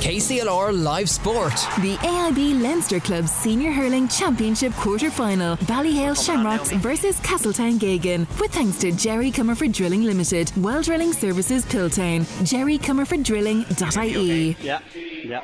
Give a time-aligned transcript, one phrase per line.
[0.00, 1.52] KCLR Live Sport.
[1.82, 5.58] The AIB Leinster Club Senior Hurling Championship quarter final.
[5.58, 8.20] Ballyhale Shamrocks versus Castletown Geoghegan.
[8.40, 14.56] With thanks to Jerry Comerford Drilling Limited, Well Drilling Services Piltown, Jerry Comerford Drilling.ie.
[14.62, 14.80] Yeah,
[15.22, 15.42] yeah.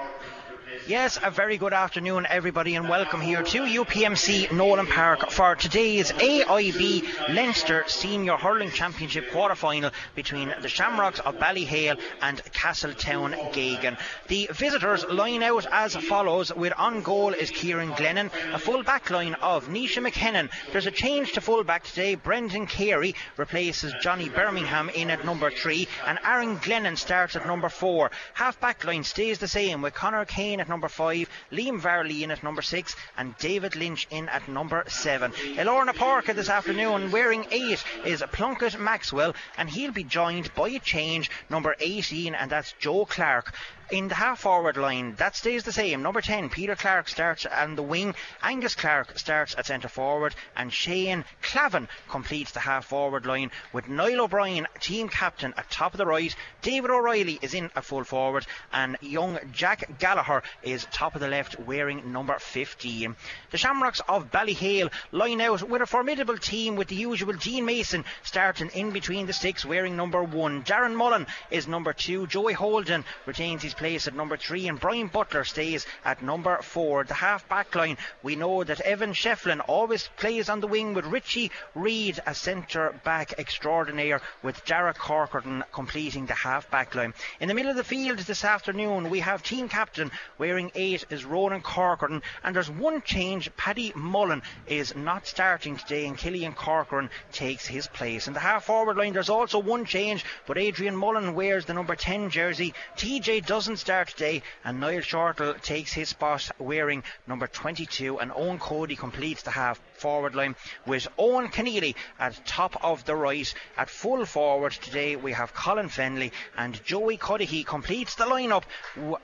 [0.88, 6.12] Yes, a very good afternoon, everybody, and welcome here to UPMC Nowlan Park for today's
[6.12, 13.98] AIB Leinster Senior Hurling Championship quarter final between the Shamrocks of Ballyhale and Castletown Geoghegan.
[14.28, 19.10] The visitors line out as follows with on goal is Kieran Glennon, a full back
[19.10, 20.50] line of Nisha McKinnon.
[20.70, 22.14] There's a change to full back today.
[22.14, 27.70] Brendan Carey replaces Johnny Birmingham in at number three, and Aaron Glennon starts at number
[27.70, 28.12] four.
[28.34, 32.30] Half back line stays the same with Connor Kane at number five, Liam Varley in
[32.30, 35.32] at number six, and David Lynch in at number seven.
[35.32, 40.78] Elorna Parker this afternoon wearing eight is Plunkett Maxwell, and he'll be joined by a
[40.78, 43.54] change, number 18, and that's Joe Clark
[43.90, 46.02] in the half forward line, that stays the same.
[46.02, 48.14] Number 10, Peter Clark starts on the wing.
[48.42, 50.34] Angus Clark starts at centre forward.
[50.56, 55.94] And Shane Clavin completes the half forward line with Niall O'Brien, team captain, at top
[55.94, 56.34] of the right.
[56.62, 58.46] David O'Reilly is in at full forward.
[58.72, 63.14] And young Jack Gallagher is top of the left wearing number 15.
[63.50, 68.04] The Shamrocks of Ballyhale line out with a formidable team with the usual Dean Mason
[68.24, 70.64] starting in between the sticks wearing number 1.
[70.64, 72.26] Darren Mullen is number 2.
[72.26, 77.04] Joey Holden retains his place at number three, and Brian Butler stays at number four.
[77.04, 81.06] The half back line, we know that Evan Shefflin always plays on the wing with
[81.06, 87.14] Richie Reid, a centre back extraordinaire, with Jarrett Corcoran completing the half back line.
[87.40, 91.24] In the middle of the field this afternoon, we have team captain wearing eight is
[91.24, 93.54] Ronan Corcoran, and there's one change.
[93.56, 98.28] Paddy Mullen is not starting today, and Killian Corcoran takes his place.
[98.28, 101.94] In the half forward line, there's also one change, but Adrian Mullen wears the number
[101.94, 102.74] 10 jersey.
[102.96, 108.60] TJ doesn't start today, and Niall Shortall takes his spot wearing number 22, and Owen
[108.60, 110.54] Cody completes the half forward line
[110.86, 113.52] with Owen Keneally at top of the right.
[113.76, 118.62] At full forward today, we have Colin Fennelly and Joey Cuddihy completes the lineup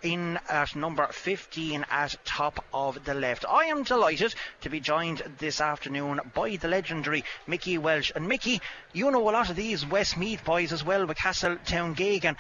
[0.03, 3.45] in at number 15 at top of the left.
[3.49, 8.11] I am delighted to be joined this afternoon by the legendary Mickey Welsh.
[8.13, 8.61] And Mickey,
[8.93, 12.37] you know a lot of these Westmeath boys as well with Castletown Geoghegan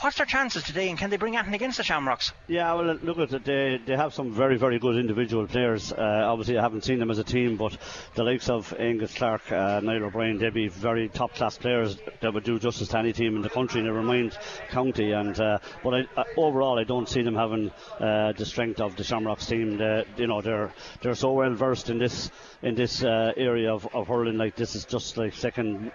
[0.00, 2.32] what's their chances today, and can they bring anything against the Shamrocks?
[2.48, 3.44] Yeah, well, look at it.
[3.44, 5.92] They, they have some very, very good individual players.
[5.92, 7.76] Uh, obviously, I haven't seen them as a team, but
[8.14, 12.32] the likes of Angus Clark, uh, Niall O'Brien, they'd be very top class players that
[12.32, 14.36] would do justice to any team in the country, never mind
[14.70, 15.12] county.
[15.12, 17.70] And uh, but I, uh, overall, I don't see them having
[18.00, 19.78] uh, the strength of the Shamrocks team.
[19.78, 22.30] They, you know, they're they're so well versed in this
[22.62, 24.38] in this uh, area of, of hurling.
[24.38, 25.92] Like this is just like second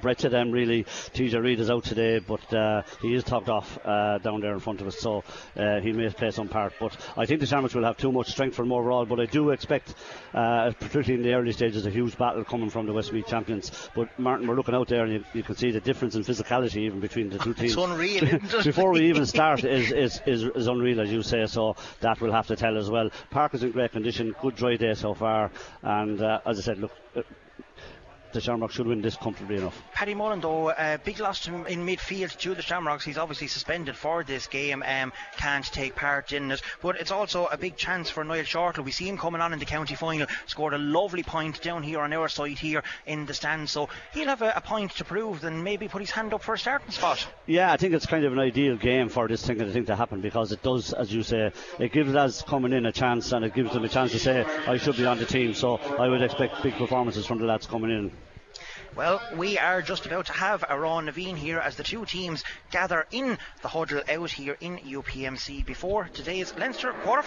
[0.00, 0.50] breath to them.
[0.50, 2.40] Really, TJ Reid is out today, but
[3.02, 5.24] he is talked off uh, down there in front of us, so
[5.56, 6.72] uh, he may play some part.
[6.80, 9.04] But I think the Shamrocks will have too much strength for him overall.
[9.04, 9.94] But I do expect,
[10.34, 13.70] uh, particularly in the early stages, a huge battle coming from the Westmeath champions.
[13.94, 16.78] But Martin, we're looking out there, and you, you can see the difference in physicality
[16.78, 17.72] even between the two teams.
[17.72, 18.38] It's unreal.
[18.64, 21.46] Before we even start, is, is, is, is unreal as you say.
[21.46, 23.10] So that will have to tell as well.
[23.30, 25.50] Park is in great condition, good dry day so far,
[25.82, 26.92] and uh, as I said, look
[28.36, 29.82] the Shamrocks should win this comfortably enough.
[29.92, 33.04] Paddy Mullen, though, uh, big loss in midfield to the Shamrocks.
[33.04, 36.60] He's obviously suspended for this game, um, can't take part in it.
[36.82, 38.84] But it's also a big chance for Niall Shortall.
[38.84, 42.00] We see him coming on in the county final, scored a lovely point down here
[42.00, 43.70] on our side here in the stand.
[43.70, 46.54] So he'll have a, a point to prove and maybe put his hand up for
[46.54, 47.26] a starting spot.
[47.46, 49.96] Yeah, I think it's kind of an ideal game for this thing, I think, to
[49.96, 53.44] happen because it does, as you say, it gives us coming in a chance and
[53.46, 55.54] it gives them a chance to say, I should be on the team.
[55.54, 58.12] So I would expect big performances from the lads coming in.
[58.96, 62.42] Well, we are just about to have Amhrán na bhFiann here as the two teams
[62.70, 67.22] gather in the huddle out here in UPMC before today's Leinster quarter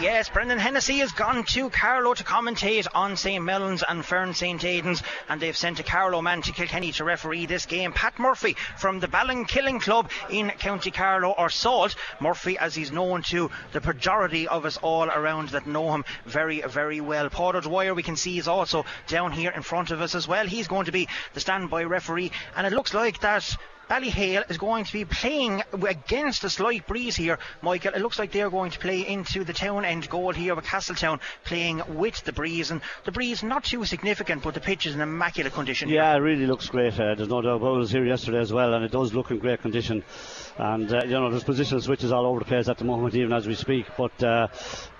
[0.00, 3.42] Yes, Brendan Hennessy has gone to Carlow to commentate on St.
[3.42, 4.62] Mullins and Fern St.
[4.62, 7.92] Aidan's, and they've sent a Carlow man to Kilkenny to referee this game.
[7.92, 11.94] Pat Murphy from the Ballinkillen Club in County Carlow, or Salt.
[12.20, 16.60] Murphy, as he's known to the majority of us all around that know him very,
[16.62, 17.30] very well.
[17.30, 20.46] Paul Dwyer, we can see, is also down here in front of us as well.
[20.46, 23.56] He's going to be the standby referee, and it looks like that
[23.88, 27.92] Ballyhale is going to be playing against a slight breeze here, Michael.
[27.94, 31.20] It looks like they're going to play into the town end goal here with Castletown
[31.44, 32.70] playing with the breeze.
[32.70, 35.88] And the breeze not too significant, but the pitch is in immaculate condition.
[35.88, 36.22] Yeah, here.
[36.22, 36.94] it really looks great.
[36.94, 37.78] Uh, there's no doubt about it.
[37.78, 40.02] Was here yesterday as well, and it does look in great condition.
[40.56, 43.32] And, uh, you know, there's positional switches all over the place at the moment, even
[43.32, 43.86] as we speak.
[43.96, 44.48] But, uh,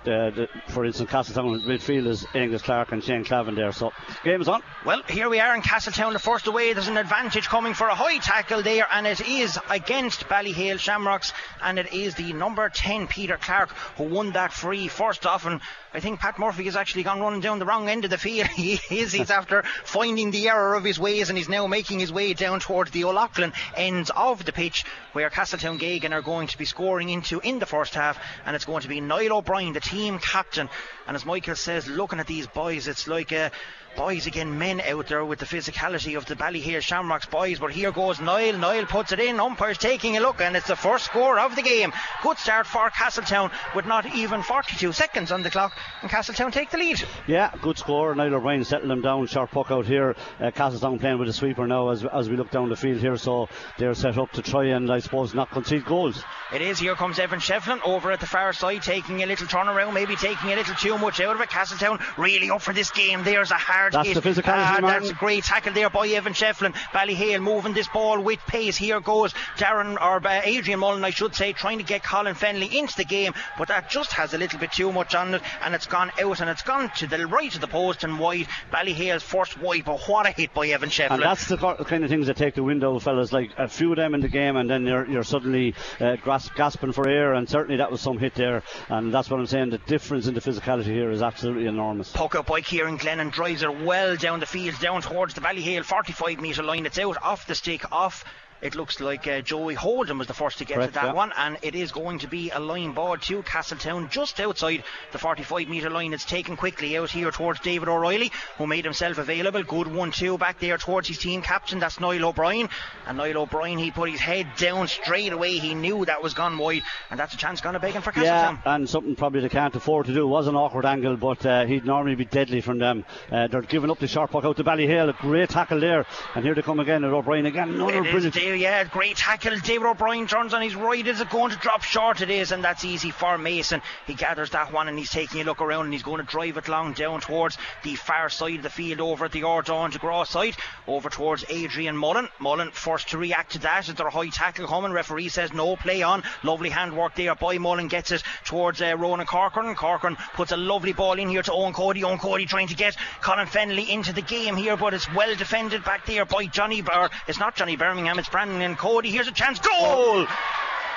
[0.03, 3.71] the, the, for instance, Castletown midfield is Angus Clark and Shane Clavin there.
[3.71, 3.91] So,
[4.23, 4.61] game is on.
[4.85, 6.73] Well, here we are in Castletown, the first away.
[6.73, 11.31] There's an advantage coming for a high tackle there, and it is against Ballyhale Shamrocks,
[11.63, 15.45] and it is the number 10, Peter Clark, who won that free first off.
[15.45, 15.61] And
[15.95, 18.47] I think Pat Murphy has actually gone running down the wrong end of the field.
[18.55, 19.13] he is.
[19.13, 22.59] He's after finding the error of his ways, and he's now making his way down
[22.59, 24.83] towards the O'Loughlin ends of the pitch,
[25.13, 28.65] where Castletown Geoghegan are going to be scoring into in the first half, and it's
[28.65, 30.69] going to be Niall O'Brien, the team captain.
[31.07, 33.51] And as Michael says, looking at these boys, it's like a
[33.95, 37.59] boys again, men out there with the physicality of the Ballyhale Shamrocks boys.
[37.59, 38.57] But here goes Niall.
[38.57, 39.39] Niall puts it in.
[39.39, 41.93] Umpire's taking a look, and it's the first score of the game.
[42.21, 46.71] Good start for Castletown with not even 42 seconds on the clock, and Castletown take
[46.71, 47.03] the lead.
[47.27, 48.13] Yeah, good score.
[48.15, 49.27] Niall O'Brien settled them down.
[49.27, 50.15] Sharp puck out here.
[50.39, 53.17] Uh, Castletown playing with a sweeper now as, as we look down the field here.
[53.17, 56.23] So they're set up to try and, I suppose, not concede goals.
[56.53, 56.79] It is.
[56.79, 60.51] Here comes Evan Shefflin over at the far side, taking a little turnaround, maybe taking
[60.51, 61.49] a little too much out of it.
[61.49, 63.23] Castletown really up for this game.
[63.23, 64.13] There's a hard that's.
[64.13, 66.73] The physicality, ah, that's a great tackle there by Evan Shefflin.
[66.93, 68.77] Ballyhale moving this ball with pace.
[68.77, 72.73] Here goes Darren or uh, Adrian Mullen, I should say, trying to get Colin Fennelly
[72.73, 75.75] into the game, but that just has a little bit too much on it, and
[75.75, 78.47] it's gone out and it's gone to the right of the post and wide.
[78.71, 81.15] Ballyhale's first wide, but what a hit by Evan Shefflin.
[81.15, 83.31] And that's the kind of things that take the window, fellas.
[83.31, 86.15] Like a few of them in the game, and then you're, you're suddenly uh,
[86.55, 88.63] gasping for air, and certainly that was some hit there.
[88.89, 89.69] And that's what I'm saying.
[89.69, 92.11] The difference in the physicality here is absolutely enormous.
[92.11, 95.83] Puck up by Kieran Glennon drives it well down the field, down towards the Ballyhale
[95.83, 96.85] 45 metre line.
[96.85, 98.23] It's out off the stick, off
[98.65, 101.13] it looks like uh, Joey Holden was the first to get Correct, to that yeah.
[101.13, 105.19] one, and it is going to be a line ball to Castletown just outside the
[105.19, 106.13] 45 metre line.
[106.13, 109.61] It's taken quickly out here towards David O'Reilly, who made himself available.
[109.61, 112.67] Good 1 2 back there towards his team captain, that's Niall O'Brien.
[113.05, 115.59] And Niall O'Brien, he put his head down straight away.
[115.59, 116.81] He knew that was gone wide,
[117.11, 118.61] and that's a chance gone to begging for Castletown.
[118.65, 120.23] Yeah, and something probably they can't afford to do.
[120.23, 123.05] It was an awkward angle, but uh, he'd normally be deadly from them.
[123.31, 125.09] Uh, they're giving up the sharp puck out to Ballyhale.
[125.09, 127.69] A great tackle there, and here they come again at O'Brien again.
[127.69, 128.35] Another It brilliant.
[128.55, 129.59] Yeah, great tackle.
[129.59, 131.05] David O'Brien turns on his right.
[131.05, 132.21] Is it going to drop short?
[132.21, 133.81] It is, and that's easy for Mason.
[134.07, 136.55] He gathers that one and he's taking a look around and he's going to drive
[136.55, 139.99] it long down towards the far side of the field over at the Ordawn to
[139.99, 140.55] Graw side,
[140.87, 142.29] over towards Adrian Mullen.
[142.39, 143.89] Mullen forced to react to that.
[143.89, 144.93] Is there a high tackle coming?
[144.93, 146.23] Referee says no, play on.
[146.43, 147.87] Lovely handwork there by Mullen.
[147.87, 149.75] Gets it towards uh, Ronan Corcoran.
[149.75, 152.03] Corcoran puts a lovely ball in here to Owen Cody.
[152.03, 155.83] Owen Cody trying to get Colin Fennelly into the game here, but it's well defended
[155.83, 156.81] back there by Johnny.
[156.81, 159.09] Or it's not Johnny Birmingham, it's Brandon and Cody.
[159.11, 159.59] Here's a chance.
[159.59, 160.25] Goal!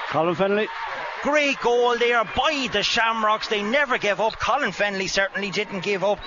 [0.08, 0.68] Colin Fennelly.
[1.22, 3.48] Great goal there by the Shamrocks.
[3.48, 4.38] They never gave up.
[4.38, 6.20] Colin Fennelly certainly didn't give up.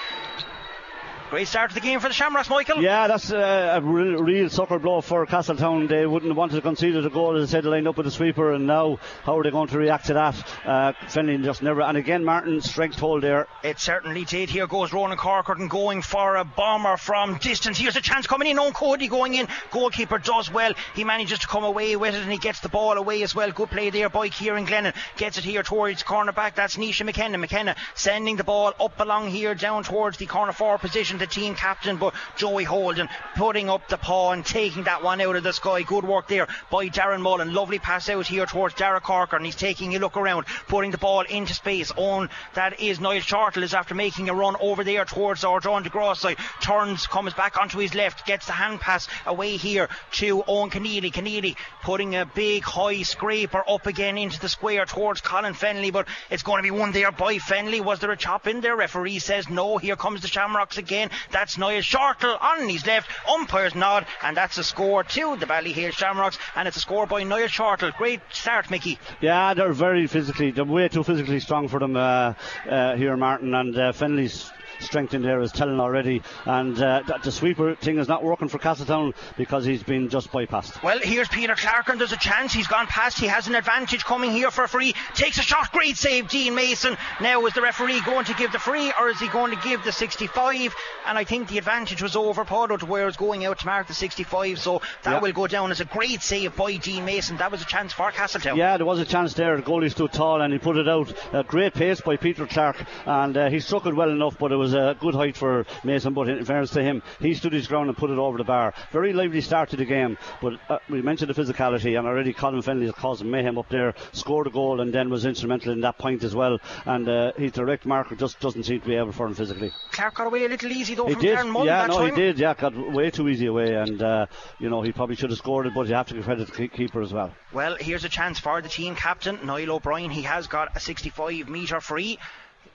[1.32, 2.84] Great start to the game for the Shamrocks, Michael.
[2.84, 5.88] Yeah, that's uh, a real, real sucker blow for Castletown.
[5.88, 8.52] They wouldn't want to concede a goal, as I said, lined up with the sweeper,
[8.52, 10.46] and now how are they going to react to that?
[10.66, 11.84] Uh, just never.
[11.84, 13.48] And again, Martin strength hold there.
[13.64, 14.50] It certainly did.
[14.50, 17.78] Here goes Ronan Corcoran going for a bomber from distance.
[17.78, 18.60] Here's a chance coming in.
[18.60, 19.48] Owen Cody going in.
[19.72, 20.74] Goalkeeper does well.
[20.96, 23.50] He manages to come away with it and he gets the ball away as well.
[23.54, 24.94] Good play there by Kieran Glennon.
[25.16, 26.56] Gets it here towards corner back.
[26.56, 27.38] That's Nisha McKenna.
[27.38, 31.21] McKenna sending the ball up along here down towards the corner four position.
[31.22, 35.36] The team captain, but Joey Holden putting up the paw and taking that one out
[35.36, 35.84] of the sky.
[35.84, 37.54] Good work there by Darren Mullen.
[37.54, 39.46] Lovely pass out here towards Derek Corcoran.
[39.46, 41.92] He's taking a look around, putting the ball into space.
[41.96, 45.84] On that is Niall Shortall is after making a run over there towards our John
[45.84, 46.38] DeGraw side.
[46.60, 51.14] Turns, comes back onto his left, gets the hand pass away here to Owen Keneally.
[51.14, 56.08] Keneally putting a big high scraper up again into the square towards Colin Fennelly, but
[56.32, 57.80] it's going to be one there by Fennelly.
[57.80, 58.76] Was there a chop in there?
[58.76, 59.78] Referee says no.
[59.78, 61.11] Here comes the Shamrocks again.
[61.32, 63.10] That's Niall Shortall on his left.
[63.30, 67.24] Umpire's nod, and that's a score to the Ballyhale Shamrocks, and it's a score by
[67.24, 67.96] Niall Shortall.
[67.98, 68.98] Great start, Mickey.
[69.22, 72.34] Yeah, they're very physically, they're way too physically strong for them uh,
[72.70, 73.54] uh, here, Martin.
[73.54, 76.22] And uh, Fennelly's strength in there is telling already.
[76.46, 80.82] And uh, the sweeper thing is not working for Castletown because he's been just bypassed.
[80.84, 83.20] Well, here's Peter Clark, and there's a chance he's gone past.
[83.20, 84.94] He has an advantage coming here for free.
[85.14, 86.98] Takes a shot, great save, Dean Mason.
[87.20, 89.84] Now, is the referee going to give the free or is he going to give
[89.84, 90.74] the 65?
[91.08, 93.88] And I think the advantage was over Paulo to where it's going out to mark
[93.88, 94.60] the 65.
[94.60, 95.20] So that yeah.
[95.20, 97.38] will go down as a great save by Dean Mason.
[97.38, 98.58] That was a chance for Castletown.
[98.58, 99.56] Yeah, there was a chance there.
[99.58, 101.14] The goalie stood tall and he put it out.
[101.34, 104.56] A great pace by Peter Clark, and uh, he struck it well enough, but it
[104.56, 106.14] was a good height for Mason.
[106.14, 108.74] But in fairness to him, he stood his ground and put it over the bar.
[108.92, 112.62] Very lively start to the game, but uh, we mentioned the physicality, and already Colin
[112.62, 115.98] Fennelly has caused mayhem up there, scored a goal, and then was instrumental in that
[115.98, 116.60] point as well.
[116.86, 119.72] And uh, his direct marker just doesn't seem to be able for him physically.
[119.92, 121.38] Clark got away a little easy though he from did.
[121.38, 122.16] Darren Mullen Yeah, no, time.
[122.16, 122.40] he did.
[122.40, 124.26] Yeah, got way too easy away, and uh,
[124.60, 126.54] you know he probably should have scored it, but you have to give credit to
[126.54, 127.34] the keeper as well.
[127.54, 130.10] Well, here's a chance for the team captain Niall O'Brien.
[130.12, 132.18] He has got a 65 metre free.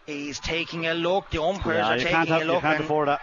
[0.07, 1.31] He's taking a look.
[1.31, 2.63] The umpires yeah, are taking have, a look.
[2.63, 3.21] You can't afford that.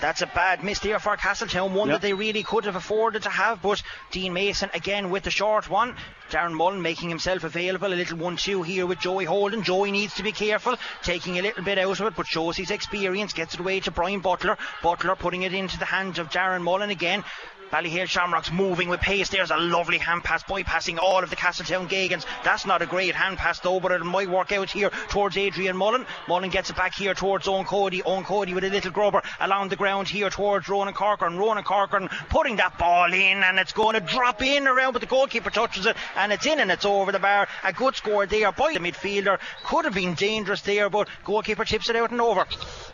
[0.00, 2.00] That's a bad miss there for Castletown, one yep.
[2.00, 3.62] that they really could have afforded to have.
[3.62, 5.96] But Dean Mason again with the short one.
[6.30, 7.92] Darren Mullen making himself available.
[7.92, 9.62] A little 1 2 here with Joey Holden.
[9.62, 12.70] Joey needs to be careful, taking a little bit out of it, but shows his
[12.70, 13.32] experience.
[13.32, 14.58] Gets it away to Brian Butler.
[14.82, 17.22] Butler putting it into the hands of Darren Mullen again.
[17.70, 19.28] Ballyhale Shamrocks moving with pace.
[19.28, 22.24] There's a lovely hand pass, bypassing all of the Castletown Geoghegan.
[22.44, 25.76] That's not a great hand pass though, but it might work out here towards Adrian
[25.76, 26.06] Mullen.
[26.28, 28.02] Mullen gets it back here towards Owen Cody.
[28.02, 31.36] Owen Cody with a little grubber along the ground here towards Ronan Corcoran.
[31.36, 35.06] Ronan Corcoran putting that ball in and it's going to drop in around, but the
[35.06, 37.48] goalkeeper touches it and it's in and it's over the bar.
[37.64, 39.38] A good score there by the midfielder.
[39.64, 42.46] Could have been dangerous there, but goalkeeper chips it out and over.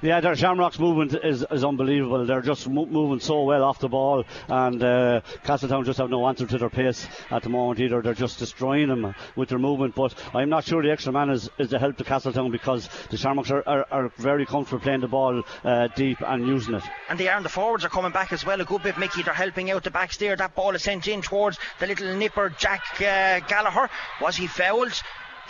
[0.03, 2.25] Yeah, their Shamrock's movement is, is unbelievable.
[2.25, 4.25] They're just mo- moving so well off the ball.
[4.67, 8.03] And uh, Castletown just have no answer to their pace at the moment either.
[8.03, 9.95] They're just destroying them with their movement.
[9.95, 13.17] But I'm not sure the extra man is, is to help to Castletown because the
[13.17, 16.85] Shamrocks are, are, are very comfortable playing the ball uh, deep and using it.
[17.09, 18.99] And they are, and the forwards are coming back as well a good bit.
[18.99, 20.37] Mickey, they're helping out the backs there.
[20.37, 23.89] That ball is sent in towards the little nipper Jack uh, Gallagher.
[24.21, 25.01] Was he fouled?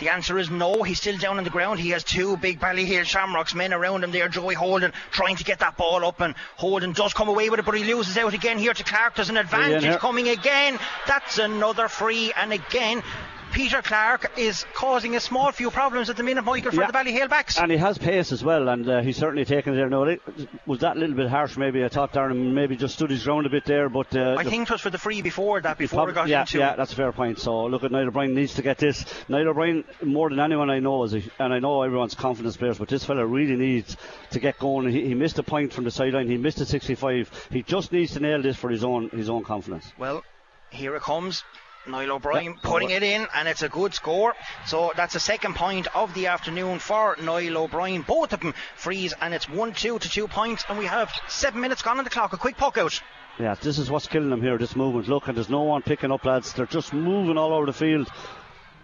[0.01, 0.81] The answer is no.
[0.81, 1.79] He's still down on the ground.
[1.79, 4.27] He has two big Ballyhale Shamrocks men around him there.
[4.29, 7.65] Joey Holden trying to get that ball up, and Holden does come away with it,
[7.67, 9.13] but he loses out again here to Clark.
[9.13, 10.79] There's an advantage coming again.
[11.05, 13.03] That's another free, and again
[13.51, 16.87] Peter Clark is causing a small few problems at the minute, Michael, for yeah.
[16.87, 17.59] the Ballyhale backs.
[17.59, 19.89] And he has pace as well, and uh, he's certainly taken it there.
[19.89, 20.17] No,
[20.65, 21.57] was that a little bit harsh?
[21.57, 24.43] Maybe I thought Darren maybe just stood his ground a bit there, but uh, I
[24.45, 26.59] think it was for the free before that, before prob- got yeah, into.
[26.59, 27.39] Yeah, that's a fair point.
[27.39, 29.05] So look at Niall O'Brien needs to get this.
[29.27, 32.77] Niall O'Brien, more than anyone I know, is a, and I know everyone's confidence players,
[32.77, 33.97] but this fella really needs
[34.31, 34.89] to get going.
[34.89, 36.27] He, he missed a point from the sideline.
[36.27, 37.49] He missed a 65.
[37.51, 39.91] He just needs to nail this for his own his own confidence.
[39.97, 40.23] Well,
[40.69, 41.43] here it comes.
[41.87, 44.35] Niall O'Brien putting it in, and it's a good score.
[44.65, 48.03] So that's the second point of the afternoon for Niall O'Brien.
[48.03, 51.61] Both of them freeze, and it's 1 2 to 2 points, and we have seven
[51.61, 52.33] minutes gone on the clock.
[52.33, 53.01] A quick puck out.
[53.39, 55.07] Yeah, this is what's killing them here, this movement.
[55.07, 56.53] Look, and there's no one picking up, lads.
[56.53, 58.09] They're just moving all over the field.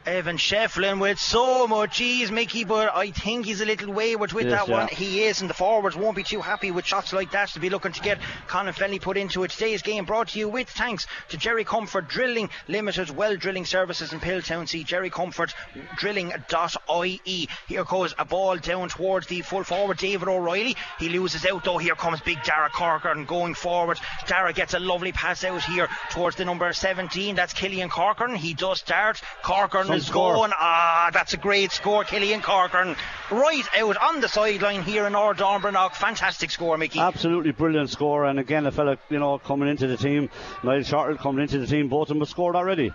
[0.08, 4.48] Evan Shefflin with so much ease, Mickey, but I think he's a little wayward with
[4.48, 4.78] yes, that yeah.
[4.78, 4.88] one.
[4.88, 7.70] He is, and the forwards won't be too happy with shots like that to be
[7.70, 9.52] looking to get Colin Fennelly put into it.
[9.52, 14.14] Today's game brought to you with thanks to Jerry Comerford Drilling Limited, well drilling services
[14.14, 14.70] in Piltown.
[14.70, 15.54] See Jerry Comerford
[15.98, 17.50] Drilling.ie.
[17.68, 20.78] Here goes a ball down towards the full forward, David O'Reilly.
[21.00, 21.80] He loses out though.
[21.80, 24.00] Here comes big Dara Corcoran going forward.
[24.26, 27.36] Dara gets a lovely pass out here towards the number 17.
[27.36, 28.36] That's Killian Corcoran.
[28.36, 29.22] He does start.
[29.44, 30.34] Corcoran is score.
[30.36, 30.52] going.
[30.56, 32.96] Ah, that's a great score, Killian Corcoran.
[33.32, 35.96] Right out on the sideline here in Ardonbrannock.
[35.96, 37.00] Fantastic score, Mickey.
[37.00, 38.26] Absolutely brilliant score.
[38.26, 40.30] And again, a fella, you know, coming into the team,
[40.64, 42.94] Niall Shortall coming into the team, both of them have scored already.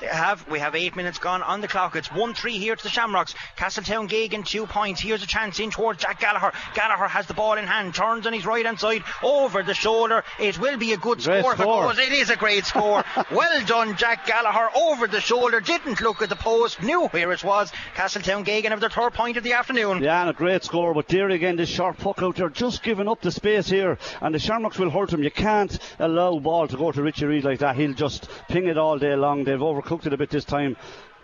[0.00, 0.46] Have.
[0.48, 1.96] We have eight minutes gone on the clock.
[1.96, 3.34] It's 1 3 here to the Shamrocks.
[3.56, 5.00] Castletown Geoghegan, two points.
[5.00, 6.52] Here's a chance in towards Jack Gallagher.
[6.74, 10.24] Gallagher has the ball in hand, turns on his right hand side, over the shoulder.
[10.38, 11.92] It will be a good great score, score.
[11.92, 13.04] It, it is a great score.
[13.30, 14.70] well done, Jack Gallagher.
[14.74, 17.72] Over the shoulder, didn't look at the post, knew where it was.
[17.94, 20.02] Castletown Geoghegan have their third point of the afternoon.
[20.02, 20.94] Yeah, and a great score.
[20.94, 23.98] But there again, this sharp puck out there, just giving up the space here.
[24.20, 25.22] And the Shamrocks will hurt him.
[25.22, 27.76] You can't allow ball to go to Richie Reid like that.
[27.76, 29.44] He'll just ping it all day long.
[29.44, 30.76] They've overcooked it a bit this time.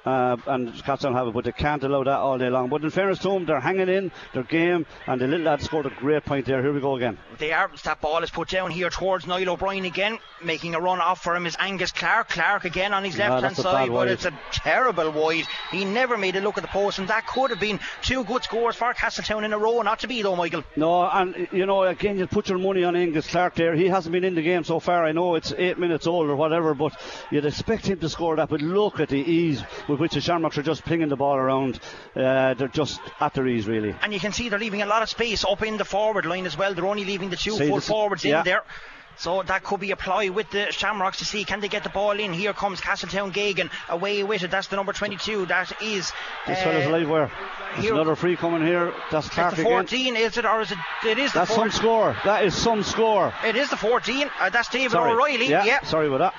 [0.06, 2.68] Uh, and Cats don't have it, but they can't allow that all day long.
[2.68, 5.86] But in fairness to them, they're hanging in their game, and the little lad scored
[5.86, 6.62] a great point there.
[6.62, 7.18] Here we go again.
[7.38, 7.70] They are.
[7.82, 11.34] That ball is put down here towards Niall O'Brien again, making a run off for
[11.34, 12.28] him is Angus Clark.
[12.28, 15.46] Clark again on his left hand side, but it's a terrible wide.
[15.72, 18.44] He never made a look at the post, and that could have been two good
[18.44, 19.82] scores for Castletown in a row.
[19.82, 20.62] Not to be though, Michael.
[20.76, 23.74] No, and you know, again, you put your money on Angus Clark there.
[23.74, 25.04] He hasn't been in the game so far.
[25.04, 26.92] I know it's eight minutes old or whatever, but
[27.32, 28.48] you'd expect him to score that.
[28.48, 29.62] But look at the ease
[29.96, 31.80] with which the Shamrocks are just pinging the ball around.
[32.14, 33.94] Uh, they're just at their ease, really.
[34.02, 36.44] And you can see they're leaving a lot of space up in the forward line
[36.46, 36.74] as well.
[36.74, 38.40] They're only leaving the two See, full forwards yeah.
[38.40, 38.62] in there.
[39.18, 41.88] So that could be a ploy with the Shamrocks to see can they get the
[41.88, 42.34] ball in.
[42.34, 44.50] Here comes Castletown Geoghegan away with it.
[44.50, 45.46] That's the number 22.
[45.46, 46.12] That is.
[46.46, 47.30] This uh, fella's live where?
[47.76, 48.92] Here- another free coming here.
[49.10, 50.16] That's Clark the again.
[50.16, 50.44] is it?
[50.44, 50.78] Or is it?
[51.06, 52.14] It is the That's some score.
[52.24, 53.32] That is some score.
[53.42, 54.30] It is the 14.
[54.38, 55.12] Uh, that's David Sorry.
[55.12, 55.48] O'Reilly.
[55.48, 55.86] Yeah, Yep.
[55.86, 56.34] sorry about that.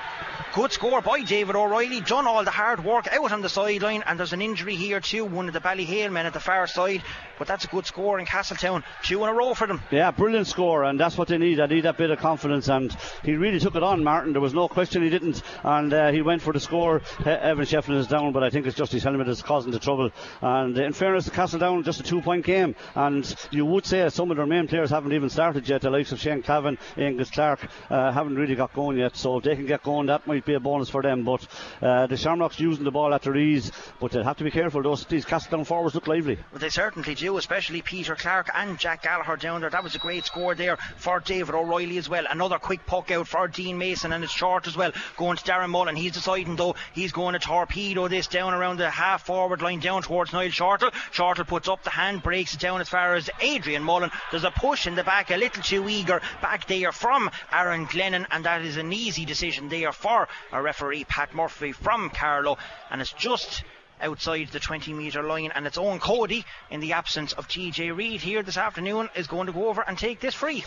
[0.57, 2.01] Good score by David O'Reilly.
[2.01, 5.23] Done all the hard work out on the sideline, and there's an injury here too.
[5.23, 7.03] One of the Ballyhale men at the far side,
[7.37, 8.83] but that's a good score in Castletown.
[9.03, 9.83] Two in a row for them.
[9.91, 11.59] Yeah, brilliant score, and that's what they need.
[11.59, 12.91] They need that bit of confidence, and
[13.23, 14.31] he really took it on, Martin.
[14.31, 17.03] There was no question he didn't, and uh, he went for the score.
[17.23, 20.09] Evan Shefflin is down, but I think it's just his helmet that's causing the trouble.
[20.41, 24.37] And in fairness, the Castletown just a two-point game, and you would say some of
[24.37, 25.81] their main players haven't even started yet.
[25.81, 27.59] The likes of Shane Clavin, Angus Clark,
[27.91, 29.15] uh, haven't really got going yet.
[29.15, 31.23] So if they can get going, that might be a bonus for them.
[31.23, 31.47] But
[31.81, 34.81] uh, the Shamrocks using the ball at their ease, but they'll have to be careful.
[34.81, 36.39] Those these Castletown forwards look lively.
[36.51, 39.69] But they certainly do, especially Peter Clark and Jack Gallagher down there.
[39.69, 42.25] That was a great score there for David O'Reilly as well.
[42.29, 44.91] Another quick puck out for Dean Mason, and it's short as well.
[45.17, 45.95] Going to Darren Mullen.
[45.95, 50.01] He's deciding though he's going to torpedo this down around the half forward line down
[50.01, 50.93] towards Niall Shortall.
[51.11, 54.11] Shortall puts up the hand, breaks it down as far as Adrian Mullen.
[54.31, 58.25] There's a push in the back, a little too eager back there from Aaron Glennon,
[58.31, 62.57] and that is an easy decision there for a referee, Pat Murphy from Carlow,
[62.89, 63.63] and it's just
[64.01, 68.21] outside the 20 metre line and its own Cody in the absence of TJ Reid
[68.21, 70.63] here this afternoon is going to go over and take this free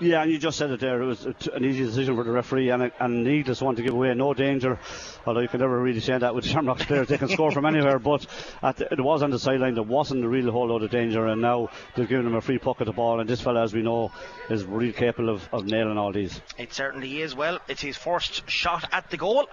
[0.00, 1.00] Yeah, and you just said it there.
[1.00, 3.94] It was an easy decision for the referee and a, and needless one to give
[3.94, 4.12] away.
[4.14, 4.78] No danger,
[5.26, 7.08] although you can never really say that with Shamrocks players.
[7.08, 8.26] They can score from anywhere, but
[8.62, 9.74] the, it was on the sideline.
[9.74, 12.58] There wasn't a real whole lot of danger, and now they're giving him a free
[12.62, 13.20] at the ball.
[13.20, 14.10] And this fella, as we know,
[14.50, 16.40] is really capable of, of nailing all these.
[16.58, 19.46] it certainly is well it's his first shot at the goal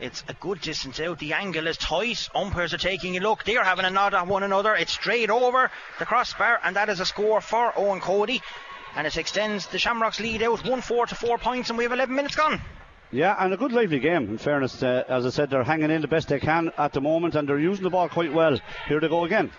[0.00, 1.20] it's a good distance out.
[1.20, 2.28] The angle is tight.
[2.34, 3.44] Umpires are taking a look.
[3.44, 4.74] They're having a nod at one another.
[4.74, 8.42] It's straight over the crossbar, and that is a score for Owen Cody.
[8.96, 11.92] And it extends the Shamrocks lead out 1 4 to 4 points, and we have
[11.92, 12.60] 11 minutes gone.
[13.10, 14.28] Yeah, and a good lively game.
[14.28, 17.00] In fairness, uh, as I said, they're hanging in the best they can at the
[17.00, 18.58] moment, and they're using the ball quite well.
[18.88, 19.52] Here they go again.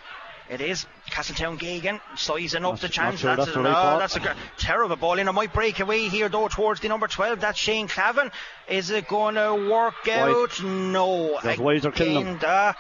[0.48, 3.20] It is Castletown Geoghegan sizing up the chance.
[3.20, 5.28] sure that's, that's a, right no, that's a terrible ball in.
[5.28, 7.40] It might break away here though towards the number 12.
[7.40, 8.32] That's Shane Clavin.
[8.68, 10.62] Is it going to work out?
[10.64, 11.40] No.
[11.42, 12.36] Those wides are killing them.
[12.36, 12.74] Again, uh,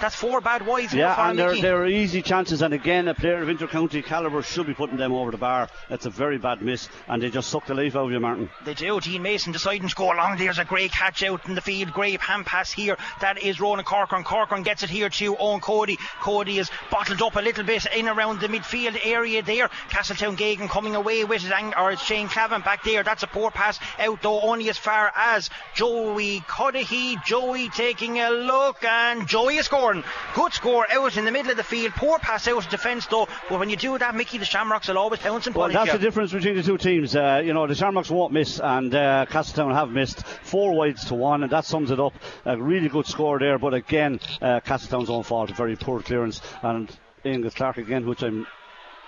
[0.00, 0.94] that's four bad wides.
[0.94, 2.62] Yeah, and they're, they're easy chances.
[2.62, 5.68] And again, a player of intercounty calibre should be putting them over the bar.
[5.88, 8.50] That's a very bad miss, and they just suck the life out of you, Martin.
[8.64, 9.00] They do.
[9.00, 10.38] Dean Mason deciding to go along.
[10.38, 11.92] There's a great catch out in the field.
[11.92, 12.96] Great hand pass here.
[13.20, 14.24] That is Ronan Corcoran.
[14.24, 15.98] Corcoran gets it here to Owen Cody.
[16.20, 19.68] Cody is bottled up a little bit in around the midfield area there.
[19.88, 21.50] Castletown Geoghegan coming away with it.
[21.76, 23.02] Or it's Shane Clavin back there.
[23.02, 27.22] That's a poor pass out though, only as far as Joey Cuddihy.
[27.24, 29.89] Joey taking a look and Joey is scoring.
[30.34, 31.92] Good score out in the middle of the field.
[31.94, 33.28] Poor pass out of defence though.
[33.48, 35.92] But when you do that, Mickey, the Shamrocks will always pounce and Well, that's you.
[35.92, 37.14] the difference between the two teams.
[37.16, 41.14] Uh, you know, the Shamrocks won't miss, and uh, Castletown have missed four wides to
[41.14, 42.14] one, and that sums it up.
[42.44, 45.50] A really good score there, but again, uh, Castletown's own fault.
[45.50, 46.90] Very poor clearance, and
[47.24, 48.46] Angus Clark again, which I'm.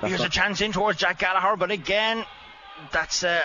[0.01, 2.25] Here's a chance in towards Jack Gallagher, but again,
[2.91, 3.41] that's uh,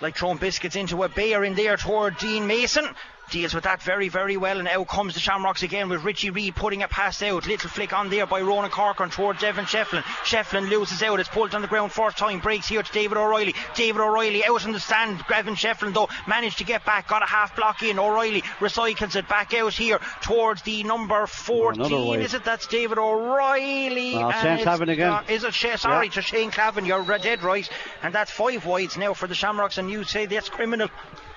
[0.00, 2.84] like throwing biscuits into a bear in there toward Dean Mason.
[3.30, 6.54] Deals with that very, very well, and out comes the Shamrocks again with Richie Reid
[6.54, 7.46] putting a pass out.
[7.46, 10.02] Little flick on there by Ronan Corcoran towards Evan Shefflin.
[10.22, 11.18] Shefflin loses out.
[11.18, 12.40] It's pulled on the ground first time.
[12.40, 13.54] Breaks here to David O'Reilly.
[13.74, 15.24] David O'Reilly out in the stand.
[15.32, 17.08] Evan Shefflin, though, managed to get back.
[17.08, 17.98] Got a half block in.
[17.98, 22.06] O'Reilly recycles it back out here towards the number Another 14.
[22.08, 22.20] wide.
[22.20, 22.44] Is it?
[22.44, 24.12] That's David O'Reilly.
[24.12, 25.24] Shane Clavin again.
[25.28, 26.12] is it sorry Yeah.
[26.12, 27.66] to Shane Clavin, you're dead right.
[28.02, 30.88] And that's five wides now for the Shamrocks, and you say that's criminal.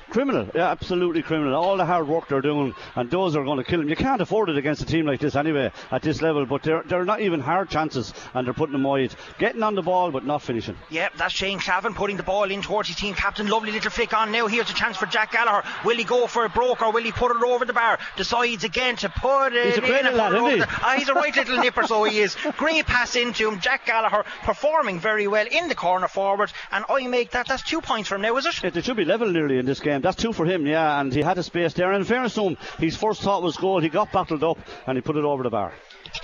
[0.10, 1.56] Criminal, yeah, absolutely criminal.
[1.56, 3.90] All the hard work they're doing, and those are going to kill them.
[3.90, 6.84] You can't afford it against a team like this anyway, at this level, but they're,
[6.84, 9.16] they're not even hard chances, and they're putting them wide.
[9.40, 10.78] Getting on the ball, but not finishing.
[10.92, 13.48] Yep, that's Shane Clavin putting the ball in towards his team captain.
[13.48, 14.48] Lovely little flick on now.
[14.48, 15.68] Here's a chance for Jack Gallagher.
[15.84, 17.98] Will he go for a broke or will he put it over the bar?
[18.16, 20.16] Decides again to put it He's a great in.
[20.16, 20.60] lad, isn't he?
[20.60, 22.36] the- Ah, he's a right little nipper, so he is.
[22.58, 23.60] Great pass into him.
[23.60, 26.52] Jack Gallagher performing very well in the corner forward.
[26.72, 27.48] And I make that.
[27.48, 28.64] That's two points from now, is it?
[28.64, 29.95] It, it should be level nearly in this game.
[30.02, 31.92] That's two for him, yeah, and he had a space there.
[31.92, 33.80] And in fairness to him, his first thought was goal.
[33.80, 35.74] He got battled up and he put it over the bar.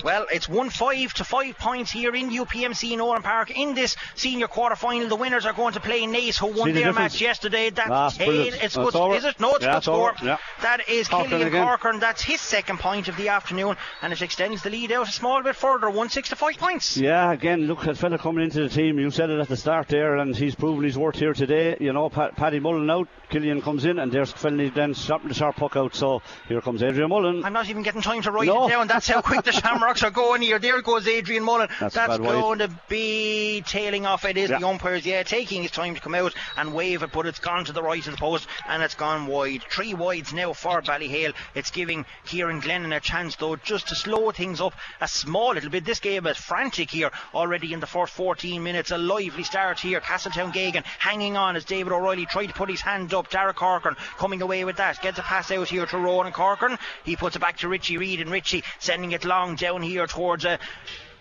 [0.04, 4.48] Well, it's 1 5 to 5 points here in UPMC Nowlan Park in this senior
[4.48, 5.08] quarter final.
[5.08, 7.14] The winners are going to play Naas, who won See their difference?
[7.14, 7.70] match yesterday.
[7.70, 8.48] That's ten- bullet.
[8.62, 9.16] It's That's good.
[9.16, 9.40] Is it?
[9.40, 10.14] No, it's Yeah, good score.
[10.24, 10.38] Yeah.
[10.62, 11.66] That is Corcoran Killian again.
[11.66, 12.00] Corcoran.
[12.00, 15.44] That's his second point of the afternoon, and it extends the lead out a small
[15.44, 16.98] bit further 1 6 to 5 points.
[16.98, 19.88] Yeah, again, look, that fella coming into the team, you said it at the start
[19.90, 21.78] there, and he's proven his worth here today.
[21.80, 25.34] You know, Pat, Paddy Mullen out, Killian comes in, and there's Fennelly then stopping the
[25.34, 25.96] sharp puck out.
[25.96, 27.44] So here comes Adrian Mullen.
[27.44, 28.68] I'm not even getting time to write No.
[28.68, 28.88] it down.
[28.88, 29.52] That's how quick the
[29.82, 30.60] Shamrocks are going here.
[30.60, 31.68] There goes Adrian Mullen.
[31.80, 32.20] That's wide.
[32.22, 34.26] going to be tailing off.
[34.26, 34.60] It is Yeah.
[34.60, 37.66] the umpires, yeah, taking his time to come out and wave it, but it's gone
[37.66, 39.64] to the right of the post and it's gone wide.
[39.72, 41.34] Three wides now for Ballyhale.
[41.56, 45.72] It's giving Kieran Glennon a chance, though, just to slow things up a small little
[45.72, 45.84] bit.
[45.84, 48.92] This game is frantic here already in the first 14 minutes.
[48.92, 50.00] A lively start here.
[50.00, 53.32] Castletown Geoghegan hanging on as David O'Reilly tried to put his hand up.
[53.32, 55.02] Dara Corcoran coming away with that.
[55.02, 56.78] Gets a pass out here to Ronan Corcoran.
[57.04, 60.46] He puts it back to Richie Reid, and Richie sending it long down here towards
[60.46, 60.58] uh,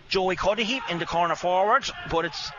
[0.09, 2.51] Joey Cuddihy in the corner forward, but it's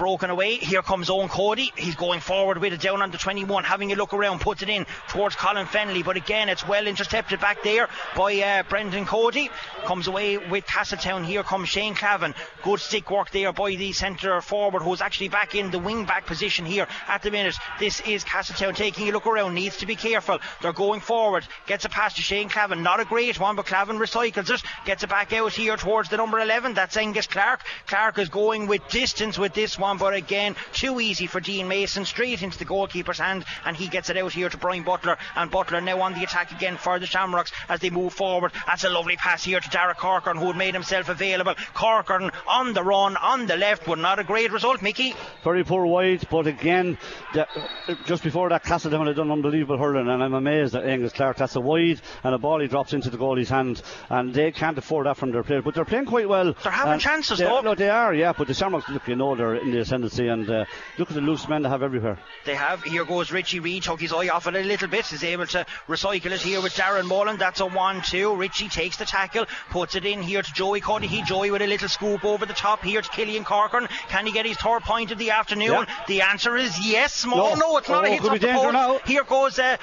[0.00, 0.56] broken away.
[0.56, 1.72] Here comes Owen Cody.
[1.76, 4.86] He's going forward with it down under 21, having a look around, puts it in
[5.08, 6.02] towards Colin Fennelly.
[6.02, 7.86] But again, it's well intercepted back there
[8.16, 9.50] by uh, Brendan Cody.
[9.84, 11.22] Comes away with Castletown.
[11.22, 12.34] Here comes Shane Clavin.
[12.62, 16.24] Good stick work there by the centre forward, who's actually back in the wing back
[16.24, 17.56] position here at the minute.
[17.78, 19.52] This is Castletown taking a look around.
[19.52, 20.38] Needs to be careful.
[20.62, 21.46] They're going forward.
[21.66, 22.80] Gets a pass to Shane Clavin.
[22.80, 24.62] Not a great one, but Clavin recycles it.
[24.86, 26.72] Gets it back out here towards the number 11.
[26.72, 27.60] That's Angus Clark.
[27.86, 32.04] Clark is going with distance with this one, but again, too easy for Dean Mason.
[32.04, 35.18] Straight into the goalkeeper's hand, and he gets it out here to Brian Butler.
[35.36, 38.52] And Butler now on the attack again for the Shamrocks as they move forward.
[38.66, 41.54] That's a lovely pass here to Dara Corcoran, who had made himself available.
[41.74, 45.14] Corcoran on the run, on the left, but not a great result, Mickey.
[45.44, 46.98] Very poor wide, but again,
[47.34, 51.12] the, uh, just before that, Castletown had done unbelievable hurling, and I'm amazed at Angus
[51.12, 51.36] Clark.
[51.36, 54.78] That's a wide, and a ball he drops into the goalie's hand, and they can't
[54.78, 55.64] afford that from their players.
[55.64, 56.54] But they're playing quite well.
[56.62, 57.60] They're having chances, they, though.
[57.60, 58.32] No, they are, yeah.
[58.36, 60.64] But the Shamrocks, look, you know, they're in the ascendancy, and uh,
[60.98, 62.18] look at the loose men they have everywhere.
[62.44, 62.82] They have.
[62.82, 63.84] Here goes Richie Reid.
[63.84, 65.12] Took his eye off it a little bit.
[65.12, 67.36] Is able to recycle it here with Darren Mullen.
[67.38, 68.36] That's a 1 2.
[68.36, 69.46] Richie takes the tackle.
[69.70, 71.24] Puts it in here to Joey Cuddihy.
[71.24, 73.88] Joey with a little scoop over the top here to Killian Corcoran.
[74.08, 75.70] Can he get his third point of the afternoon?
[75.70, 76.04] Yeah.
[76.08, 77.14] The answer is yes.
[77.14, 77.56] Small.
[77.56, 77.70] No.
[77.70, 78.04] No, it's not.
[78.04, 78.72] Oh, it hits could off the post.
[78.72, 78.98] now.
[79.06, 79.58] Here goes.
[79.58, 79.76] Uh,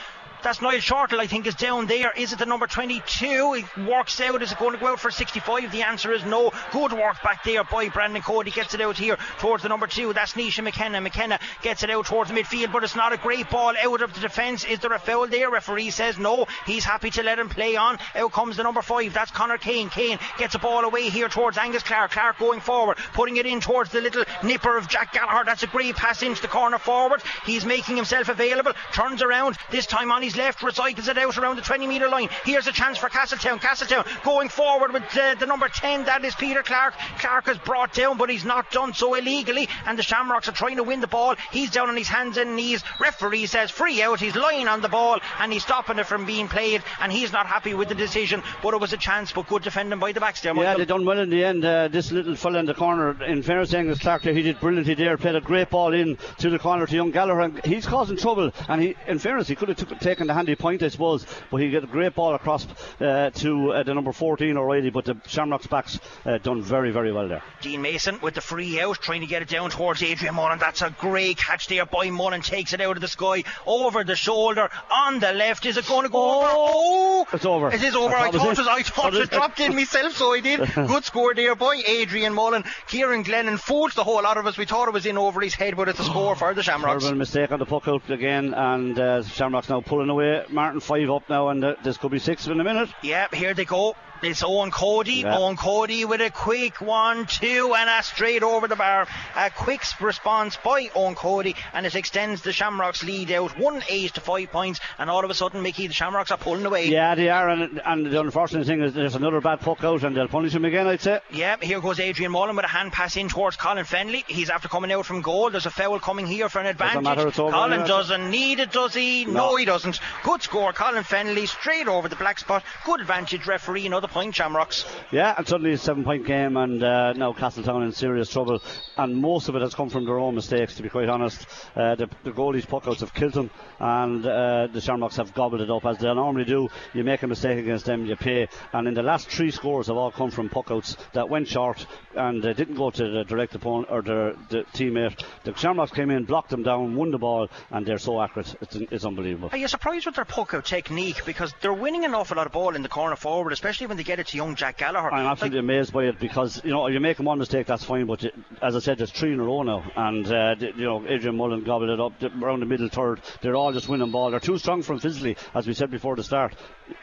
[0.44, 2.12] that's Niall Shortall, I think, is down there.
[2.16, 3.56] Is it the number 22?
[3.56, 4.42] It works out.
[4.42, 5.72] Is it going to go out for 65?
[5.72, 6.52] The answer is no.
[6.72, 8.52] Good work back there by Brandon Cody.
[8.52, 10.14] Gets it out here towards the number two.
[10.14, 11.02] That's Nisha McKenna.
[11.02, 14.14] McKenna gets it out towards the midfield, but it's not a great ball out of
[14.14, 14.64] the defence.
[14.64, 15.50] Is there a foul there?
[15.50, 16.48] Referee says no.
[16.66, 17.98] He's happy to let him play on.
[18.16, 19.14] Out comes the number five.
[19.14, 19.90] That's Connor Kane.
[19.90, 22.12] Kane gets a ball away here towards Angus Clark.
[22.12, 25.46] Clark going forward, putting it in towards the little nipper of Jack Gallagher.
[25.46, 27.22] That's a great pass into the corner forward.
[27.46, 28.74] He's making himself available.
[28.94, 29.58] Turns around.
[29.72, 32.28] This time on his left, recycles it out around the 20 metre line.
[32.44, 33.60] Here's a chance for Castletown.
[33.60, 36.04] Castletown going forward with uh, the number 10.
[36.06, 36.96] That is Peter Clark.
[37.20, 39.70] Clark is brought down, but he's not done so illegally.
[39.86, 41.36] And the Shamrocks are trying to win the ball.
[41.52, 42.84] He's down on his hands and knees.
[43.00, 44.20] Referee says free out.
[44.20, 46.84] He's lying on the ball and he's stopping it from being played.
[47.00, 48.44] And he's not happy with the decision.
[48.62, 50.54] But it was a chance, but good defending by the backs there.
[50.54, 50.80] Yeah, Michael.
[50.80, 51.64] they done well in the end.
[51.64, 54.60] Uh, this little fella in the corner, in fairness to Angus Clark, there, he did
[54.60, 55.18] brilliantly there.
[55.18, 58.52] Played a great ball in to the corner to young Gallagher, and he's causing trouble.
[58.68, 61.58] And he, in fairness, he could have took, taken the handy point, I suppose, but
[61.58, 62.66] he got a great ball across
[63.00, 67.12] uh, to uh, the number 14 already, But the Shamrocks backs uh, done very, very
[67.12, 67.44] well there.
[67.62, 70.58] Dean Mason with the free out, trying to get it down towards Adrian Mullen.
[70.58, 72.42] That's a great catch there by Mullen.
[72.42, 75.66] Takes it out of the sky, over the shoulder, on the left.
[75.66, 76.48] Is it going to go over?
[76.50, 77.28] Oh!
[77.34, 77.72] It's over.
[77.72, 78.16] It is over.
[78.16, 78.68] I I thought it thought was it, it.
[78.68, 80.60] I thought it dropped in myself, so I did.
[80.76, 82.64] Good score there by Adrian Mullen.
[82.88, 84.58] Kieran Glennon fooled the whole lot of us.
[84.58, 87.04] We thought it was in over his head, but it's a score for the Shamrocks.
[87.04, 90.44] Horrible mistake on the puck out again, and uh, Shamrocks now pulling away.
[90.50, 92.90] Martin five up now, and uh, this could be six in a minute.
[93.04, 93.96] Yep, here they go.
[94.24, 95.22] It's Owen Cody.
[95.22, 95.38] Yeah.
[95.38, 99.08] Owen Cody with a quick one, two, and a straight over the bar.
[99.36, 104.14] A quick response by Owen Cody, and it extends the Shamrocks lead out one eight
[104.16, 104.80] to five points.
[104.98, 106.88] And all of a sudden, Mickey, the Shamrocks are pulling away.
[106.88, 110.16] Yeah, they are, and, and the unfortunate thing is there's another bad puck out, and
[110.16, 111.20] they'll punish him again, I'd say.
[111.32, 114.24] Yep, here goes Adrian Mullen with a hand pass in towards Colin Fennelly.
[114.28, 115.50] He's after coming out from goal.
[115.50, 117.04] There's a foul coming here for an advantage.
[117.04, 117.88] matter, it's over Colin anyway.
[117.88, 119.26] doesn't need it, does he?
[119.26, 119.52] No.
[119.52, 119.56] No.
[119.56, 120.00] he doesn't.
[120.24, 122.64] Good score, Colin Fennelly, straight over the black spot.
[122.86, 123.86] Good advantage, referee.
[123.86, 124.86] Another point, Shamrocks.
[125.12, 128.62] Yeah, and suddenly a seven point game, and uh, now Castletown in serious trouble.
[128.96, 131.46] And most of it has come from their own mistakes, to be quite honest.
[131.76, 135.70] Uh, the, the goalies' puckouts have killed them, and uh, the Shamrocks have gobbled it
[135.70, 136.70] up as they normally do.
[136.94, 138.48] You make a mistake against them, you pay.
[138.74, 142.44] And in the last three scores have all come from puckouts that went short and
[142.46, 145.24] uh, didn't go to the direct opponent or the, the teammate.
[145.44, 148.56] The Shamrocks came in, blocked them down, won the ball, and they're so accurate.
[148.62, 149.50] It's, it's unbelievable.
[149.52, 149.98] Are you surprised?
[150.06, 152.90] with their puck out technique because they're winning an awful lot of ball in the
[152.90, 155.12] corner forward, especially when they get it to young Jack Gallagher.
[155.12, 158.06] I'm absolutely like, amazed by it because you know you make one mistake, that's fine,
[158.06, 158.26] but
[158.62, 161.64] as I said, there's three in a row now, and uh, you know Adrian Mullen
[161.64, 163.22] gobbled it up around the middle third.
[163.42, 164.32] They're all just winning ball.
[164.32, 166.56] They're too strong from physically, as we said before the start.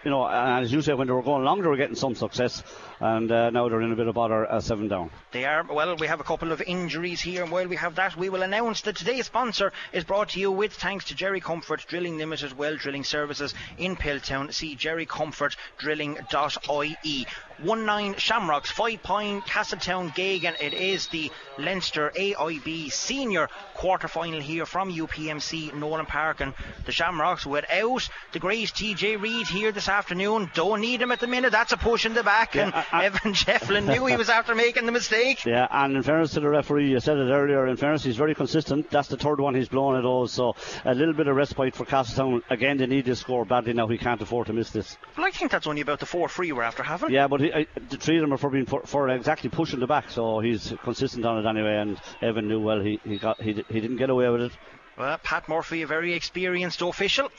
[0.05, 2.15] You know, and as you say, when they were going long, they were getting some
[2.15, 2.63] success,
[3.01, 5.11] and uh, now they're in a bit of bother, uh, seven down.
[5.33, 5.65] They are.
[5.65, 8.43] Well, we have a couple of injuries here, and while we have that, we will
[8.43, 12.57] announce that today's sponsor is brought to you with thanks to Jerry Comerford Drilling Limited
[12.57, 14.53] Well Drilling Services in Piltown.
[14.53, 16.84] See jerrycomerforddrilling.ie.
[16.85, 17.27] 1
[17.63, 20.61] 9 Shamrocks, 5 point Castletown Geoghegan.
[20.61, 26.41] It is the Leinster AIB senior quarter final here from UPMC Nowlan Park.
[26.41, 26.55] And
[26.87, 30.51] the Shamrocks without the great TJ Reid here this afternoon.
[30.55, 31.53] Don't need him at the minute.
[31.53, 32.55] That's a push in the back.
[32.55, 35.45] Yeah, and I, I, Evan Shefflin knew he was after making the mistake.
[35.45, 38.35] Yeah, and in fairness to the referee, you said it earlier, in fairness, he's very
[38.35, 38.91] consistent.
[38.91, 40.27] That's the third one he's blown at all.
[40.27, 42.43] So a little bit of respite for Castletown.
[42.51, 43.87] Again, they need to score badly now.
[43.87, 44.97] He can't afford to miss this.
[45.17, 47.11] Well, I think that's only about the 4 3 we're after having.
[47.11, 49.81] Yeah, but I, uh, the three of them are for being for, for, exactly pushing
[49.81, 51.77] the back, so he's consistent on it anyway.
[51.77, 54.53] And Evan knew well he he got he, he didn't get away with it.
[54.97, 57.31] Well, Pat Murphy, a very experienced official.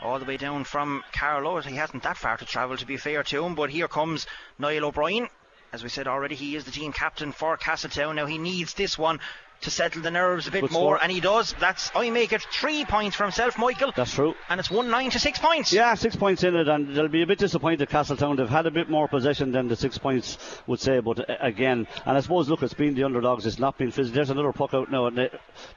[0.00, 1.60] All the way down from Carlow.
[1.60, 3.54] He hasn't that far to travel, to be fair to him.
[3.54, 4.26] But here comes
[4.58, 5.28] Niall O'Brien.
[5.72, 8.16] As we said already, he is the team captain for Castletown.
[8.16, 9.20] Now he needs this one
[9.62, 11.02] to settle the nerves a bit Good more, score.
[11.02, 11.54] and he does.
[11.58, 13.92] That's I make it three points for himself, Michael.
[13.94, 14.34] That's true.
[14.48, 15.72] And it's one nine to six points.
[15.72, 17.88] Yeah, six points in it, and they'll be a bit disappointed.
[17.88, 21.34] Castletown they've had a bit more possession than the six points would say, but uh,
[21.40, 23.46] again, and I suppose look, it's been the underdogs.
[23.46, 24.16] It's not been physical.
[24.16, 25.30] There's another puck out now, and they,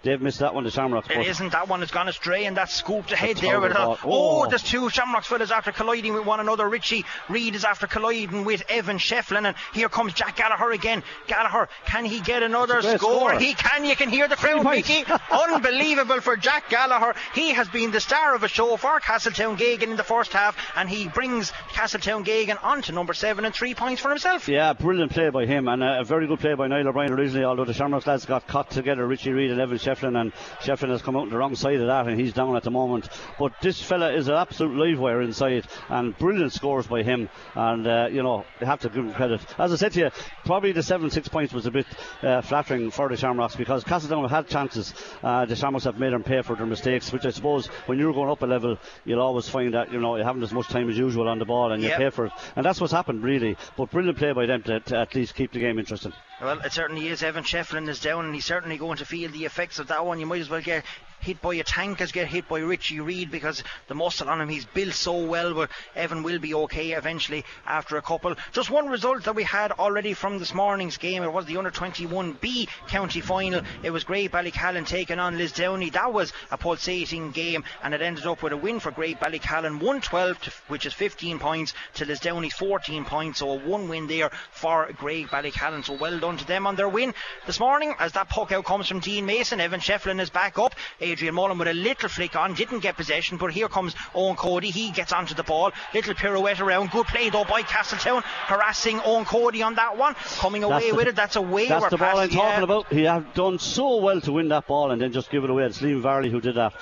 [0.04, 0.64] they've missed that one.
[0.64, 1.10] The Shamrocks.
[1.10, 1.82] It isn't that one.
[1.82, 3.60] has gone astray, and that's scooped ahead there.
[3.60, 6.68] With oh, oh, there's two Shamrocks fellas after colliding with one another.
[6.68, 11.04] Richie Reid is after colliding with Evan Shefflin, and here comes Jack Gallagher again.
[11.28, 12.98] Gallagher, can he get another score?
[12.98, 13.40] score?
[13.40, 13.75] He can.
[13.76, 15.04] And you can hear the crowd Mickey.
[15.32, 17.14] Unbelievable for Jack Gallagher.
[17.34, 20.56] He has been the star of a show for Castletown Geoghegan in the first half,
[20.78, 24.48] and he brings Castletown Geoghegan on to number seven and three points for himself.
[24.48, 27.66] Yeah, brilliant play by him, and a, very good play by Niall O'Brien originally, although
[27.66, 31.18] the Shamrocks lads got caught together, Richie Reid and Evan Shefflin, and Shefflin has come
[31.18, 33.10] out on the wrong side of that, and he's down at the moment.
[33.38, 37.86] But this fella is an absolute live wire inside, and brilliant scores by him, and
[37.86, 39.42] uh, you know, you have to give him credit.
[39.60, 40.12] As I said to you,
[40.46, 41.88] probably the 7 6 points was a bit
[42.24, 44.94] uh, flattering for the Shamrocks because Castletown had chances.
[45.24, 48.14] Uh, the Shamrocks have made them pay for their mistakes, which I suppose when you're
[48.14, 50.88] going up a level, you'll always find that you know you haven't as much time
[50.88, 51.98] as usual on the ball and you yep.
[51.98, 52.32] pay for it.
[52.56, 53.58] And that's what's happened really.
[53.76, 56.14] But brilliant play by them to, to at least keep the game interesting.
[56.40, 57.24] Well, it certainly is.
[57.24, 60.20] Evan Shefflin is down, and he's certainly going to feel the effects of that one.
[60.20, 60.86] You might as well get
[61.26, 64.48] hit by a tank as get hit by Richie Reid because the muscle on him
[64.48, 68.36] he's built so well but Evan will be okay eventually after a couple.
[68.52, 71.24] Just one result that we had already from this morning's game.
[71.24, 73.62] It was the under 21B county final.
[73.82, 78.44] It was Graigue-Ballycallan taking on Lisdowney that was a pulsating game and it ended up
[78.44, 83.40] with a win for Graigue-Ballycallan 112 to, which is 15 points to Lisdowney 14 points.
[83.40, 85.84] So a one win there for Graigue-Ballycallan.
[85.84, 87.16] So well done to them on their win
[87.48, 89.60] this morning as that puck out comes from Dean Mason.
[89.60, 90.76] Evan Shefflin is back up
[91.16, 94.70] Adrian Mullen with a little flick on, didn't get possession, but here comes Owen Cody.
[94.70, 96.92] He gets onto the ball, little pirouette around.
[96.92, 101.08] Good play though by Castletown, harassing Owen Cody on that one, coming away the, with
[101.08, 101.16] it.
[101.16, 101.70] That's a way.
[101.70, 102.64] That's the ball I'm talking yeah.
[102.64, 102.92] about.
[102.92, 105.64] He have done so well to win that ball and then just give it away.
[105.64, 106.74] It's Liam Varley who did that.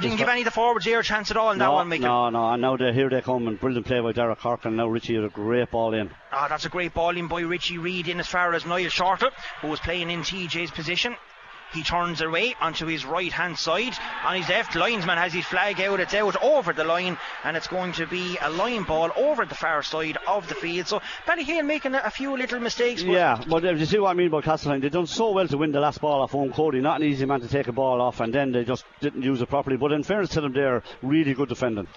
[0.00, 1.88] Didn't give any of the forwards here a chance at all in no, that one,
[1.88, 2.06] Michael.
[2.06, 5.14] No, no, and now here they come and brilliant play by Derek and now Richie
[5.14, 6.10] had a great ball in.
[6.32, 8.88] Ah, oh, that's a great ball in by Richie Reid in as far as Niall
[8.88, 11.14] Shortall, who was playing in TJ's position.
[11.74, 13.94] He turns away onto his right hand side.
[14.24, 15.98] On his left, linesman has his flag out.
[15.98, 19.56] It's out over the line, and it's going to be a line ball over the
[19.56, 20.86] far side of the field.
[20.86, 23.02] So Ballyhale making a, few little mistakes.
[23.02, 24.80] But yeah, but uh, you see what I mean by Castletown?
[24.80, 26.80] They've done so well to win the last ball off Owen Cody.
[26.80, 29.42] Not an easy man to take a ball off, and then they just didn't use
[29.42, 29.76] it properly.
[29.76, 31.88] But in fairness to them, they're really good defending.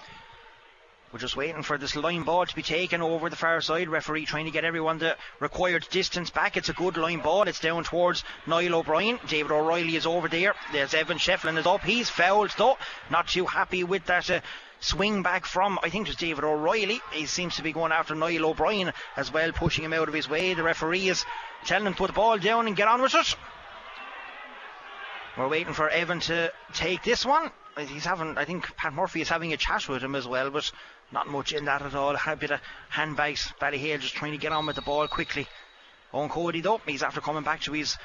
[1.10, 3.88] We're just waiting for this line ball to be taken over the far side.
[3.88, 6.58] Referee trying to get everyone the required distance back.
[6.58, 7.48] It's a good line ball.
[7.48, 9.18] It's down towards Niall O'Brien.
[9.26, 10.54] David O'Reilly is over there.
[10.70, 11.82] There's Evan Shefflin is up.
[11.82, 12.76] He's fouled though.
[13.10, 14.28] Not too happy with that.
[14.28, 14.40] Uh,
[14.80, 17.00] swing back from I think it was David O'Reilly.
[17.12, 20.28] He seems to be going after Niall O'Brien as well, pushing him out of his
[20.28, 20.52] way.
[20.52, 21.24] The referee is
[21.64, 23.34] telling him to put the ball down and get on with it.
[25.38, 27.50] We're waiting for Evan to take this one.
[27.78, 30.70] He's having, I think Pat Murphy is having a chat with him as well, but
[31.10, 32.16] not much in that at all.
[32.26, 33.52] A bit of handbags.
[33.60, 35.46] Ballyhale just trying to get on with the ball quickly.
[36.12, 37.96] Owen Cody though, he's after coming back to his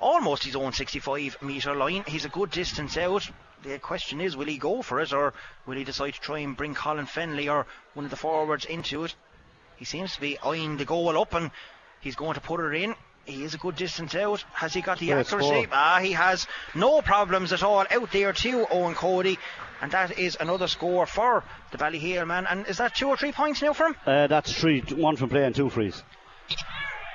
[0.00, 2.04] almost his own 65 metre line.
[2.06, 3.28] He's a good distance out.
[3.62, 5.34] The question is, will he go for it or
[5.66, 9.04] will he decide to try and bring Colin Fennelly or one of the forwards into
[9.04, 9.14] it?
[9.76, 11.50] He seems to be eyeing the goal up and
[12.00, 12.96] he's going to put it in.
[13.24, 14.44] He is a good distance out.
[14.52, 15.46] Has he got the accuracy?
[15.48, 15.66] score.
[15.70, 19.38] Ah, he has no problems at all out there too, Owen Cody.
[19.80, 22.46] And that is another score for the Ballyhale man.
[22.48, 23.96] And is that two or three points now for him?
[24.06, 26.02] Uh, that's three, one from play and two frees.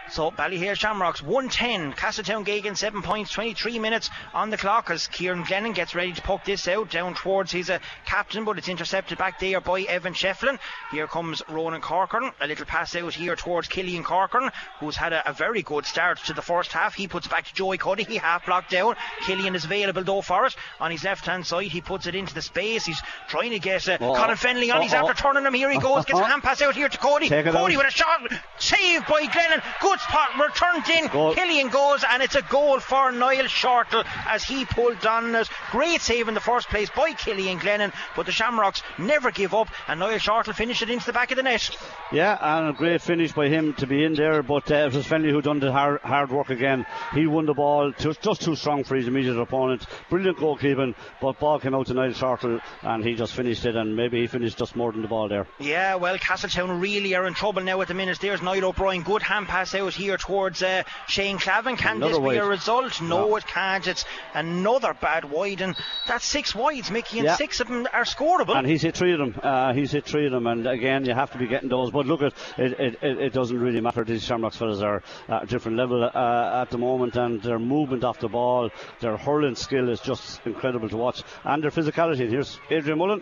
[0.09, 5.43] So Ballyhale Shamrocks 110, Castletown Geoghegan 7 points, 23 minutes on the clock as Kieran
[5.43, 9.17] Glennon gets ready to poke this out down towards his uh, captain, but it's intercepted
[9.17, 10.59] back there by Evan Shefflin.
[10.91, 15.29] Here comes Ronan Corcoran, a little pass out here towards Killian Corcoran, who's had a,
[15.29, 16.95] a very good start to the first half.
[16.95, 18.95] He puts it back to Joey Cuddy, he half blocked down.
[19.25, 21.65] Killian is available though for it on his left hand side.
[21.67, 22.85] He puts it into the space.
[22.85, 24.79] He's trying to get uh, Oh, Colin Fennelly on.
[24.79, 24.97] oh, He's oh.
[25.07, 25.53] after turning him.
[25.53, 27.27] Here he goes, gets a hand pass out here to Cody.
[27.29, 27.77] Cody out.
[27.77, 28.21] with a shot,
[28.57, 29.61] saved by Glennon.
[29.81, 31.07] Good spot, returned in.
[31.07, 31.33] Goal.
[31.33, 35.49] Killian goes, and it's a goal for Niall Shortall as he pulled down it.
[35.71, 39.69] Great save in the first place by Killian Glennon, but the Shamrocks never give up,
[39.87, 41.69] and Niall Shortall finished it into the back of the net.
[42.11, 44.43] Yeah, and a great finish by him to be in there.
[44.43, 46.85] But uh, it was Fennelly who done the hard, hard work again.
[47.13, 49.85] He won the ball, just, just too strong for his immediate opponent.
[50.09, 53.75] Brilliant goalkeeping, but ball came out to Niall Shortall, and he just finished it.
[53.75, 55.47] And maybe he finished just more than the ball there.
[55.59, 58.19] Yeah, well, Castletown really are in trouble now at the minute.
[58.21, 59.03] There's Niall O'Brien.
[59.03, 61.77] Good hand pass out here towards uh, Shane Clavin.
[61.77, 63.01] Can Another this be a result?
[63.01, 63.35] No, No.
[63.35, 63.85] it can't.
[63.87, 65.75] It's another bad wide, and
[66.07, 67.35] that's six wides, Mickey, and Yeah.
[67.35, 68.55] six of them are scoreable.
[68.55, 69.39] And he's hit three of them.
[69.41, 71.91] Uh, he's hit three of them, and again, you have to be getting those.
[71.91, 74.03] But look, at it, it, it, it doesn't really matter.
[74.03, 78.03] These Shamrocks fellas are at a different level uh, at the moment, and their movement
[78.03, 78.69] off the ball,
[78.99, 82.29] their hurling skill is just incredible to watch, and their physicality.
[82.29, 83.21] Here's Adrian Mullen.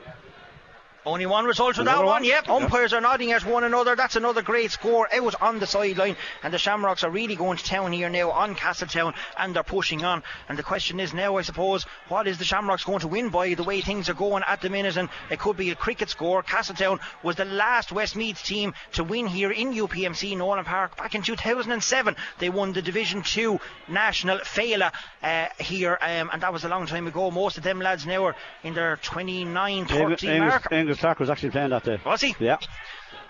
[1.06, 2.06] Only one result for that one.
[2.06, 2.24] one?
[2.24, 3.96] Yep, umpires are nodding at one another.
[3.96, 6.16] That's another great score out on the sideline.
[6.42, 10.04] And the Shamrocks are really going to town here now on Castletown and they're pushing
[10.04, 10.24] on.
[10.50, 13.54] And the question is now, I suppose, what is the Shamrocks going to win by
[13.54, 14.98] the way things are going at the minute?
[14.98, 16.42] And it could be a cricket score.
[16.42, 21.22] Castletown was the last Westmeath team to win here in UPMC Nowlan Park back in
[21.22, 22.16] 2007.
[22.40, 24.92] They won the Division 2 National Féile
[25.22, 27.30] uh, here, um, and that was a long time ago.
[27.30, 30.68] Most of them lads now are in their 29 30 Angus, Angus, mark.
[30.72, 32.00] Angus Clark was actually playing that day.
[32.06, 32.36] Was he?
[32.40, 32.58] Yeah.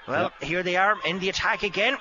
[0.08, 1.98] Well, here they are in the attack again.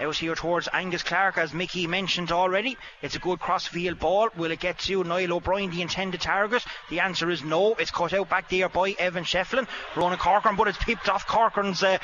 [0.00, 2.76] Out here towards Angus Clark, as Mickey mentioned already.
[3.02, 4.28] It's a good crossfield ball.
[4.36, 6.64] Will it get to Niall O'Brien, the intended target?
[6.88, 7.74] The answer is no.
[7.74, 9.66] It's cut out back there by Evan Shefflin.
[9.96, 11.82] Ronan Corcoran, but it's pipped off Corcoran's.
[11.82, 11.98] Uh,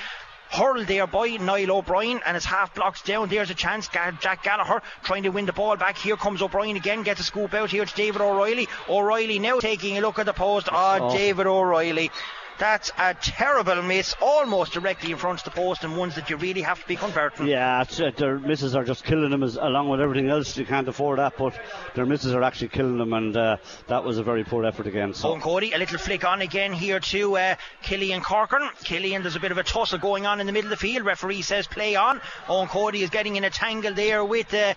[0.51, 3.29] Hurled there by Niall O'Brien and it's half blocked down.
[3.29, 3.89] There's a chance.
[3.89, 5.97] Jack Gallagher trying to win the ball back.
[5.97, 7.03] Here comes O'Brien again.
[7.03, 8.69] Gets a scoop out here to David O'Reilly.
[8.89, 10.69] O'Reilly now taking a look at the post.
[10.71, 11.17] Oh, Oh.
[11.17, 12.11] David O'Reilly.
[12.59, 16.37] That's a terrible miss, almost directly in front of the post, and ones that you
[16.37, 17.49] really have to be converting.
[17.49, 20.57] Yeah, it's, uh, their misses are just killing them as, along with everything else.
[20.57, 21.59] You can't afford that, but
[21.95, 23.57] their misses are actually killing them, and uh,
[23.89, 25.15] that was a very poor effort again.
[25.15, 28.69] So Owen Cody, a little flick on again here to uh, Killian Corcoran.
[28.85, 31.05] Killian, there's a bit of a tussle going on in the middle of the field.
[31.05, 32.21] Referee says play on.
[32.49, 34.55] Owen Cody is getting in a tangle there with.
[34.55, 34.75] Uh,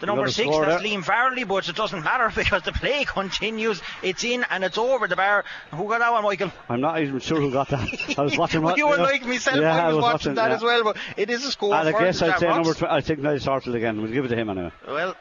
[0.00, 0.82] the number six, that's.
[0.82, 3.80] Liam Varley, but it doesn't matter because the play continues.
[4.02, 5.44] It's in and it's over the bar.
[5.72, 6.52] Who got that one, Michael?
[6.68, 8.18] I'm not even sure who got that.
[8.18, 8.62] I was watching.
[8.62, 9.58] Well, what- you were like myself.
[9.60, 10.56] Yeah, I was, watching, that yeah.
[10.56, 11.74] as well, but it is a score.
[11.74, 12.80] And I guess I'd say Shamrocks.
[12.80, 12.86] number.
[12.86, 14.00] Tw- I think Niall Shortall again.
[14.02, 14.72] We'll give it to him anyway.
[14.86, 15.14] Well,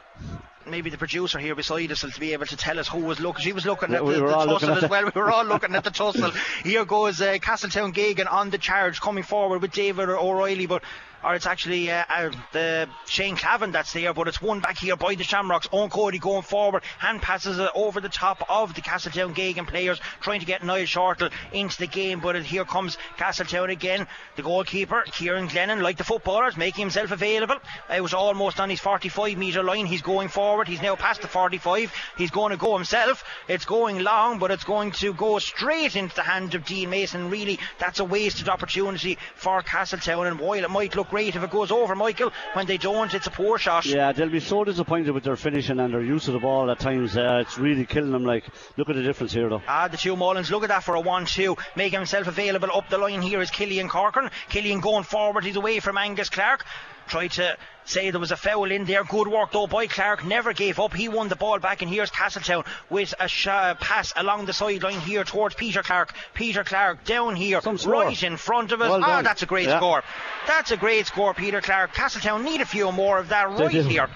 [0.65, 3.43] maybe the producer here beside us will be able to tell us who was looking.
[3.43, 5.11] She was looking at we the, the tussle as well.
[5.13, 6.31] We were all looking at the tussle.
[6.63, 10.83] Here goes uh, Castletown Geoghegan on the charge, coming forward with David O'Reilly, but.
[11.23, 14.95] Or it's actually uh, uh, the Shane Clavin that's there, but it's won back here
[14.95, 15.67] by the Shamrocks.
[15.71, 19.99] Owen Cody going forward, hand passes it over the top of the Castletown Geoghegan players,
[20.21, 22.21] trying to get Niall Shortall into the game.
[22.21, 24.07] But here comes Castletown again.
[24.37, 27.57] The goalkeeper, Kieran Glennon, like the footballers, making himself available.
[27.93, 29.85] It was almost on his 45 metre line.
[29.85, 30.67] He's going forward.
[30.67, 31.91] He's now past the 45.
[32.17, 33.25] He's going to go himself.
[33.49, 37.29] It's going long, but it's going to go straight into the hand of Dean Mason.
[37.29, 40.27] Really, that's a wasted opportunity for Castletown.
[40.27, 43.27] And while it might look great if it goes over, Michael, when they don't, it's
[43.27, 43.85] a poor shot.
[43.85, 46.79] Yeah, they'll be so disappointed with their finishing and their use of the ball at
[46.79, 47.17] times.
[47.17, 48.25] Uh, it's really killing them.
[48.25, 48.45] Like,
[48.77, 49.61] look at the difference here, though.
[49.67, 51.57] Ah, the two Mullins, look at that for a 1 2.
[51.75, 54.29] Making himself available up the line here is Killian Corcoran.
[54.49, 56.65] Killian going forward, he's away from Angus Clark.
[57.09, 59.03] Tried to say there was a foul in there.
[59.03, 60.93] Good work though by Clark, never gave up.
[60.93, 64.53] He won the ball back, and here's Castletown with a sh- uh, pass along the
[64.53, 66.13] sideline here towards Peter Clark.
[66.35, 68.89] Peter Clark down here, right in front of us.
[68.91, 69.77] Well ah, that's a great Yeah.
[69.79, 70.03] score.
[70.47, 71.93] That's a great score, Peter Clark.
[71.93, 73.81] Castletown need a few more of that They right do.
[73.81, 74.07] here.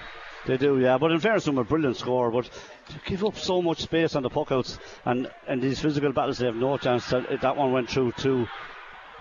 [0.46, 0.98] They do, yeah.
[0.98, 2.30] But in fairness, them, a brilliant score.
[2.30, 6.38] But to give up so much space on the puckouts and and these physical battles,
[6.38, 7.08] they have no chance.
[7.08, 8.46] To, that one went through too.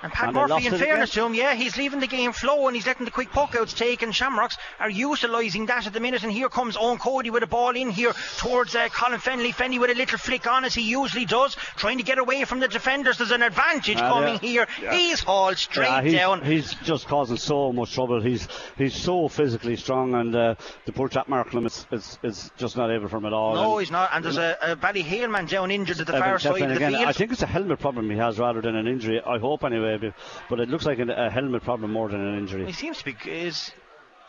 [0.03, 2.75] And Pat And Murphy, in fairness to him, yeah, he's leaving the game flow and
[2.75, 4.01] he's letting the quick puck outs take.
[4.03, 6.23] And Shamrocks are utilising that at the minute.
[6.23, 9.53] And here comes Owen Cody with a ball in here towards uh, Colin Fennelly.
[9.53, 12.59] Fennelly with a little flick on as he usually does, trying to get away from
[12.59, 13.17] the defenders.
[13.17, 14.39] There's an advantage Ah, coming yeah.
[14.39, 14.67] here.
[14.81, 14.93] Yeah.
[14.93, 16.41] He's hauled straight Yeah, he's, down.
[16.43, 18.21] he's just causing so much trouble.
[18.21, 22.75] He's he's so physically strong, and uh, the poor chap Marklam is, is is just
[22.75, 23.55] not able for him at all.
[23.55, 24.09] no, And- he's not.
[24.13, 26.91] And there's a, a Ballyhale man down injured at the far side of the again.
[26.91, 27.05] field.
[27.05, 29.21] I think it's a helmet problem he has rather than an injury.
[29.25, 30.13] I hope anyway, but-
[30.49, 32.65] but it looks like an- a helmet problem more than an injury.
[32.65, 33.15] he seems to be.
[33.29, 33.71] Is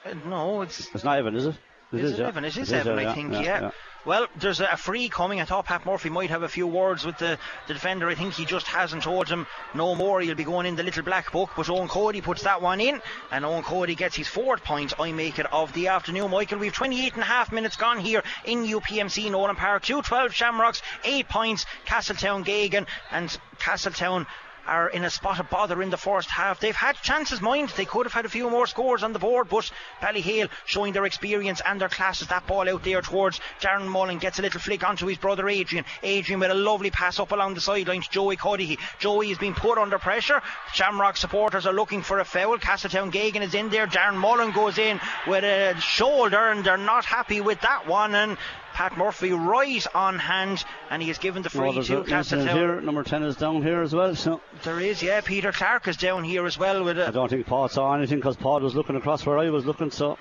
[0.04, 1.56] uh, no, it's It's not Evan, is it?
[1.92, 2.28] Is it yeah.
[2.28, 2.44] Evan?
[2.44, 3.70] It is It Evan, I think, yeah.
[4.04, 5.40] Well, there's a, free coming.
[5.40, 7.38] I thought Pat Murphy might have a few words with the,
[7.68, 8.06] the defender.
[8.10, 10.20] I think he just hasn't told him no more.
[10.20, 11.50] He'll be going in the little black book.
[11.56, 13.00] But Owen Cody puts that one in,
[13.30, 14.92] and Owen Cody gets his fourth point.
[15.00, 16.30] I make it of the afternoon.
[16.30, 19.84] Michael, we've 28 and a half minutes gone here in UPMC Nowlan Park.
[19.84, 21.64] 212 Shamrocks, 8 points.
[21.86, 24.26] Castletown Geoghegan, and Castletown
[24.66, 26.60] are in a spot of bother in the first half.
[26.60, 27.70] They've had chances, mind.
[27.70, 31.04] They could have had a few more scores on the board, but Ballyhale showing their
[31.04, 34.60] experience and their class as that ball out there towards Darren Mullen gets a little
[34.60, 35.84] flick onto his brother Adrian.
[36.02, 38.78] Adrian with a lovely pass up along the sideline Joey Cuddihy.
[38.98, 40.42] Joey has been put under pressure.
[40.72, 42.58] Shamrock supporters are looking for a foul.
[42.58, 43.86] Castletown Geoghegan is in there.
[43.86, 48.14] Darren Mullen goes in with a shoulder, and they're not happy with that one.
[48.14, 48.36] And
[48.74, 52.56] Pat Murphy right on hand, and he has given the free Well, to Castletown.
[52.56, 52.80] here.
[52.80, 55.20] Number 10 is down here as well, so There is, yeah.
[55.20, 58.36] Peter Clark is down here as well with I don't think Paul saw anything because
[58.36, 60.18] Paul was looking across where I was looking, so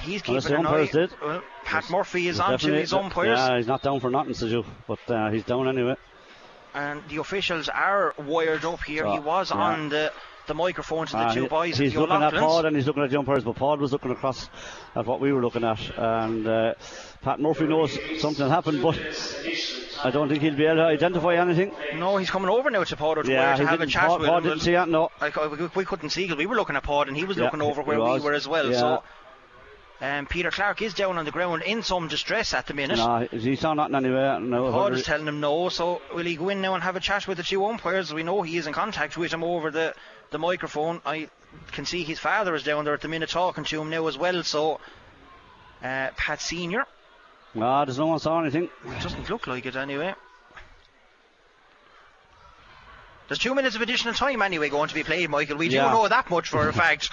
[0.00, 0.80] He's Unless keeping the an eye.
[0.80, 1.10] umpires did.
[1.22, 1.90] Well, Pat.
[1.90, 5.30] Murphy is on to his umpires, Yeah, he's not down for nothing, you, but uh,
[5.30, 5.96] he's down anyway.
[6.74, 9.04] and the officials are wired up here.
[9.04, 9.56] So, he was yeah.
[9.58, 10.12] on the
[10.46, 11.78] the microphone to the Uh, two boys.
[11.78, 12.34] he's looking at.
[12.34, 14.48] Paul and he's looking at the umpires, but Paul was looking across
[14.94, 15.80] at what we were looking at.
[15.96, 16.74] And uh,
[17.22, 18.98] Pat Murphy knows something happened, but
[20.04, 21.72] I don't think he'll be able to identify anything.
[21.94, 24.38] No, he's coming over now to Paul Yeah, to have a chat Paul, with Paul
[24.38, 24.44] him.
[24.44, 25.10] didn't see it, no.
[25.20, 27.44] Uh, we, we couldn't see because we were looking at Paul and he was Yeah,
[27.44, 28.70] looking over he where we were as well.
[28.70, 28.78] Yeah.
[28.78, 29.02] So.
[30.00, 32.96] Um, Peter Clark is down on the ground in some distress at the minute.
[32.98, 34.36] No, he saw nothing anyway.
[34.40, 37.00] No, Paul is telling him no, so will he go in now and have a
[37.00, 38.12] chat with the two umpires?
[38.12, 39.94] We know he is in contact with him over the,
[40.32, 41.00] the microphone.
[41.06, 41.28] I
[41.72, 44.18] can see his father is down there at the minute talking to him now as
[44.18, 44.80] well, so
[45.82, 46.84] uh, Pat Senior.
[47.54, 48.64] no, there's no one saw anything.
[48.86, 50.14] It doesn't look like it anyway.
[53.28, 55.56] There's two minutes of additional time anyway going to be played, Michael.
[55.56, 55.90] We do Yeah.
[55.90, 57.10] know that much for a fact.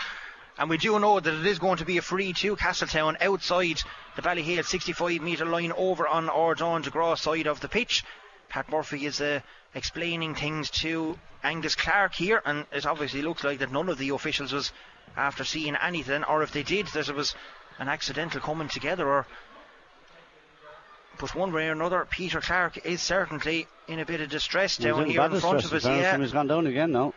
[0.57, 3.81] And we do know that it is going to be a free to Castletown outside
[4.17, 8.03] the Ballyhale 65 metre line over on Ardon to Graw side of the pitch.
[8.49, 9.39] Pat Murphy is uh,
[9.73, 14.09] explaining things to Angus Clark here, and it obviously looks like that none of the
[14.09, 14.71] officials was
[15.15, 17.35] after seeing anything, or if they did, that it was
[17.77, 19.25] an accidental coming together, or
[21.19, 24.85] but one way or another, Peter Clark is certainly in a bit of distress He's
[24.85, 25.85] down here in front of us.
[25.85, 27.13] Yeah, He's gone down again now.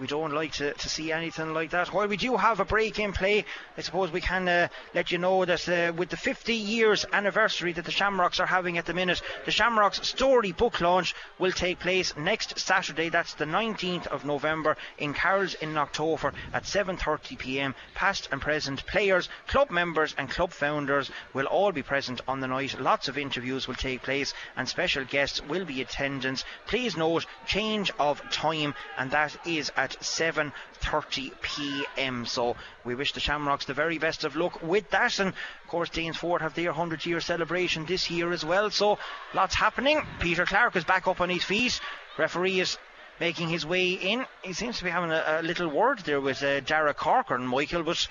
[0.00, 1.92] We don't like to, to see anything like that.
[1.92, 3.44] While we do have a break in play,
[3.76, 7.72] I suppose we can uh, let you know that uh, with the 50 years anniversary
[7.72, 11.80] that the Shamrocks are having at the minute, the Shamrocks story book launch will take
[11.80, 13.08] place next Saturday.
[13.08, 17.74] That's the 19th of November in Carroll's in October at 7:30 p.m.
[17.94, 22.48] Past and present players, club members, and club founders will all be present on the
[22.48, 22.80] night.
[22.80, 26.44] Lots of interviews will take place, and special guests will be attendance.
[26.66, 32.26] Please note change of time, and that is at 7:30 p.m.
[32.26, 35.90] So we wish the Shamrocks the very best of luck with that, and of course
[35.90, 38.70] Danesford have their 100-year celebration this year as well.
[38.70, 38.98] So
[39.34, 40.00] lots happening.
[40.20, 41.80] Peter Clark is back up on his feet.
[42.16, 42.78] Referee is
[43.20, 44.24] making his way in.
[44.42, 47.82] He seems to be having a, a little word there with uh, Dara Corcoran, Michael,
[47.82, 48.06] but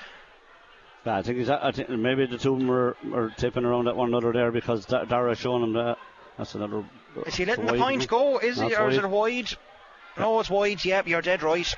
[1.06, 1.50] Yeah, I think he's.
[1.50, 4.52] I think maybe the two of them are, are tipping around at one another there
[4.52, 5.98] because Da- Dara showing him that.
[6.38, 6.86] That's another.
[7.26, 8.38] is he letting the point go?
[8.38, 9.06] Is he, or is wide.
[9.06, 9.58] it wide?
[10.18, 10.84] No, it's wide.
[10.84, 11.76] Yep, you're dead right.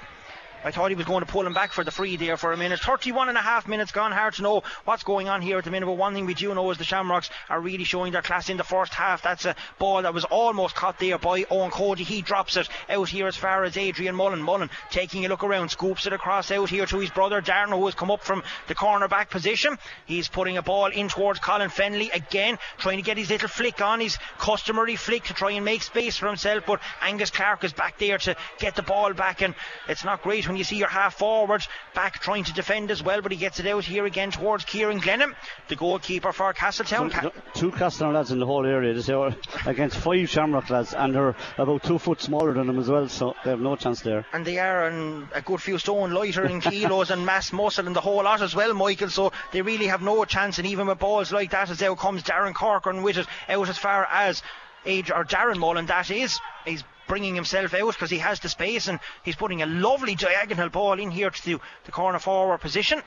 [0.63, 2.57] I thought he was going to pull him back for the free there for a
[2.57, 2.79] minute.
[2.79, 4.11] 31 and a half minutes gone.
[4.11, 5.85] Hard to know what's going on here at the minute.
[5.85, 8.57] But one thing we do know is the Shamrocks are really showing their class in
[8.57, 9.21] the first half.
[9.21, 12.03] That's a ball that was almost caught there by Owen Cody.
[12.03, 14.41] He drops it out here as far as Adrian Mullen.
[14.41, 17.85] Mullen taking a look around, scoops it across out here to his brother Darren, who
[17.85, 19.77] has come up from the cornerback position.
[20.05, 23.81] He's putting a ball in towards Colin Fennelly again, trying to get his little flick
[23.81, 26.65] on, his customary flick to try and make space for himself.
[26.65, 29.55] But Angus Clark is back there to get the ball back, and
[29.87, 33.21] it's not great when you see your half forward back trying to defend as well.
[33.21, 35.33] But he gets it out here again towards Kieran Glennon,
[35.69, 37.09] the goalkeeper for Castletown.
[37.11, 38.93] Ca- Two Castletown lads in the whole area.
[38.93, 39.33] This are
[39.65, 43.35] against five Shamrock lads, and they're about two foot smaller than them as well, so
[43.45, 44.25] they have no chance there.
[44.33, 47.95] and they are an, a good few stone lighter in kilos and mass muscle and
[47.95, 49.09] the whole lot as well, Michael.
[49.09, 50.57] So they really have no chance.
[50.57, 53.77] And even with balls like that, as out comes Darren Corcoran with it out as
[53.77, 54.41] far as
[54.85, 55.85] age or Darren Mullen.
[55.85, 59.65] That is, he's bringing himself out because he has the space and he's putting a
[59.65, 63.01] lovely diagonal ball in here to the, the corner forward position.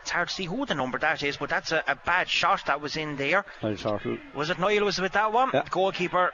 [0.00, 2.62] It's hard to see who the number that is, but that's a, a bad shot
[2.66, 3.44] that was in there.
[4.34, 5.50] Was it Niall was with that one?
[5.52, 5.64] Yeah.
[5.70, 6.32] Goalkeeper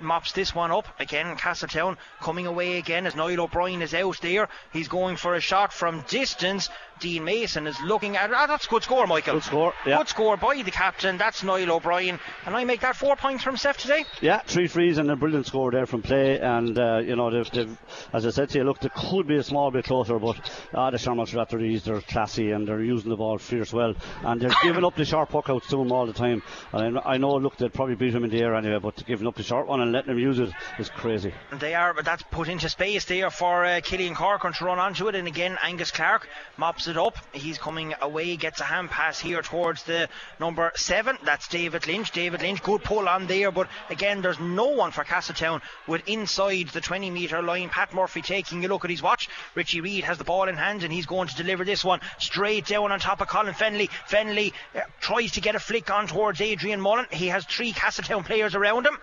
[0.00, 1.34] mops this one up again.
[1.36, 4.48] Castletown coming away again as Niall O'Brien is out there.
[4.72, 6.70] He's going for a shot from distance.
[7.00, 8.32] Dean Mason is looking at.
[8.32, 9.34] Ah, that's a good score, Michael.
[9.34, 9.98] Good score, yeah.
[9.98, 11.18] Good score by the captain.
[11.18, 12.18] That's Niall O'Brien.
[12.46, 14.04] And I make that four points from Seth today.
[14.20, 16.40] Yeah, three frees and a brilliant score there from play.
[16.40, 17.78] And uh, you know, they've, they've,
[18.12, 20.38] as I said to you, look, they could be a small bit closer, but
[20.74, 21.84] uh, the Shamrocks are at their ease.
[21.84, 25.30] They're classy and they're using the ball fierce well, and they're giving up the sharp
[25.30, 26.42] puck outs to him all the time.
[26.72, 29.26] And I, I know, look, they'd probably beat him in the air anyway, but giving
[29.26, 31.32] up the short one and letting them use it is crazy.
[31.58, 35.08] They are, but that's put into space there for uh, Killian Corcoran to run onto
[35.08, 35.14] it.
[35.14, 37.16] And again, Angus Clark mops it up.
[37.32, 40.08] He's coming away, gets a hand pass here towards the
[40.40, 41.16] number seven.
[41.22, 42.10] That's David Lynch.
[42.10, 46.68] David Lynch, good pull on there, but again, there's no one for Castletown with inside
[46.68, 47.68] the 20 metre line.
[47.68, 49.28] Pat Murphy taking a look at his watch.
[49.54, 52.66] Richie Reid has the ball in hand and he's going to deliver this one straight
[52.66, 53.88] down on top of Colin Fennelly.
[54.08, 57.06] Fennelly uh, tries to get a flick on towards Adrian Mullen.
[57.10, 58.98] He has three Castletown players around him.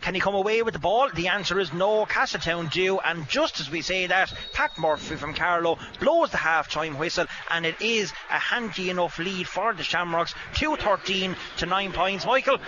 [0.00, 1.08] Can he come away with the ball?
[1.12, 2.06] The answer is no.
[2.06, 2.98] Castletown do.
[3.00, 7.26] And just as we say that, Pat Murphy from Carlow blows the half time whistle,
[7.50, 12.24] and it is a handy enough lead for the Shamrocks 213 to 9 points.
[12.24, 12.58] Michael,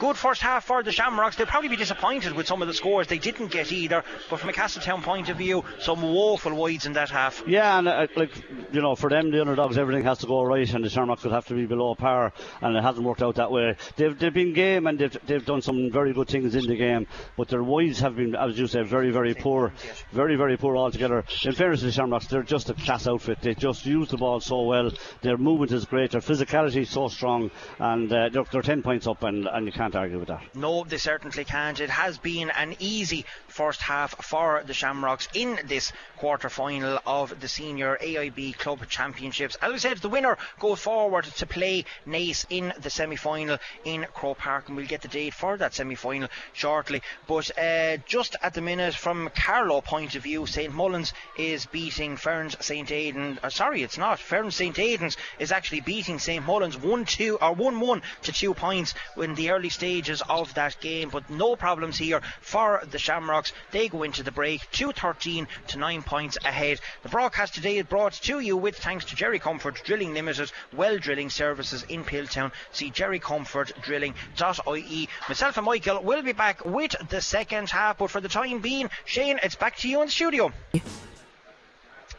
[0.00, 1.36] good first half for the Shamrocks.
[1.36, 4.50] They'll probably be disappointed with some of the scores they didn't get either, but from
[4.50, 7.42] a Castletown point of view, some woeful wides in that half.
[7.46, 8.32] Yeah, and uh, like
[8.72, 11.32] you know, for them, the underdogs, everything has to go right, and the Shamrocks would
[11.32, 13.76] have to be below par, and it hasn't worked out that way.
[13.96, 17.06] They've, they've been game and they've, they've done some very good things in the game,
[17.36, 19.72] but their wides have been, as you say, very, very poor,
[20.12, 21.24] very, very poor altogether.
[21.44, 23.40] In fairness to the Shamrocks, they're just a class outfit.
[23.40, 24.90] They just use the ball so well.
[25.22, 26.12] Their movement is great.
[26.12, 29.72] Their physicality is so strong, and uh, they're, they're 10 points up, and, and you
[29.72, 30.42] can't argue with that.
[30.54, 31.80] No, they certainly can't.
[31.80, 37.40] It has been an easy first half for the Shamrocks in this quarter final of
[37.40, 39.56] the Senior AIB Club Championships.
[39.60, 44.06] As we said, the winner goes forward to play Naas in the semi final in
[44.14, 47.02] Croke Park, and we'll get the date for that semi final shortly.
[47.26, 52.16] But uh, just at the minute, from Carlow point of view, St Mullins is beating
[52.16, 53.38] Ferns St Aidan.
[53.42, 54.18] Uh, sorry, it's not.
[54.18, 58.54] Ferns St Aidan's is actually beating St Mullins 1 2 or 1 1 to 2
[58.54, 61.08] points in the early stages of that game.
[61.08, 63.52] But no problems here for the Shamrocks.
[63.70, 66.80] They go into the break 213 to 9 points ahead.
[67.02, 70.98] The broadcast today is brought to you with thanks to Jerry Comerford Drilling Limited, well
[70.98, 72.52] drilling services in Piltown.
[72.72, 75.08] See jerrycomerforddrilling.ie.
[75.28, 78.90] Myself and Michael will be back with the second half, but for the time being,
[79.04, 80.52] Shane, it's back to you in the studio.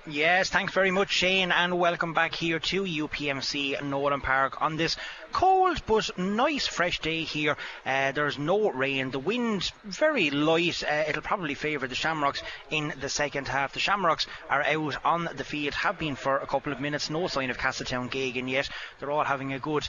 [0.05, 4.97] Yes, thanks very much, Shane, and welcome back here to UPMC Nowlan Park on this
[5.31, 7.55] cold but nice fresh day here.
[7.85, 9.11] Uh, there's no rain.
[9.11, 10.83] The wind's very light.
[10.83, 13.73] Uh, it'll probably favour the Shamrocks in the second half.
[13.73, 17.09] The Shamrocks are out on the field, have been for a couple of minutes.
[17.09, 18.69] No sign of Castletown Geoghegan yet.
[18.99, 19.87] They're all having a good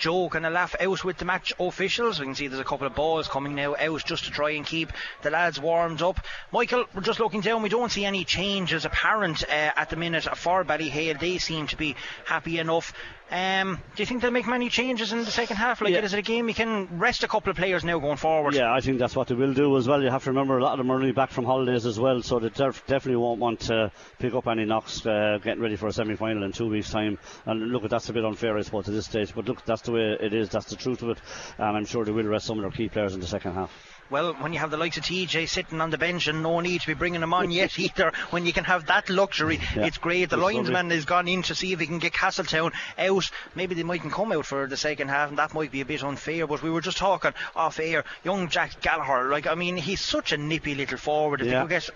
[0.00, 2.18] joke and a laugh out with the match officials.
[2.18, 4.66] We can see there's a couple of balls coming now out just to try and
[4.66, 4.92] keep
[5.22, 6.18] the lads warmed up.
[6.50, 7.62] Michael, we're just looking down.
[7.62, 11.20] We don't see any changes apparent uh, at the minute for Ballyhale.
[11.20, 11.94] They seem to be
[12.24, 12.92] happy enough.
[13.30, 15.80] Um, do you think they'll make many changes in the second half?
[15.80, 16.00] Like, Yeah.
[16.00, 18.54] is it a game you can rest a couple of players now going forward?
[18.54, 20.02] Yeah, I think that's what they will do as well.
[20.02, 22.22] You have to remember a lot of them are only back from holidays as well,
[22.22, 25.86] so they def- definitely won't want to pick up any knocks uh, getting ready for
[25.86, 27.18] a semi final in two weeks' time.
[27.46, 29.92] And look, that's a bit unfair, I suppose, at this stage, but look, that's the
[29.92, 31.18] way it is, that's the truth of it.
[31.58, 33.70] And I'm sure they will rest some of their key players in the second half.
[34.10, 36.80] Well, when you have the likes of TJ sitting on the bench and no need
[36.80, 39.98] to be bringing him on yet either, when you can have that luxury, Yeah, it's
[39.98, 40.30] great.
[40.30, 40.54] The it's lovely.
[40.56, 43.30] linesman has gone in to see if he can get Castletown out.
[43.54, 46.02] Maybe they mightn't come out for the second half, and that might be a bit
[46.02, 46.46] unfair.
[46.46, 48.04] But we were just talking off air.
[48.24, 51.40] Young Jack Gallagher, like I mean, he's such a nippy little forward.
[51.40, 51.62] If Yeah.
[51.62, 51.90] he could get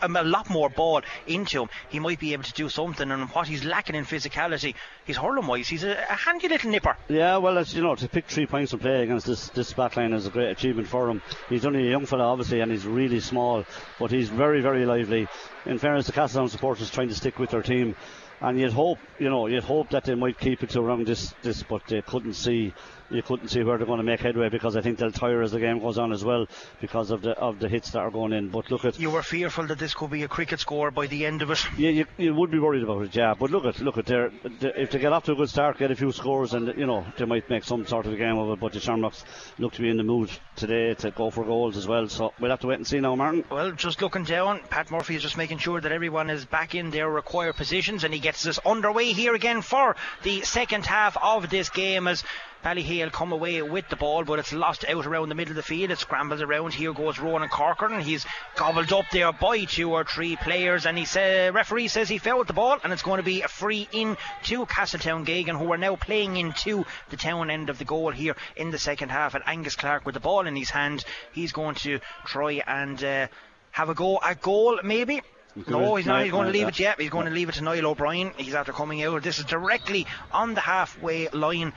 [0.00, 3.10] a, a, a lot more ball into him, he might be able to do something.
[3.10, 5.68] And what he's lacking in physicality, he's hurling wise.
[5.68, 6.96] He's a, a handy little nipper.
[7.08, 10.12] Yeah, well, as you know, to pick three points and play against this this backline
[10.14, 11.22] is a great achievement for him.
[11.52, 13.66] He's only a young fella, obviously, and he's really small,
[13.98, 15.28] but he's very, very lively.
[15.66, 17.94] In fairness, the Castletown supporters trying to stick with their team,
[18.42, 21.32] and you'd hope, you know, you'd hope that they might keep it to around this,
[21.42, 22.74] this, but they couldn't see,
[23.08, 25.52] you couldn't see where they're going to make headway because I think they'll tire as
[25.52, 26.48] the game goes on as well
[26.80, 28.48] because of the of the hits that are going in.
[28.48, 28.98] But look at.
[28.98, 31.64] You were fearful that this could be a cricket score by the end of it.
[31.78, 33.34] Yeah, you, you would be worried about it, yeah.
[33.38, 34.30] But look at look at their,
[34.60, 36.86] they if they get off to a good start, get a few scores, and you
[36.86, 38.60] know they might make some sort of a game of it.
[38.60, 39.24] But the Shamrocks
[39.58, 42.08] look to be in the mood today to go for goals as well.
[42.08, 43.44] So we'll have to wait and see now, Martin.
[43.50, 46.90] Well, just looking down, Pat Murphy is just making sure that everyone is back in
[46.90, 51.18] their required positions, and he gets gets us underway here again for the second half
[51.22, 52.24] of this game as
[52.64, 55.62] Ballyhale come away with the ball, but it's lost out around the middle of the
[55.62, 55.90] field.
[55.90, 56.72] It scrambles around.
[56.72, 58.00] Here goes Ronan Corcoran.
[58.00, 58.24] He's
[58.56, 62.46] gobbled up there by two or three players, and he say, referee says he fouled
[62.46, 65.76] the ball, and it's going to be a free in to Castletown Geoghegan, who are
[65.76, 69.34] now playing into the town end of the goal here in the second half.
[69.34, 73.26] And Angus Clark with the ball in his hand, he's going to try and uh,
[73.72, 75.20] have a go at goal, maybe.
[75.54, 76.22] No, he's not.
[76.22, 77.00] He's going to leave it yet.
[77.00, 78.32] He's going to leave it to Niall O'Brien.
[78.36, 79.22] He's after coming out.
[79.22, 81.72] This is directly on the halfway line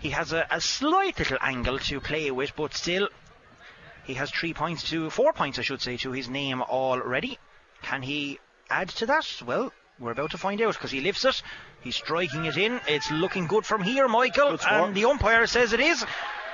[0.00, 3.08] he has a, a slight little angle to play with, but still,
[4.04, 7.38] he has three points to four points, I should say, to his name already.
[7.82, 9.42] Can he add to that?
[9.46, 11.42] Well, we're about to find out because he lifts it.
[11.82, 12.80] He's striking it in.
[12.88, 14.58] It's looking good from here, Michael.
[14.68, 16.04] And the umpire says it is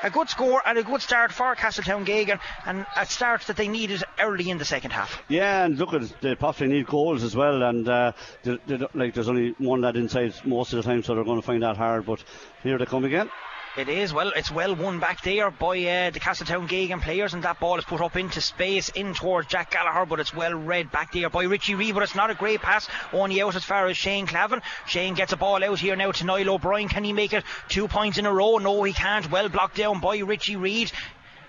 [0.03, 3.69] a good score and a good start for Castletown Geoghegan and a start that they
[3.69, 5.23] needed early in the second half.
[5.29, 7.63] Yeah, and look, at they possibly need goals as well.
[7.63, 11.15] And uh, they, they, like there's only one lad inside most of the time, so
[11.15, 12.07] they're going to find that hard.
[12.07, 12.23] But
[12.63, 13.31] here they come again.
[13.77, 14.33] It is well.
[14.35, 17.85] It's well won back there by uh, the Castletown Geoghegan players, and that ball is
[17.85, 21.45] put up into space in towards Jack Gallagher, but it's well read back there by
[21.45, 21.93] Richie Reid.
[21.93, 24.63] But it's not a great pass, only out as far as Shane Clavin.
[24.87, 26.89] Shane gets a ball out here now to Niall O'Brien.
[26.89, 28.57] Can he make it two points in a row?
[28.57, 29.31] No, he can't.
[29.31, 30.91] Well blocked down by Richie Reid.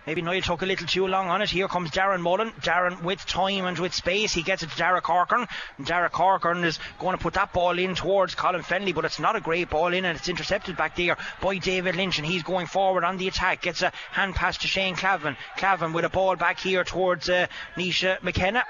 [0.07, 1.49] Maybe Niall took a little too long on it.
[1.49, 2.51] Here comes Darren Mullen.
[2.61, 4.33] Darren with time and with space.
[4.33, 5.45] He gets it to Corcoran.
[5.77, 9.19] And Dara Corcoran is going to put that ball in towards Colin Fennelly, but it's
[9.19, 12.43] not a great ball in and it's intercepted back there by David Lynch and he's
[12.43, 13.61] going forward on the attack.
[13.61, 15.35] Gets a hand pass to Shane Clavin.
[15.57, 18.63] Clavin with a ball back here towards uh, Nisha McKenna.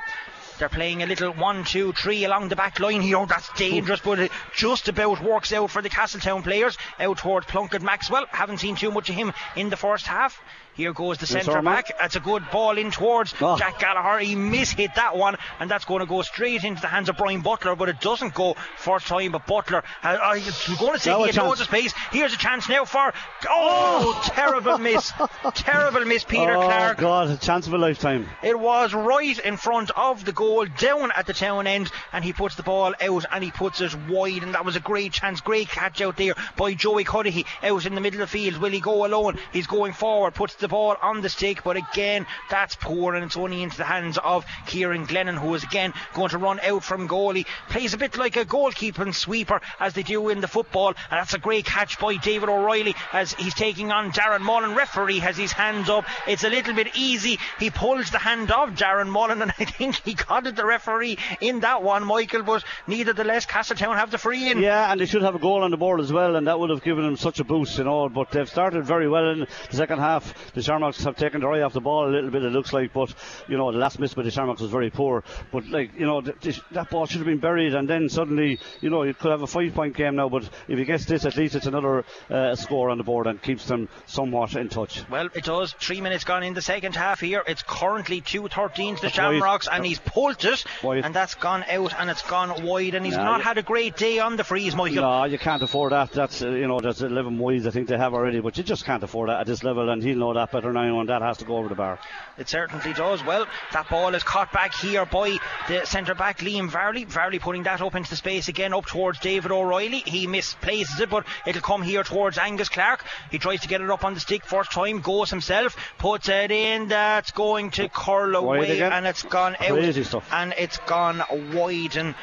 [0.57, 3.17] They're playing a little one, two, three along the back line here.
[3.17, 6.77] Oh, that's dangerous, but it just about works out for the Castletown players.
[6.99, 8.25] Out towards Plunkett Maxwell.
[8.29, 10.41] Haven't seen too much of him in the first half.
[10.77, 11.91] Here goes the centre back.
[11.99, 13.57] That's a good ball in towards oh.
[13.57, 14.19] Jack Gallagher.
[14.19, 17.41] He mishit that one, and that's going to go straight into the hands of Brian
[17.41, 19.31] Butler, but it doesn't go first time.
[19.31, 20.33] But Butler, uh, uh,
[20.77, 21.93] going to say he had loads of space.
[22.11, 23.11] Here's a chance now for.
[23.49, 24.21] Oh, oh.
[24.25, 25.11] terrible miss.
[25.55, 26.99] terrible miss, Peter oh, Clark.
[26.99, 28.29] God, a chance of a lifetime.
[28.43, 30.46] It was right in front of the goal,
[30.77, 33.95] down at the town end, and he puts the ball out and he puts it
[34.09, 35.41] wide, and that was a great chance.
[35.41, 38.57] Great catch out there by Joey Cuddihy out in the middle of the field.
[38.61, 39.37] Will he go alone?
[39.51, 43.37] He's going forward, puts the ball on the stick, but again, that's poor and it's
[43.37, 47.07] only into the hands of Kieran Glennon, who is again going to run out from
[47.07, 47.45] goalie.
[47.69, 51.33] Plays a bit like a goalkeeping sweeper as they do in the football, and that's
[51.33, 54.75] a great catch by David O'Reilly as he's taking on Darren Mullen.
[54.75, 56.05] Referee has his hands up.
[56.27, 57.39] It's a little bit easy.
[57.59, 61.17] He pulls the hand of Darren Mullen, and I think he got it, the referee
[61.41, 64.59] in that one, Michael, but nevertheless, Castletown have the free in.
[64.59, 66.69] Yeah, and they should have a goal on the board as well, and that would
[66.69, 68.09] have given them such a boost, you know.
[68.09, 71.61] But they've started very well in the second half the Shamrocks have taken their eye
[71.61, 73.13] off the ball a little bit, it looks like, but
[73.47, 75.23] you know, the last miss by the Shamrocks was very poor.
[75.51, 78.59] But like, you know, th- th- that ball should have been buried, and then suddenly,
[78.81, 81.25] you know, you could have a five point game now, but if he gets this,
[81.25, 85.07] at least it's another uh, score on the board and keeps them somewhat in touch.
[85.09, 85.73] Well, it does.
[85.73, 87.43] Three minutes gone in the second half here.
[87.47, 91.05] It's currently 2 13 to the Shamrocks, and he's pulled it, wide.
[91.05, 93.95] and that's gone out and it's gone wide, and he's nah, not had a great
[93.95, 95.01] day on the frees, Michael.
[95.01, 96.11] No, you can't afford that.
[96.11, 98.85] That's, uh, you know, that's 11 wides I think they have already, but you just
[98.85, 101.07] can't afford that at this level, and he'll know that better than anyone.
[101.07, 101.99] that has to go over the bar.
[102.37, 103.23] It certainly does.
[103.23, 107.05] Well, that ball is caught back here by the centre back Liam Varley.
[107.05, 110.03] Varley putting that up into the space again, up towards David O'Reilly.
[110.05, 113.03] He misplaces it, but it'll come here towards Angus Clark.
[113.31, 116.51] He tries to get it up on the stick first time, goes himself, puts it
[116.51, 116.89] in.
[116.89, 120.33] That's going to curl away, and it's gone Crazy out, stuff.
[120.33, 121.21] and it's gone
[121.53, 122.15] wide and.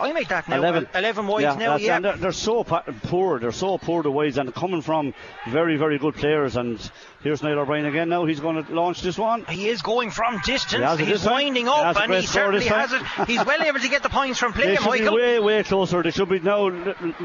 [0.00, 0.58] I make that now.
[0.58, 1.98] 11, 11 wides yeah, now, yeah.
[1.98, 3.40] They're, they're, so poor.
[3.40, 5.12] They're so poor the wides, and coming from
[5.48, 6.56] very, very good players.
[6.56, 6.78] And
[7.22, 8.24] here's Niall O'Brien again now.
[8.24, 9.44] He's going to launch this one.
[9.46, 10.98] He is going from distance.
[10.98, 13.02] He He's winding up, he and he certainly has it.
[13.26, 15.16] He's well able to get the points from play, they should Michael.
[15.16, 16.02] Be way, way closer.
[16.02, 16.70] They should be now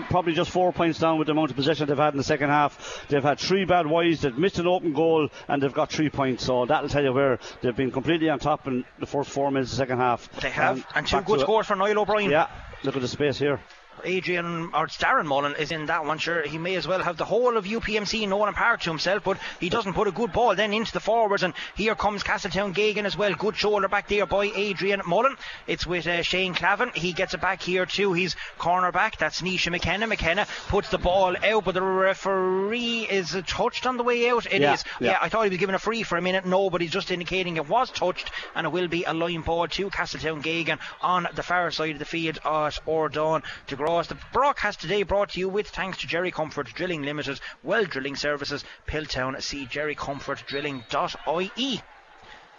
[0.10, 2.50] probably just four points down with the amount of possession they've had in the second
[2.50, 3.06] half.
[3.10, 4.22] They've had three bad wides.
[4.22, 6.46] They've missed an open goal, and they've got three points.
[6.46, 9.72] So that'll tell you where they've been completely on top in the first four minutes
[9.72, 10.30] of the second half.
[10.42, 12.32] They have, and, and two good scores for Niall O'Brien.
[12.32, 12.48] Yeah.
[12.84, 13.60] Look at the space here.
[14.06, 16.18] Adrian or Darren Mullen is in that one.
[16.18, 19.24] Sure, he may as well have the whole of UPMC and Nowlan Park to himself,
[19.24, 21.44] but he doesn't put a good ball then into the forwards.
[21.44, 23.34] And here comes Castletown Geoghegan as well.
[23.34, 25.36] Good shoulder back there by Adrian Mullen.
[25.68, 26.96] It's with uh, Shane Clavin.
[26.96, 28.14] He gets it back here too.
[28.14, 29.18] He's corner back.
[29.18, 30.08] That's Nisha McKenna.
[30.08, 34.46] McKenna puts the ball out, but the referee is touched on the way out.
[34.46, 34.84] It yeah, is.
[35.00, 35.12] yeah.
[35.12, 35.18] yeah.
[35.22, 36.46] I thought he was given a free for a minute.
[36.46, 39.68] No, but he's just indicating it was touched, and it will be a line ball
[39.68, 44.08] to Castletown Geoghegan on the far side of the field at Ordon to Gross.
[44.08, 48.16] The broadcast today brought to you with thanks to Jerry Comerford Drilling Limited, Well Drilling
[48.16, 49.40] Services, Piltown.
[49.40, 51.82] See jerrycomerforddrilling.ie.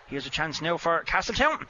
[0.06, 1.66] Here's a chance now for Castletown.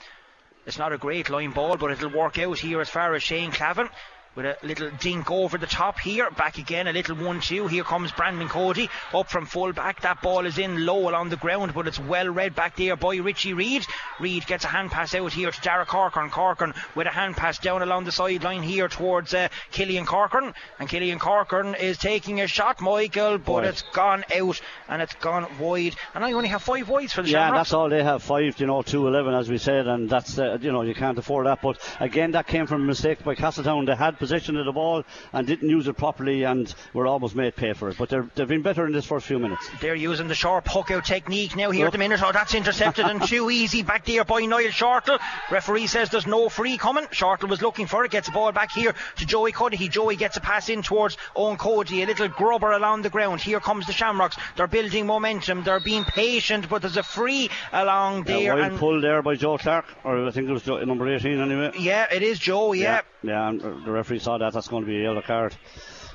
[0.66, 3.52] It's not a great line ball, but it'll work out here as far as Shane
[3.52, 3.88] Clavin.
[4.36, 6.30] With a little dink over the top here.
[6.30, 7.66] Back again, a little 1 2.
[7.68, 10.00] Here comes Brandon Cody up from full back.
[10.02, 13.16] That ball is in low along the ground, but it's well read back there by
[13.16, 13.86] Richie Reid.
[14.20, 16.30] Reid gets a hand pass out here to Dara Corcoran.
[16.30, 20.54] Corcoran with a hand pass down along the sideline here towards uh, Killian Corcoran.
[20.78, 25.46] And Killian Corcoran is taking a shot, Michael, but it's gone out and it's gone
[25.58, 25.94] wide.
[26.14, 27.68] And I only have five wides for the Yeah, Shamrocks.
[27.70, 28.22] that's all they have.
[28.22, 31.18] Five, you know, two eleven, as we said, and that's uh, you know you can't
[31.18, 31.62] afford that.
[31.62, 33.84] But again, that came from a mistake by Castletown.
[33.84, 37.54] They had possession of the ball and didn't use it properly, and were almost made
[37.56, 37.96] pay for it.
[37.98, 39.68] But they're, they've been better in this first few minutes.
[39.80, 42.20] They're using the sharp hook out technique now here at the minute.
[42.22, 45.18] Oh, that's intercepted and too easy back there by Niall Shortall.
[45.50, 47.04] Referee says there's no free coming.
[47.12, 49.90] Shortall was looking for it, gets the ball back here to Joey Cuddihy.
[49.90, 53.40] Joey gets a pass in towards Owen Cody, a little grubber along the ground.
[53.42, 54.36] Here comes the Shamrocks.
[54.56, 55.62] They're building momentum.
[55.64, 58.54] They're being patient, but there's a free along Yeah, there.
[58.54, 61.40] wild and pull there by Joe Clark, or I think it was Joe, number 18
[61.40, 61.72] anyway.
[61.78, 62.72] yeah, it is Joe.
[62.72, 63.02] Yeah.
[63.22, 64.52] Yeah, and the referee saw that.
[64.52, 65.54] That's going to be a yellow card.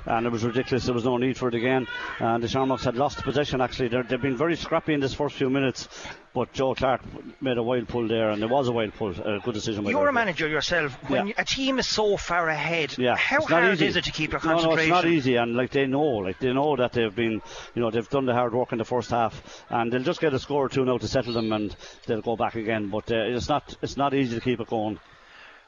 [0.05, 0.85] And it was ridiculous.
[0.85, 1.85] There was no need for it again.
[2.19, 3.59] And the Shamrocks had lost possession.
[3.59, 5.89] Actually, They're, they've been very scrappy in this first few minutes.
[6.33, 7.01] But Joe Clark
[7.41, 9.09] made a wild pull there, and there was a wild pull.
[9.11, 9.83] A good decision.
[9.83, 10.13] by You're a referee.
[10.15, 10.93] manager yourself.
[11.09, 11.33] When Yeah.
[11.37, 13.87] a team is so far ahead, Yeah, how hard easy.
[13.87, 16.39] is it to keep your No, no, it's not easy, and like they know, like
[16.39, 17.41] they know that they've been,
[17.75, 20.33] you know, they've done the hard work in the first half, and they'll just get
[20.33, 21.75] a score or two now to settle them, and
[22.05, 22.89] they'll go back again.
[22.89, 24.99] But uh, it's not, it's not easy to keep it going.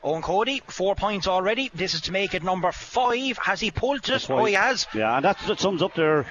[0.03, 1.69] Owen Cody, four points already.
[1.75, 3.37] This is to make it number five.
[3.37, 4.29] Has he pulled it?
[4.29, 4.87] Oh, he has.
[4.95, 6.25] Yeah, and that's, that sums up their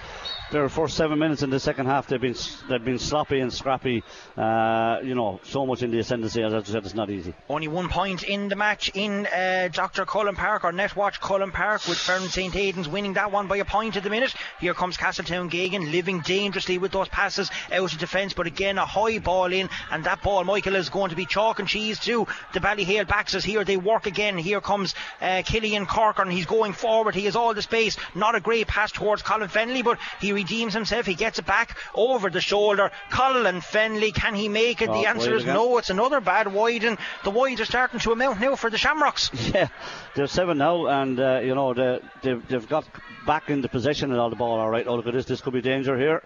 [0.50, 2.06] their first seven minutes in the second half.
[2.06, 2.34] They've been
[2.68, 4.02] they've been sloppy and scrappy.
[4.36, 6.42] Uh, you know, so much in the ascendancy.
[6.42, 7.34] As I said, it's not easy.
[7.48, 10.04] Only one point in the match in uh, Dr.
[10.04, 12.54] Cullen Park or Netwatch Cullen Park with Ferns St.
[12.54, 14.34] Aidan's winning that one by a point at the minute.
[14.60, 18.86] Here comes Castletown Geoghegan living dangerously with those passes out of defence, but again a
[18.86, 22.26] high ball in, and that ball, Michael, is going to be chalk and cheese too.
[22.52, 23.64] The Ballyhale backs us here.
[23.64, 24.36] They work again.
[24.36, 26.30] Here comes uh, Killian Corcoran.
[26.30, 27.14] He's going forward.
[27.14, 27.96] He has all the space.
[28.14, 31.06] Not a great pass towards Colin Fennelly, but he redeems himself.
[31.06, 32.90] He gets it back over the shoulder.
[33.10, 34.88] Colin Fennelly, can he make it?
[34.88, 35.54] Oh, the answer is again.
[35.54, 35.78] no.
[35.78, 39.30] It's another bad wide, and the wides are starting to amount now for the Shamrocks.
[39.50, 39.68] Yeah,
[40.14, 42.84] they're seven now, and uh, you know they, they've they've got
[43.26, 44.60] back into possession of all the ball.
[44.60, 45.26] All right, oh look at this.
[45.26, 46.22] This could be danger here.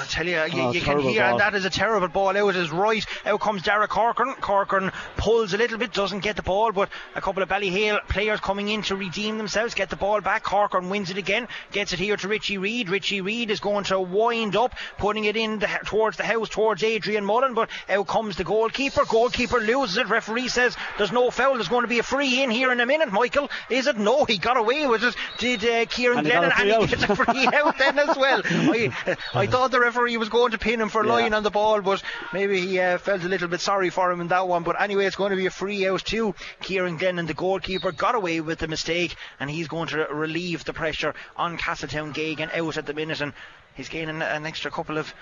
[0.00, 1.30] I tell you, you, Oh, you can hear, ball.
[1.32, 3.04] and that is a terrible ball out his right.
[3.24, 4.34] Out comes Dara Corcoran.
[4.40, 8.40] Corcoran pulls a little bit, doesn't get the ball, but a couple of Ballyhale players
[8.40, 10.42] coming in to redeem themselves, get the ball back.
[10.42, 12.88] Corcoran wins it again, gets it here to Richie Reid.
[12.88, 16.82] Richie Reid is going to wind up, putting it in the, towards the house, towards
[16.82, 19.04] Adrian Mullen, but out comes the goalkeeper.
[19.04, 20.08] Goalkeeper loses it.
[20.08, 21.54] Referee says there's no foul.
[21.54, 23.12] There's going to be a free in here in a minute.
[23.12, 23.96] Michael, is it?
[23.96, 25.14] No, he got away with it.
[25.38, 28.42] Did uh, Kieran And Glennon, and he gets a free out then as well.
[28.44, 28.90] I,
[29.34, 31.12] I thought the referee was going to pin him for Yeah.
[31.12, 32.02] lying on the ball, but
[32.32, 34.62] maybe he uh, felt a little bit sorry for him in that one.
[34.62, 36.34] But anyway, it's going to be a free out too.
[36.60, 40.72] Kieran Glennon, the goalkeeper, got away with the mistake, and he's going to relieve the
[40.72, 43.32] pressure on Castletown Geoghegan out at the minute, and
[43.74, 45.12] he's gaining an extra couple of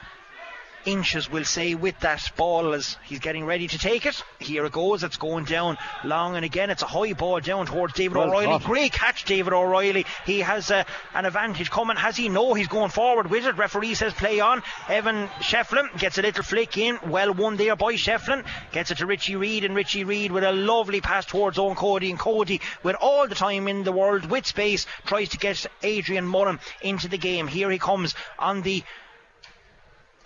[0.86, 4.22] inches, we'll say, with that ball as he's getting ready to take it.
[4.38, 5.04] Here it goes.
[5.04, 6.70] It's going down long and again.
[6.70, 8.46] It's a high ball down towards David Well O'Reilly.
[8.46, 8.64] caught.
[8.64, 10.06] Great catch, David O'Reilly.
[10.24, 10.84] He has uh,
[11.14, 11.96] an advantage coming.
[11.96, 12.28] Has he?
[12.28, 13.56] No, he's going forward with it.
[13.56, 14.62] Referee says play on.
[14.88, 16.98] Evan Shefflin gets a little flick in.
[17.06, 18.44] Well won there by Shefflin.
[18.72, 22.10] Gets it to Richie Reid, and Richie Reid with a lovely pass towards Owen Cody.
[22.10, 26.26] And Cody, with all the time in the world, with space, tries to get Adrian
[26.26, 27.48] Mullen into the game.
[27.48, 28.84] Here he comes on the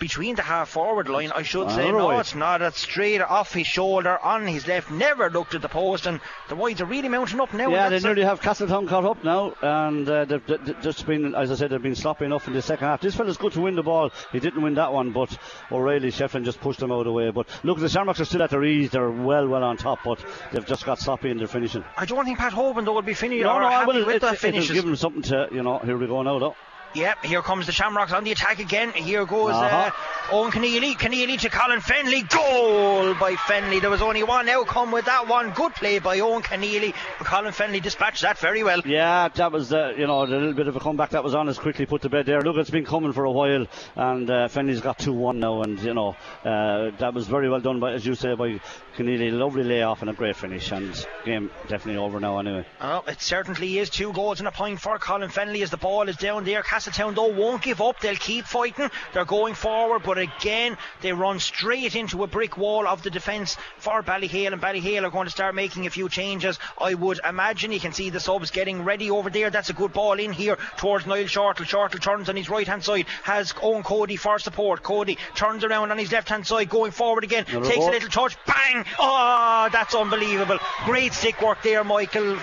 [0.01, 1.83] between the half forward line, I should say.
[1.89, 2.63] Another No, it's not.
[2.63, 4.91] It's straight off his shoulder, on his left.
[4.91, 7.71] Never looked at the post, and the wides are really mounting up now.
[7.71, 11.53] Yeah, they nearly have Castletown caught up now, and uh, they've, they've just been, as
[11.53, 13.01] I said, they've been sloppy enough in the second half.
[13.01, 14.11] This fella's good to win the ball.
[14.33, 15.37] He didn't win that one, but
[15.71, 17.31] O'Reilly, Shefflin just pushed him out of the way.
[17.31, 18.91] But look, the Shamrocks are still at their ease.
[18.91, 21.85] They're well, well on top, but they've just got sloppy in their finishing.
[21.97, 24.07] I don't think Pat Hoban though will be finished No, no, I happy will.
[24.07, 25.79] with It, the it, it'll give them something to, you know.
[25.79, 26.57] Here we go now, though.
[26.95, 28.91] Yep, here comes the Shamrocks on the attack again.
[28.93, 29.91] Here goes Uh-huh.
[30.31, 30.95] uh, Owen Keneally.
[30.95, 32.29] Keneally to Colin Fennelly.
[32.29, 33.81] Goal by Fennelly.
[33.81, 35.51] There was only one outcome with that one.
[35.51, 36.93] Good play by Owen Keneally.
[37.21, 38.81] Colin Fennelly dispatched that very well.
[38.85, 41.49] Yeah, that was the you know the little bit of a comeback that was on
[41.49, 42.41] us quickly put to bed there.
[42.43, 43.67] Look, it's been coming for a while,
[43.97, 47.61] and uh, Fennelly's got two one now, and you know uh, that was very well
[47.61, 48.61] done by as you say by
[48.97, 49.33] Keneally.
[49.33, 52.67] Lovely layoff and a great finish, and game definitely over now anyway.
[52.81, 56.09] Oh, it certainly is two goals and a point for Colin Fennelly as the ball
[56.09, 56.63] is down there.
[56.81, 58.01] Castletown though won't give up.
[58.01, 58.91] They'll keep fighting.
[59.13, 63.59] They're going forward, but again they run straight into a brick wall of the defence
[63.77, 66.59] for Ballyhale, and Ballyhale are going to start making a few changes.
[66.81, 69.51] I would imagine you can see the subs getting ready over there.
[69.51, 71.67] That's a good ball in here towards Niall Shortall.
[71.67, 74.83] Shortall turns on his right hand side, has Owen Cody for support.
[74.83, 77.45] Cody turns around on his left hand side, going forward again.
[77.47, 78.87] Another takes a little touch, bang!
[78.99, 80.57] Oh, that's unbelievable.
[80.87, 82.39] Great stick work there, Michael.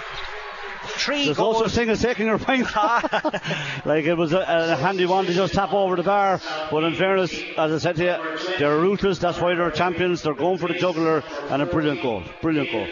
[0.88, 1.60] Three There's no goals.
[1.60, 2.68] such thing as taking your point.
[3.86, 6.40] like it was a, a handy one to just tap over the bar.
[6.72, 9.20] But in fairness, as I said to you, they're ruthless.
[9.20, 10.22] That's why they're champions.
[10.24, 12.24] They're going for the juggler and a brilliant goal.
[12.42, 12.88] Brilliant goal.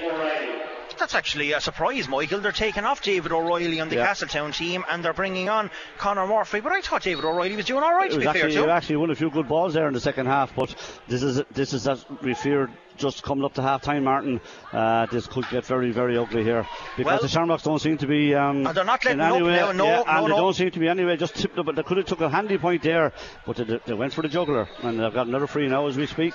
[0.98, 2.40] That's actually a surprise, Michael.
[2.40, 4.06] They're taking off David O'Reilly on the Yeah.
[4.08, 6.62] Castletown team and they're bringing on Conor Murphy.
[6.62, 8.64] But I thought David O'Reilly was doing all right, It to be fair actually, to
[8.64, 10.74] he actually won a few good balls there in the second half, but
[11.08, 14.42] this is this is as we feared just coming up to half time, Martin.
[14.72, 16.68] Uh, this could get very, very ugly here
[16.98, 18.34] because Well- the Shamrocks don't seem to be.
[18.36, 19.72] Um, Oh, they're not letting in any up way- now.
[19.72, 20.36] No, yeah, no, and no.
[20.36, 21.18] they don't seem to be anyway.
[21.18, 23.14] Just tipped up, but they could have took a handy point there,
[23.46, 26.06] but they, they went for the juggler, and they've got another free now as we
[26.06, 26.34] speak.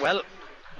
[0.00, 0.22] Well,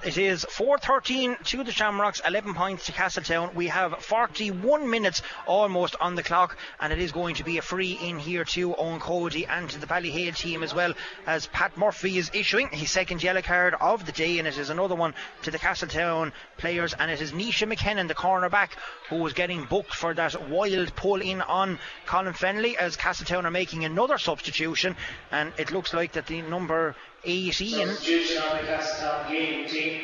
[0.04, 3.54] it is 4.13 to the Shamrocks, 11 points to Castletown.
[3.54, 7.62] We have 41 minutes almost on the clock, and it is going to be a
[7.62, 10.94] free in here to Owen Cody and to the Ballyhale team as well,
[11.26, 14.70] as Pat Murphy is issuing his second yellow card of the day, and it is
[14.70, 18.70] another one to the Castletown players, and it is Nisha McKenna, the cornerback,
[19.08, 23.50] who was getting booked for that wild pull in on Colin Fennelly, as Castletown are
[23.50, 24.96] making another substitution,
[25.30, 26.94] and it looks like that the number
[27.24, 30.00] 18 Substitution on the Castletown game team.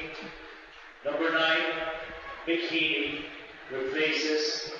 [1.04, 1.58] Number nine,
[2.46, 3.24] Mickey
[3.72, 4.72] replaces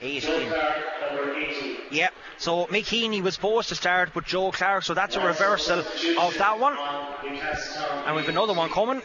[0.00, 0.20] 18.
[0.20, 0.76] Joe Clark,
[1.10, 1.76] number 18.
[1.90, 2.14] Yep.
[2.38, 4.84] So Mick Heaney was supposed to start, with Joe Clark.
[4.84, 6.76] So that's a reversal of that one.
[6.76, 9.02] On the Castletown And we've another one coming.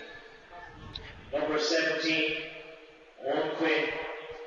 [1.34, 2.34] Number 17,
[3.26, 3.90] Owen Quinn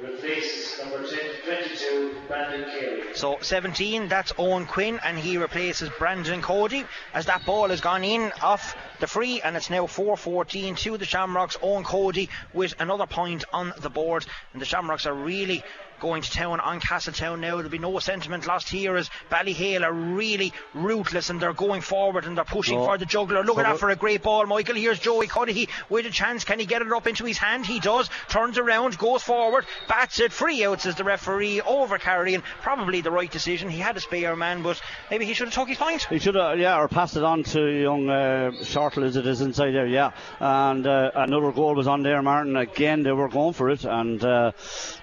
[0.02, 3.02] replaces number 10, 22, Brandon Carey.
[3.14, 8.04] So 17, that's Owen Quinn, and he replaces Brandon Cody as that ball has gone
[8.04, 11.56] in off the free, and it's now 4-14 to the Shamrocks.
[11.62, 15.62] Owen Cody with another point on the board, and the Shamrocks are really
[16.00, 17.56] going to town on Castletown now.
[17.56, 22.24] There'll be no sentiment lost here as Ballyhale are really ruthless and they're going forward
[22.24, 22.86] and they're pushing Oh.
[22.86, 23.44] for the juggler.
[23.44, 24.74] Look So at that for a great ball, Michael.
[24.76, 26.44] Here's Joey Cuddihy with a chance.
[26.44, 27.66] Can he get it up into his hand?
[27.66, 28.08] He does.
[28.28, 30.32] Turns around, goes forward, bats it.
[30.32, 32.42] Free out, says the referee, over carrying.
[32.62, 33.68] Probably the right decision.
[33.68, 34.80] He had a spare man, but
[35.10, 36.02] maybe he should have took his point.
[36.04, 39.40] He should have, yeah, or passed it on to young uh, Shortall as it is
[39.40, 40.12] inside there, yeah.
[40.38, 42.56] And uh, another goal was on there, Martin.
[42.56, 44.52] Again, they were going for it, and uh,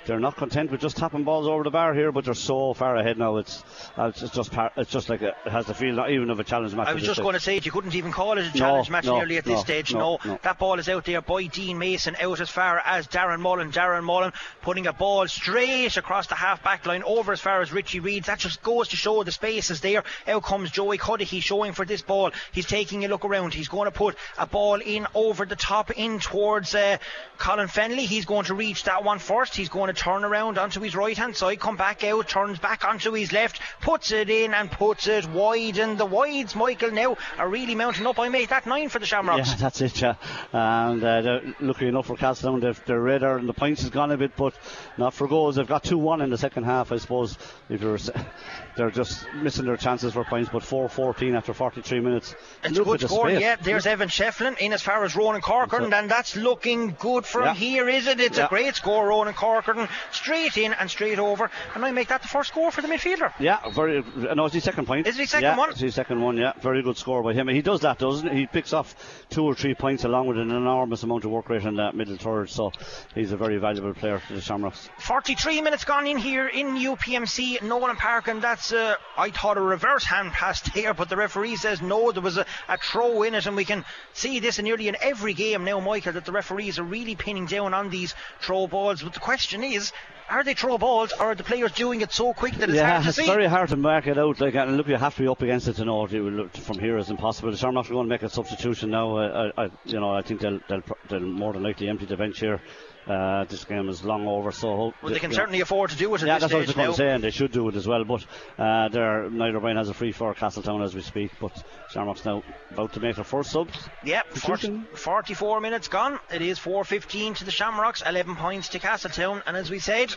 [0.06, 2.96] they're not content with just tapping balls over the bar here, but they're so far
[2.96, 3.38] ahead now.
[3.38, 3.64] It's
[3.98, 6.44] uh, it's just it's just like a, it has the feel not even of a
[6.44, 6.88] challenge match.
[6.88, 9.06] I was just going to say it, you couldn't even call it a challenge match
[9.06, 9.94] no, nearly at this no, stage.
[9.94, 10.40] no, No, no.
[10.44, 13.72] that ball is out there by Dean Mason, out as far as Darren Mullen.
[13.72, 17.72] Darren Mullen putting a ball straight across the half back line over as far as
[17.72, 18.26] Richie Reid.
[18.26, 20.04] That just goes to show the space is there.
[20.28, 22.32] Out comes Joey Cuddihy showing for this ball.
[22.52, 23.54] He's taking a look around.
[23.54, 26.98] He's going to put a ball in over the top in towards uh,
[27.38, 28.06] Colin Fennelly.
[28.06, 29.56] He's going to reach that one first.
[29.56, 32.86] He's going to turn around onto his right hand side, come back out, turns back
[32.86, 35.78] onto his left, puts it in and puts it wide.
[35.78, 38.20] And the wides, Michael, now are really mounting up.
[38.20, 39.50] I made that nine for the Shamrocks.
[39.50, 40.16] Yeah, that's it, yeah.
[40.52, 44.12] And uh, they're lucky enough for Castletown, they've, their radar and the points has gone
[44.12, 44.54] a bit, but
[44.98, 45.56] not for goals.
[45.56, 47.38] They've got 2 1 in the second half, I suppose.
[47.70, 47.98] If you're,
[48.78, 52.36] they're just missing their chances for points, but 4 14 after 43 minutes.
[52.64, 53.42] It's Look a good score, space.
[53.42, 53.56] yeah.
[53.62, 57.54] There's Evan Shefflin in as far as Ronan Corcoran, and that's looking good from Yeah.
[57.56, 58.20] here, is it?
[58.20, 58.46] It's Yeah.
[58.46, 59.88] a great score, Ronan Corcoran.
[60.12, 63.34] Straight in and straight over, and I make that the first score for the midfielder.
[63.40, 64.00] Yeah, very.
[64.00, 65.08] Uh, no, it's his second point.
[65.08, 65.72] Is it his second yeah, one?
[65.72, 66.38] It's his second one.
[66.38, 67.48] Yeah, very good score by him.
[67.48, 68.38] He does that, doesn't he?
[68.42, 68.96] He picks off
[69.30, 72.18] two or three points along with an enormous amount of work rate in that middle
[72.18, 72.50] third.
[72.50, 72.72] So
[73.16, 74.90] he's a very valuable player to the Shamrocks.
[75.00, 79.62] 43 minutes gone in here in UPMC Nowlan Park, and that's, uh, I thought, a
[79.62, 83.36] reverse hand pass there, but the referee says no, there was a, a throw in
[83.36, 86.32] it, and we can see this in nearly in every game now, Michael, that the
[86.32, 89.02] referees are really pinning down on these throw balls.
[89.02, 89.92] But the question is,
[90.30, 92.92] are they throw balls, or are the players doing it so quick that it's yeah,
[92.92, 93.26] hard to it's see?
[93.26, 94.42] very hard to mark it out.
[94.42, 96.12] Like, and look, you have to be up against it to know it.
[96.12, 97.52] You look from here is impossible.
[97.52, 99.18] The Shamrocks are going to make a substitution now.
[99.18, 102.40] I, I, you know, I think they'll, they'll, they'll more than likely empty the bench
[102.40, 102.62] here.
[103.08, 105.96] Uh, this game is long over, so Well, they can you know, certainly afford to
[105.96, 107.68] do it at Yeah, that's what I was going to say, and they should do
[107.70, 108.04] it as well.
[108.04, 108.26] But
[108.58, 111.32] uh, they're, neither Brian has a free for Castletown as we speak.
[111.40, 113.78] But Shamrock's now about to make their first subs.
[114.04, 116.20] Yep, 40, 44 minutes gone.
[116.34, 119.42] It is 4.15 to the Shamrocks, 11 points to Castletown.
[119.46, 120.14] And as we said,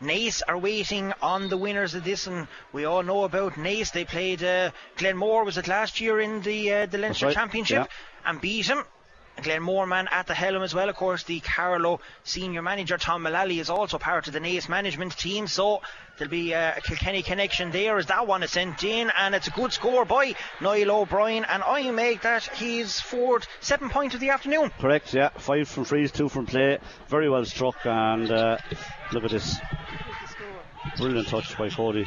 [0.00, 3.92] Naas are waiting on the winners of this, and we all know about Naas.
[3.92, 7.88] They played uh, Glenmore, was it last year in the uh, the Leinster right, Championship,
[8.24, 8.84] and beat him.
[9.42, 10.88] Glenmore man at the helm as well.
[10.88, 15.16] Of course, the Carlow senior manager Tom Mullally is also part of the Naas management
[15.16, 15.46] team.
[15.46, 15.82] So
[16.16, 19.48] there'll be uh, a Kilkenny connection there as that one is sent in, and it's
[19.48, 21.44] a good score by Niall O'Brien.
[21.44, 24.70] And I make that his fourth seven point of the afternoon.
[24.78, 25.30] Correct, yeah.
[25.30, 26.78] Five from frees, two from play.
[27.08, 28.58] Very well struck, and uh,
[29.12, 29.56] look at this.
[30.96, 32.06] Brilliant touch by Cody.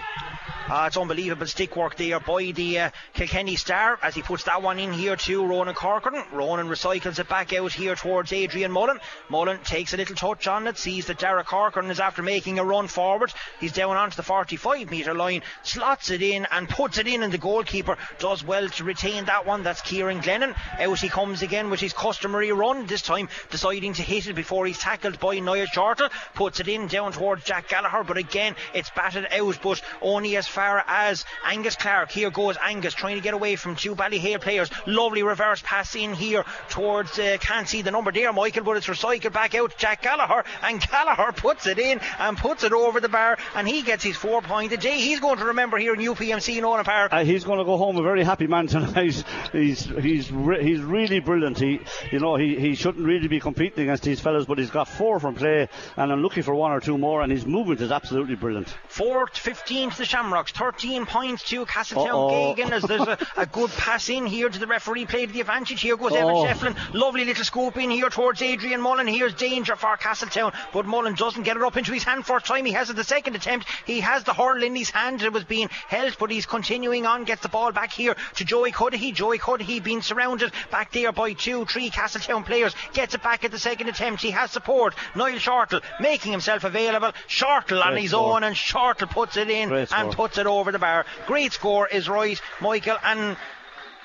[0.69, 4.61] Uh, it's unbelievable stick work there by the uh, Kilkenny star as he puts that
[4.61, 6.23] one in here to Ronan Corcoran.
[6.31, 8.99] Ronan recycles it back out here towards Adrian Mullen.
[9.27, 12.63] Mullen takes a little touch on it, sees that Derek Corcoran is after making a
[12.63, 13.33] run forward.
[13.59, 17.33] He's down onto the 45 metre line, slots it in and puts it in, and
[17.33, 19.63] the goalkeeper does well to retain that one.
[19.63, 20.55] That's Kieran Glennon.
[20.79, 24.65] Out he comes again with his customary run, this time deciding to hit it before
[24.65, 26.11] he's tackled by Niall Shortall.
[26.33, 30.47] Puts it in down towards Jack Gallagher, but again it's batted out, but only as
[30.47, 32.11] far as Angus Clark.
[32.11, 34.69] Here goes Angus trying to get away from two Ballyhale players.
[34.85, 38.87] Lovely reverse pass in here towards, uh, can't see the number there, Michael, but it's
[38.87, 43.09] recycled back out Jack Gallagher, and Gallagher puts it in and puts it over the
[43.09, 44.99] bar, and he gets his four point a day.
[44.99, 47.13] He's going to remember here in UPMC Nowlan Park.
[47.13, 49.23] Uh, he's going to go home a very happy man tonight.
[49.51, 51.59] he's he's re- he's really brilliant.
[51.59, 51.79] He
[52.11, 55.19] you know he, he shouldn't really be competing against these fellas, but he's got four
[55.19, 57.21] from play, and I'm looking for one or two more.
[57.21, 58.50] And his movement is absolutely brilliant.
[58.87, 62.05] Four to 15 to the Shamrocks, 13 points to Castletown.
[62.55, 65.41] Geoghegan as there's a, a good pass in here to the referee, played to the
[65.41, 65.81] advantage.
[65.81, 66.45] Here goes Evan Oh.
[66.45, 69.07] Shefflin, lovely little scoop in here towards Adrian Mullen.
[69.07, 72.65] Here's danger for Castletown, but Mullen doesn't get it up into his hand first time.
[72.65, 73.67] He has it the second attempt.
[73.85, 75.21] He has the hurl in his hand.
[75.21, 78.71] It was being held, but he's continuing on, gets the ball back here to Joey
[78.71, 79.13] Cuddihy.
[79.13, 83.51] Joey Cuddihy being surrounded back there by two, three Castletown players, gets it back at
[83.51, 84.21] the second attempt.
[84.21, 84.95] He has support.
[85.15, 87.11] Niall Shortall making himself available.
[87.27, 88.40] Shortall on his score.
[88.43, 90.27] Own, and Shortall puts it in Great and score.
[90.27, 91.05] puts it over the bar.
[91.27, 92.97] Great score is right, Michael.
[93.03, 93.37] And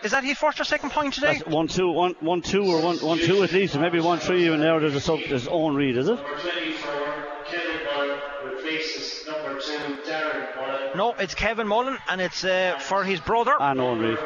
[0.02, 1.38] is that his first or second point today?
[1.38, 4.18] That's one two one one two or one one two at least, or maybe one
[4.18, 4.78] three even there.
[4.78, 6.16] There's a sub, there's own read, is it?
[6.16, 9.72] 24, Kevin Mullen replaces number 2,
[10.10, 13.54] Darren No, it's Kevin Mullen, and it's uh, for his brother.
[13.58, 14.18] And own read.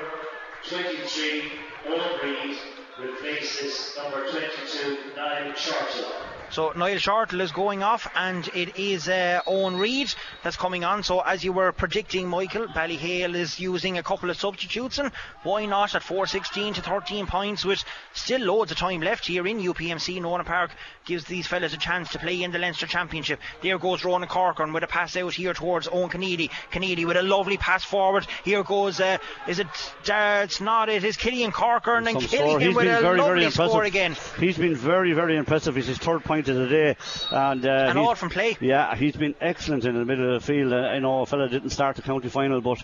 [0.69, 1.53] 23,
[1.89, 2.57] Owen Reed
[3.01, 6.13] replaces number 22, Niall Shortall.
[6.51, 11.05] So Niall Shortall is going off, and it is uh, Owen Reid that's coming on.
[11.05, 15.13] So as you were predicting, Michael, Ballyhale is using a couple of substitutes, and
[15.45, 17.85] why not at 4:16 to 13 points with
[18.15, 20.73] still loads of time left here in UPMC Nowlan Park
[21.05, 23.39] gives these fellas a chance to play in the Leinster Championship.
[23.63, 26.51] There goes Ronan Corcoran with a pass out here towards Owen Keneally.
[26.73, 28.27] Keneally with a lovely pass forward.
[28.45, 29.67] Here goes, uh, is it?
[30.09, 30.89] Uh, it's not.
[30.89, 32.39] It is Killian Corcoran and score.
[32.39, 33.87] Killian with a very, lovely very score impressive.
[33.87, 34.17] again.
[34.39, 35.77] He's been very, very impressive.
[35.77, 36.97] It's his third point of the day,
[37.31, 38.57] and uh, And all from play.
[38.61, 40.73] Yeah, he's been excellent in the middle of the field.
[40.73, 42.83] Uh, I know a fella didn't start the county final, but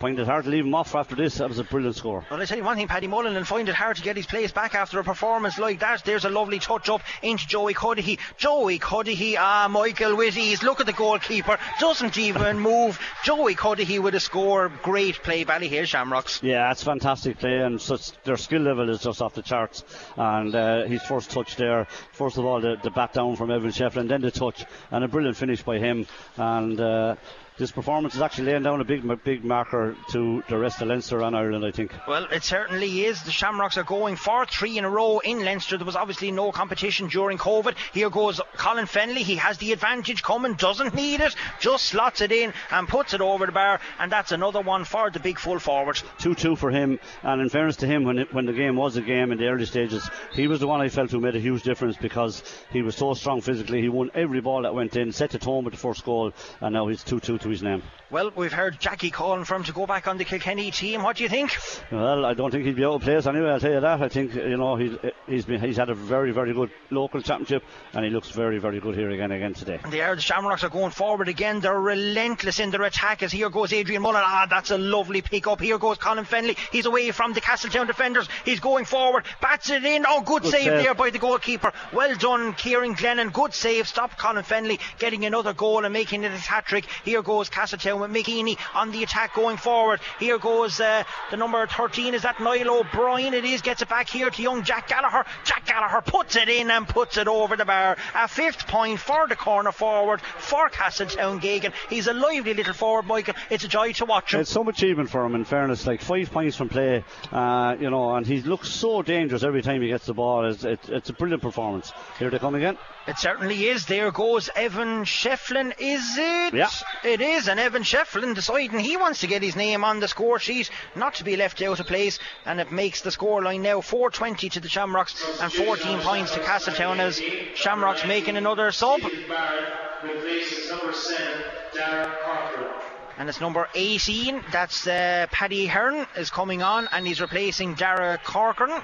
[0.00, 1.36] find it hard to leave him off after this.
[1.36, 2.24] That was a brilliant score.
[2.30, 4.26] Well, I tell you one thing, Paddy Mullen will find it hard to get his
[4.26, 6.04] place back after a performance like that.
[6.04, 8.18] There's a lovely touch up into Joey Cuddihy.
[8.38, 10.62] Joey Cuddihy, ah, Michael Whitties.
[10.62, 12.98] Look at the goalkeeper, doesn't even move.
[13.24, 14.72] Joey Cuddihy with a score.
[14.82, 16.42] Great play, Ballyhale Shamrocks.
[16.42, 19.84] Yeah, it's fantastic play, and such, their skill level is just off the charts.
[20.16, 23.70] And uh, his first touch there, first of all, the, the bat down from Evan
[23.70, 26.06] Shefflin, then the touch, and a brilliant finish by him.
[26.38, 27.16] And uh,
[27.60, 31.20] this performance is actually laying down a big, big marker to the rest of Leinster
[31.20, 31.92] and Ireland, I think.
[32.08, 33.22] Well, it certainly is.
[33.22, 35.76] The Shamrocks are going for three in a row in Leinster.
[35.76, 37.76] There was obviously no competition during COVID.
[37.92, 39.18] Here goes Colin Fennelly.
[39.18, 43.20] He has the advantage coming, doesn't need it, just slots it in and puts it
[43.20, 43.78] over the bar.
[43.98, 45.96] And that's another one for the big full forward.
[46.18, 46.98] 2-2 for him.
[47.22, 49.48] And in fairness to him, when it, when the game was a game in the
[49.48, 52.42] early stages, he was the one I felt who made a huge difference because
[52.72, 53.82] he was so strong physically.
[53.82, 56.32] He won every ball that went in, set the tone with the first goal,
[56.62, 57.82] and now he's 2-2 to his name.
[58.10, 61.04] Well, we've heard Jackie calling for him to go back on the Kilkenny team.
[61.04, 61.56] What do you think?
[61.92, 63.50] Well, I don't think he'd be out of place anyway.
[63.50, 64.02] I'll tell you that.
[64.02, 64.96] I think you know he's
[65.28, 68.80] he's been he's had a very very good local championship, and he looks very very
[68.80, 69.78] good here again again today.
[69.84, 71.60] And the Shamrocks are going forward again.
[71.60, 74.22] They're relentless in their attack as here goes Adrian Mullen.
[74.24, 75.60] Ah, that's a lovely pick up.
[75.60, 76.58] Here goes Colin Fennelly.
[76.72, 78.28] He's away from the Castletown defenders.
[78.44, 79.24] He's going forward.
[79.40, 80.04] Bats it in.
[80.08, 80.82] Oh, good, Good save, save.
[80.82, 81.72] there by the goalkeeper.
[81.92, 83.32] Well done, Kieran Glennon.
[83.32, 83.86] Good save.
[83.86, 86.86] Stop Colin Fennelly getting another goal and making it a hat trick.
[87.04, 90.00] Here goes Castletown with McGeaney on the attack going forward.
[90.18, 92.14] Here goes uh, the number 13.
[92.14, 93.34] Is that Niall O'Brien?
[93.34, 93.62] It is.
[93.62, 95.24] Gets it back here to young Jack Gallagher.
[95.44, 97.96] Jack Gallagher puts it in and puts it over the bar.
[98.14, 101.72] A fifth point for the corner forward for Castletown Geoghegan.
[101.88, 103.34] He's a lively little forward, Michael.
[103.50, 104.40] It's a joy to watch him.
[104.40, 105.86] It's some achievement for him, in fairness.
[105.86, 109.82] Like five points from play, uh, you know, and he looks so dangerous every time
[109.82, 110.46] he gets the ball.
[110.46, 111.92] It's, it, it's a brilliant performance.
[112.18, 112.76] Here they come again.
[113.06, 113.86] It certainly is.
[113.86, 116.54] There goes Evan Shefflin, is it?
[116.54, 116.68] Yeah.
[117.02, 120.38] It is, and Evan Shefflin deciding he wants to get his name on the score
[120.38, 124.48] sheet, not to be left out of place, and it makes the scoreline now 420
[124.50, 127.20] to the Shamrocks and 14 points to Castletown as
[127.54, 129.00] Shamrocks making another sub.
[129.00, 131.26] Steve Barrett replaces number 7,
[131.74, 132.72] Darren Corcoran.
[133.18, 138.18] And it's number 18, that's uh, Paddy Hearn, is coming on, and he's replacing Dara
[138.24, 138.80] Corcoran.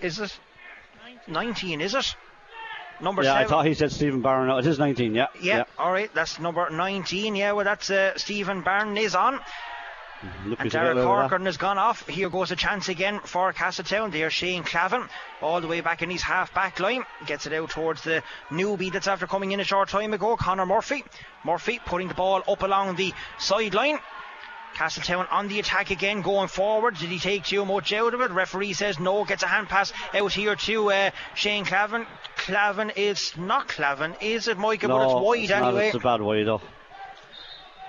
[0.00, 0.36] Is it?
[1.28, 2.16] 19, is it?
[3.02, 3.44] Number yeah, seven.
[3.44, 4.46] I thought he said Stephen Barron.
[4.46, 5.14] No, it is 19.
[5.14, 5.26] Yeah.
[5.40, 7.34] yeah, all right, that's number 19.
[7.34, 9.40] Yeah, well, that's uh, Stephen Barron is on.
[10.46, 11.04] Lucky And to get Derek.
[11.04, 12.06] Corcoran has gone off.
[12.06, 14.12] Here goes a chance again for Castletown.
[14.12, 15.08] There's Shane Clavin,
[15.40, 17.02] all the way back in his half back line.
[17.26, 20.64] Gets it out towards the newbie that's after coming in a short time ago, Connor
[20.64, 21.04] Murphy.
[21.44, 23.98] Murphy putting the ball up along the sideline.
[24.74, 26.96] Castletown on the attack again, going forward.
[26.96, 28.30] Did he take too much out of it?
[28.30, 29.24] Referee says no.
[29.24, 32.06] Gets a hand pass out here to uh, Shane Clavin.
[32.36, 34.88] Clavin is not Clavin, is it, Michael?
[34.88, 35.86] No, but it's wide it's not, anyway.
[35.88, 36.60] It's a bad way though.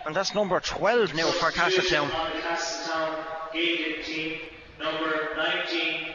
[0.06, 2.12] And that's number 12 now for Castletown.
[2.12, 3.24] On the Castletown
[3.54, 4.40] Geoghegan team,
[4.80, 6.08] number 19,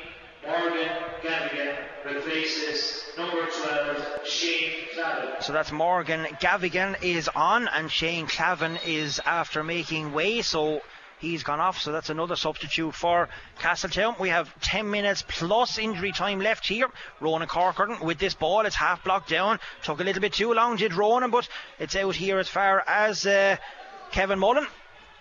[0.46, 0.88] Morgan
[1.22, 5.42] Gavigan, replaces number 12, Shane Clavin.
[5.42, 10.40] So that's Morgan Gavigan is on, and Shane Clavin is after making way.
[10.42, 10.80] So
[11.18, 11.80] he's gone off.
[11.80, 14.14] So that's another substitute for Castletown.
[14.20, 16.88] We have 10 minutes plus injury time left here.
[17.20, 18.64] Ronan Corcoran with this ball.
[18.66, 19.58] It's half blocked down.
[19.82, 21.48] Took a little bit too long, did Ronan, but
[21.80, 23.56] it's out here as far as uh,
[24.12, 24.66] Kevin Mullen.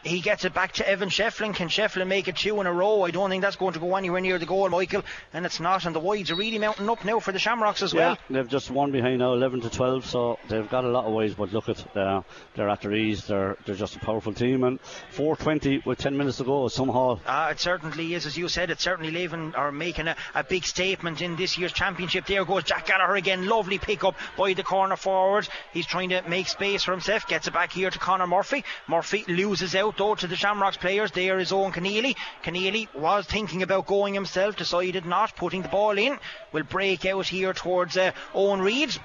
[0.04, 1.54] He gets it back to Evan Shefflin.
[1.54, 3.04] Can Shefflin make it two in a row?
[3.04, 5.04] I don't think that's going to go anywhere near the goal, Michael.
[5.34, 5.86] And it's not.
[5.86, 8.18] And the wides are really mounting up now for the Shamrocks as well.
[8.30, 11.34] They've just one behind now, 11 to 12, so they've got a lot of ways.
[11.34, 12.22] But look at uh,
[12.56, 13.26] they're at their ease.
[13.26, 14.64] They're they're just a powerful team.
[14.64, 14.80] And
[15.16, 17.20] 4:20 with 10 minutes to go somehow.
[17.26, 20.64] Uh, it certainly is, as you said, it's certainly leaving or making a, a big
[20.64, 22.26] statement in this year's championship.
[22.26, 23.48] There goes Jack Gallagher again.
[23.48, 25.48] Lovely pick up by the corner forward.
[25.74, 27.28] He's trying to make space for himself.
[27.28, 28.64] Gets it back here to Connor Murphy.
[28.88, 31.12] Murphy loses out though to the Shamrocks players.
[31.12, 32.16] There is Owen Keneally.
[32.44, 36.20] Keneally was thinking about going himself, decided not, putting the ball in.
[36.52, 38.98] Will break out here towards uh, Owen Reid.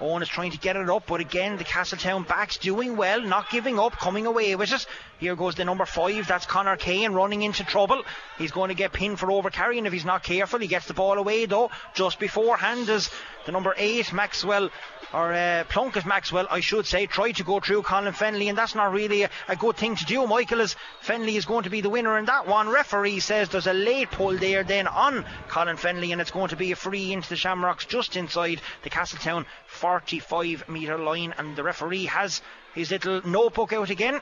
[0.00, 3.50] Owen is trying to get it up, but again, the Castletown backs doing well, not
[3.50, 4.86] giving up, coming away with it.
[5.18, 8.02] Here goes the number five, that's Connor Kane running into trouble.
[8.36, 10.58] He's going to get pinned for overcarrying if he's not careful.
[10.58, 13.10] He gets the ball away though, just beforehand as
[13.46, 14.70] the number eight, Maxwell,
[15.14, 18.74] or uh, Plunkett Maxwell, I should say, tried to go through Colin Fennelly, and that's
[18.74, 21.80] not really a, a good thing to do, Michael, as Fennelly is going to be
[21.80, 22.68] the winner in that one.
[22.68, 26.56] Referee says there's a late pull there then on Colin Fennelly, and it's going to
[26.56, 29.46] be a free into the Shamrocks just inside the Castletown
[29.86, 32.42] 45 metre line, and the referee has
[32.74, 34.20] his little notebook out again.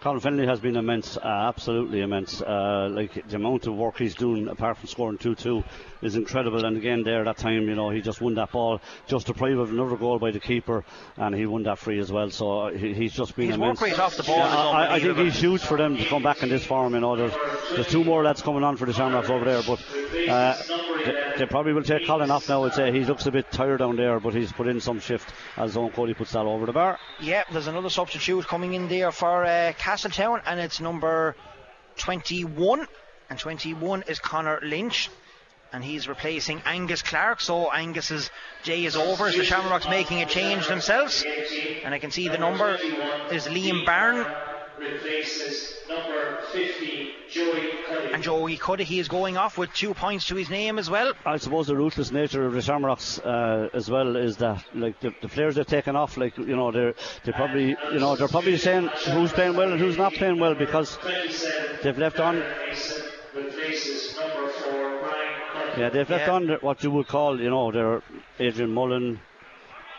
[0.00, 2.42] Colin Fennelly has been immense, uh, absolutely immense.
[2.42, 5.64] Uh, like the amount of work he's doing, apart from scoring 2-2,
[6.02, 6.64] is incredible.
[6.64, 9.70] And again, there that time, you know, he just won that ball, just deprived of
[9.70, 10.84] another goal by the keeper,
[11.16, 12.28] and he won that free as well.
[12.30, 13.80] So he, he's just been His immense.
[13.80, 16.22] work rate off the ball Yeah, I, I think he's huge for them to come
[16.22, 16.92] back in this form.
[16.94, 17.34] You know, there's,
[17.72, 19.82] there's two more lads coming on for the Shamrocks over there, but
[20.28, 20.54] uh,
[21.38, 22.64] they, probably will take Colin off now.
[22.64, 25.32] I'd say he looks a bit tired down there, but he's put in some shift
[25.56, 26.98] as Owen Cody puts that over the bar.
[27.20, 31.36] Yeah, there's another substitute coming in there for uh, Castletown, and it's number
[31.96, 32.86] 21.
[33.28, 35.10] And 21 is Connor Lynch.
[35.72, 37.40] And he's replacing Angus Clark.
[37.40, 38.30] So Angus's
[38.62, 39.32] day is over.
[39.32, 41.24] So Shamrocks making a change themselves.
[41.84, 42.78] And I can see the number
[43.32, 44.24] is Liam Barn.
[44.78, 48.12] Replaces number 50, Joey Cuddy.
[48.12, 51.12] And Joey Cuddihy is going off with two points to his name as well.
[51.24, 55.14] I suppose the ruthless nature of the Shamrocks uh, as well is that like the,
[55.22, 58.56] the players they've taken off, like you know they're they probably you know they're probably
[58.56, 60.98] saying who's playing well and who's not playing well because
[61.82, 63.02] they've left on Mason
[63.34, 65.02] replaces number 4, Brian
[65.52, 65.80] Cuddy.
[65.80, 66.32] yeah they've left Yeah.
[66.34, 68.02] on what you would call you know their
[68.38, 69.20] Adrian Mullen,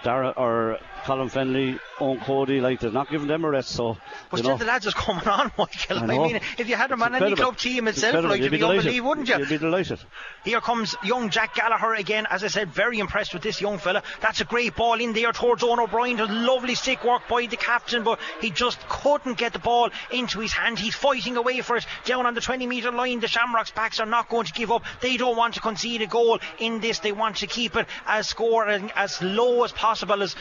[0.03, 3.97] Dara or Colin Fennelly, Owen Cody like they're not giving them a rest so
[4.29, 5.97] But still, know the lads is coming on, Michael.
[5.99, 8.29] I I, mean, if you had them It's on any club team It's itself, incredible.
[8.29, 8.79] like, You'd you'd be delighted.
[8.81, 9.37] unbelievable, wouldn't you?
[9.39, 9.99] You'd be delighted.
[10.43, 12.27] Here comes young Jack Gallagher again.
[12.29, 14.03] As I said, very impressed with this young fella.
[14.21, 16.17] That's a great ball in there towards Owen O'Brien.
[16.45, 20.51] Lovely stick work by the captain, but he just couldn't get the ball into his
[20.53, 20.77] hand.
[20.77, 23.19] He's fighting away for it down on the 20 metre line.
[23.19, 24.83] The Shamrocks backs are not going to give up.
[25.01, 26.99] They don't want to concede a goal in this.
[26.99, 29.86] They want to keep it as scoring as low as possible
[30.21, 30.35] as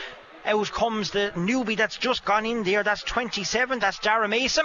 [0.44, 2.82] out comes the newbie that's just gone in there.
[2.82, 3.78] That's 27.
[3.80, 4.64] That's Dara Mason.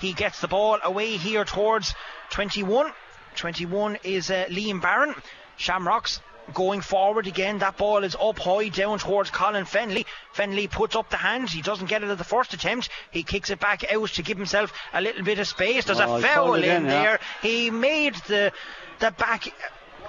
[0.00, 1.94] He gets the ball away here towards
[2.30, 2.92] 21.
[3.36, 5.14] 21 is uh, Liam Barron.
[5.56, 6.20] Shamrocks
[6.52, 7.58] going forward again.
[7.58, 10.04] That ball is up high down towards Colin Fennelly.
[10.34, 11.52] Fennelly puts up the hands.
[11.52, 12.88] He doesn't get it at the first attempt.
[13.10, 15.86] He kicks it back out to give himself a little bit of space.
[15.86, 16.90] There's Oh, a foul in yeah.
[16.90, 17.20] there.
[17.42, 18.52] He made the
[18.98, 19.48] the back.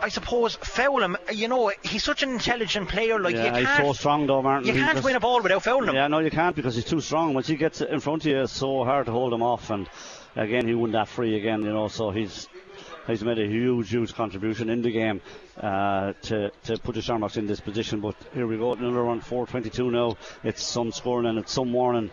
[0.01, 1.17] I suppose foul him.
[1.31, 3.19] You know, he's such an intelligent player.
[3.19, 4.67] Like yeah, he's can't, so strong though, Martin.
[4.67, 5.95] you He can't win a ball without fouling him.
[5.95, 7.33] Yeah, no, you can't because he's too strong.
[7.33, 9.69] Once he gets in front of you, it's so hard to hold him off.
[9.69, 9.89] And
[10.35, 11.87] again, he won that free again, you know.
[11.87, 12.47] So he's
[13.07, 15.21] he's made a huge, huge contribution in the game
[15.59, 18.01] uh, to to put the Shamrocks in this position.
[18.01, 20.17] But here we go, another one, 4:22 now.
[20.43, 22.11] It's some scoring and it's some warning.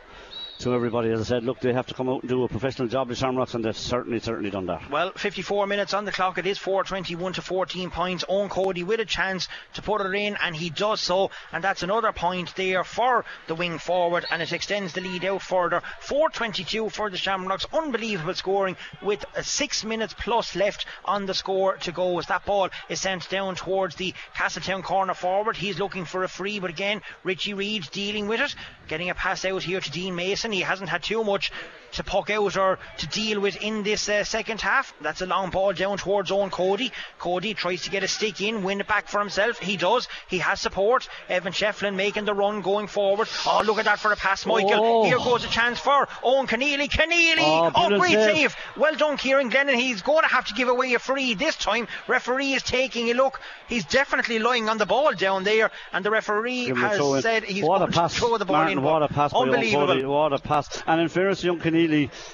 [0.59, 1.11] To everybody.
[1.11, 3.15] As I said, look, they have to come out and do a professional job, the
[3.15, 4.91] Shamrocks, and they've certainly, certainly done that.
[4.91, 6.39] Well, 54 minutes on the clock.
[6.39, 8.25] It is 421 to 14 points.
[8.29, 11.31] Owen Cody with a chance to put it in, and he does so.
[11.53, 15.43] And that's another point there for the wing forward, and it extends the lead out
[15.43, 15.83] further.
[16.01, 17.67] 422 for the Shamrocks.
[17.73, 22.71] Unbelievable scoring with six minutes plus left on the score to go as that ball
[22.89, 25.57] is sent down towards the Castletown corner forward.
[25.57, 28.55] He's looking for a free, but again, Richie Reid dealing with it.
[28.89, 30.44] Getting a pass out here to Dean Mason.
[30.53, 31.53] He hasn't had too much
[31.95, 34.95] to puck out or to deal with in this uh, second half.
[35.01, 36.93] That's a long ball down towards Owen Cody.
[37.19, 39.59] Cody tries to get a stick in, win it back for himself.
[39.59, 40.09] He does.
[40.29, 41.09] He has support.
[41.29, 43.29] Evan Shefflin making the run going forward.
[43.47, 44.71] Oh, look at that for a pass, Michael.
[44.75, 45.05] Oh.
[45.05, 46.89] Here goes a chance for Owen Keneally.
[46.89, 47.39] Keneally!
[47.39, 48.35] Oh, Oh, great save.
[48.53, 48.57] save.
[48.77, 49.75] Well done, Kieran Glennon.
[49.75, 51.89] He's going to have to give away a free this time.
[52.09, 53.41] Referee is taking a look.
[53.69, 57.23] He's definitely lying on the ball down there, and the referee Give him a has
[57.23, 58.85] said he's what a going to throw the ball Martin, in.
[58.85, 60.09] What a pass Unbelievable.
[60.11, 60.83] What a pass.
[60.87, 61.84] And in fairness young Keneally,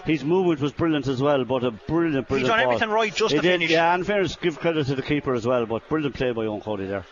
[0.04, 2.72] his movement was brilliant as well, but a brilliant, brilliant done ball.
[2.74, 3.70] everything right just he to did, finish.
[3.70, 6.60] Yeah, and fairness, give credit to the keeper as well, but brilliant play by Owen
[6.60, 7.04] Cody there.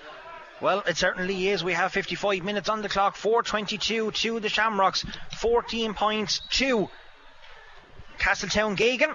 [0.61, 1.63] Well, it certainly is.
[1.63, 3.17] We have 55 minutes on the clock.
[3.17, 5.05] 4:22 to the Shamrocks.
[5.39, 6.89] 14 points to
[8.19, 9.15] Castletown Geoghegan.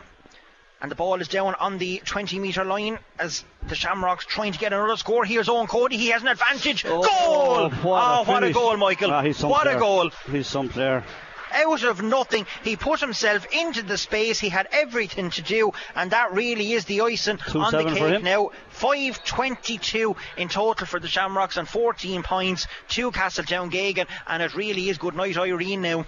[0.81, 4.59] And the ball is down on the 20 metre line as the Shamrocks trying to
[4.59, 5.23] get another score.
[5.23, 5.95] Here's Owen Cody.
[5.95, 6.83] He has an advantage.
[6.83, 7.05] goal!
[7.09, 9.11] Oh, what a, oh, what a goal, Michael.
[9.11, 9.77] Ah, what player.
[9.77, 10.11] a goal.
[10.29, 11.05] He's some player.
[11.53, 14.39] Out of nothing, he put himself into the space.
[14.39, 18.51] He had everything to do, and that really is the icing on the cake now.
[18.69, 24.89] 522 in total for the Shamrocks and 14 points to Castletown Geoghegan, and it really
[24.89, 26.05] is good night, Irene, now.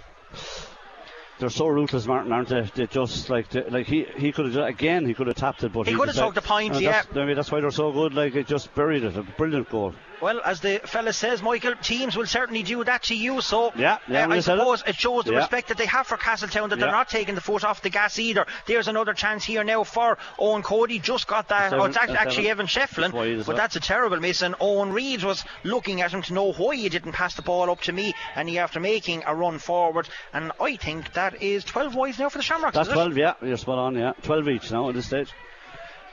[1.38, 2.62] They're so ruthless, Martin, aren't they?
[2.74, 5.72] They just like they, like he he could have again he could have tapped it,
[5.72, 6.92] but He could have took the point, Uh, yeah.
[7.02, 8.14] That's, maybe that's why they're so good.
[8.14, 9.16] Like it just buried it.
[9.16, 9.94] A brilliant goal.
[10.22, 13.42] Well, as the fella says, Michael, teams will certainly do that to you.
[13.42, 14.60] So, Yeah, yeah, uh, I said it.
[14.60, 14.96] suppose it.
[14.96, 15.38] shows the Yeah.
[15.40, 18.18] respect that they have for Castletown that they're not taking the foot off the gas
[18.18, 18.46] either.
[18.64, 21.00] There's another chance here now for Owen Cody.
[21.00, 21.64] Just got that.
[21.68, 22.48] Seven- oh, it's act- that's actually.
[22.48, 24.40] Evan Shefflin, That's wide as but that's a terrible miss.
[24.40, 27.68] And Owen Reid was looking at him to know why he didn't pass the ball
[27.70, 30.08] up to me, and he after making a run forward.
[30.32, 32.74] And I think that is 12 wides now for the Shamrocks.
[32.74, 32.94] That's is it?
[32.94, 34.12] 12, yeah, you're spot on, yeah.
[34.22, 35.32] 12 each now at this stage.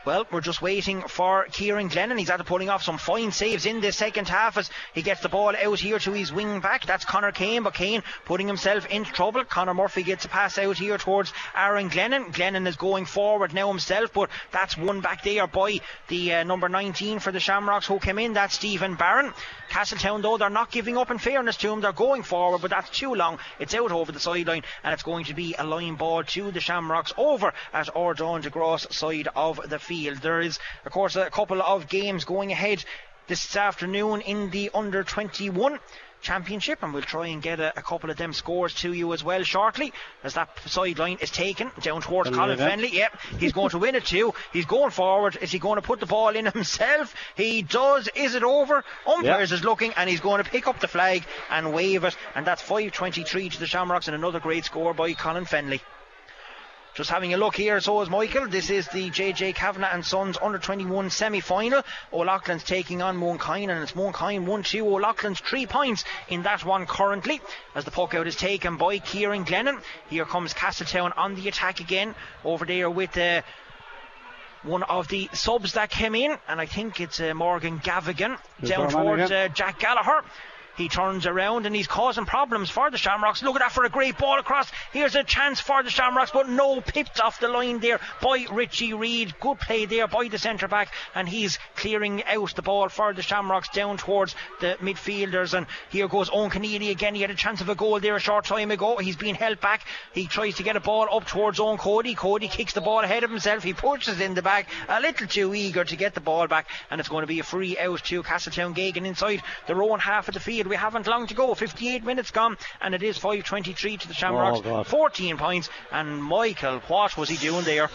[0.05, 2.19] Well, we're just waiting for Kieran Glennon.
[2.19, 5.29] He's after pulling off some fine saves in the second half as he gets the
[5.29, 6.85] ball out here to his wing back.
[6.85, 9.45] That's Connor Kane, but Kane putting himself into trouble.
[9.45, 12.33] Connor Murphy gets a pass out here towards Aaron Glennon.
[12.33, 16.67] Glennon is going forward now himself, but that's one back there by the uh, number
[16.67, 18.33] 19 for the Shamrocks who came in.
[18.33, 19.33] That's Stephen Barron.
[19.69, 21.79] Castletown, though, they're not giving up in fairness to him.
[21.79, 23.39] They're going forward, but that's too long.
[23.57, 26.59] It's out over the sideline, and it's going to be a line ball to the
[26.59, 29.92] Shamrocks over at Ordon de Gross side of the field.
[29.93, 32.83] There is, of course, a couple of games going ahead
[33.27, 35.79] this afternoon in the under 21
[36.23, 39.23] championship and we'll try and get a, a couple of them scores to you as
[39.23, 39.93] well shortly
[40.23, 42.57] as that sideline is taken down towards Colin.
[42.57, 42.93] Fennelly.
[42.93, 44.33] Yep he's going to win it too.
[44.53, 45.37] He's going forward.
[45.41, 47.13] Is he going to put the ball in himself?
[47.35, 48.07] He does.
[48.15, 48.83] Is it over?
[49.05, 52.47] Umpires is looking and he's going to pick up the flag and wave it and
[52.47, 55.81] that's 523 to the Shamrocks and another great score by Colin Fennelly
[56.95, 58.47] just having a look here, so is Michael.
[58.47, 61.81] This is the JJ Kavanagh and Sons under 21 semi final.
[62.11, 64.87] O'Loughlin's taking on Mooncoin, and it's Mooncoin 1 2.
[64.87, 67.41] O'Loughlin's three points in that one currently,
[67.73, 69.81] as the puck out is taken by Kieran Glennon.
[70.09, 73.17] Here comes Castletown on the attack again, over there with.
[73.17, 73.41] Uh,
[74.61, 78.69] one of the subs that came in, and I think it's uh, Morgan Gavigan Is
[78.69, 80.23] down there a man towards uh, Jack Gallagher.
[80.75, 83.43] He turns around and he's causing problems for the Shamrocks.
[83.43, 84.71] Look at that for a great ball across.
[84.91, 88.93] Here's a chance for the Shamrocks, but no pipped off the line there by Richie
[88.93, 89.39] Reid.
[89.39, 93.21] Good play there by the centre back, and he's clearing out the ball for the
[93.21, 95.53] Shamrocks down towards the midfielders.
[95.53, 97.13] And here goes Owen Keneally again.
[97.13, 98.97] He had a chance of a goal there a short time ago.
[98.97, 99.85] He's been held back.
[100.13, 102.15] He tries to get a ball up towards Owen Cody.
[102.15, 103.63] Cody kicks the ball ahead of himself.
[103.63, 106.99] He pushes in the back, a little too eager to get the ball back, and
[106.99, 110.33] it's going to be a free out to Castletown Geoghegan inside their own half of
[110.33, 110.62] the field.
[110.67, 111.53] We haven't long to go.
[111.53, 114.61] 58 minutes gone, and it is 5:23 to the Shamrocks.
[114.65, 117.89] Oh, 14 points, and Michael, what was he doing there?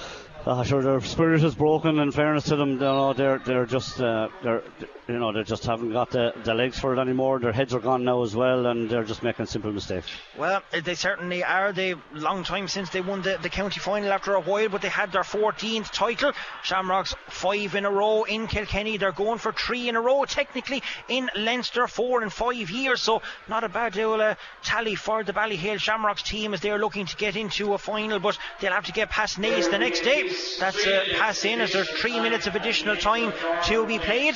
[0.50, 1.98] Ah, sure, their spirit is broken.
[1.98, 4.62] In fairness to them, you know, they're they're just uh, they're
[5.06, 7.38] you know they just haven't got the, the legs for it anymore.
[7.38, 10.08] Their heads are gone now as well, and they're just making simple mistakes.
[10.38, 11.72] Well, uh, they certainly are.
[11.72, 14.88] They long time since they won the, the county final after a while, but they
[14.88, 16.32] had their 14th title.
[16.62, 18.96] Shamrocks five in a row in Kilkenny.
[18.96, 23.02] They're going for three in a row technically in Leinster, four in five years.
[23.02, 27.04] So not a bad little uh, tally for the Ballyhale Shamrocks team as they're looking
[27.04, 30.30] to get into a final, but they'll have to get past Naas the next day.
[30.58, 33.32] That's uh, a pass in as there's three minutes of additional time
[33.64, 34.34] to be played.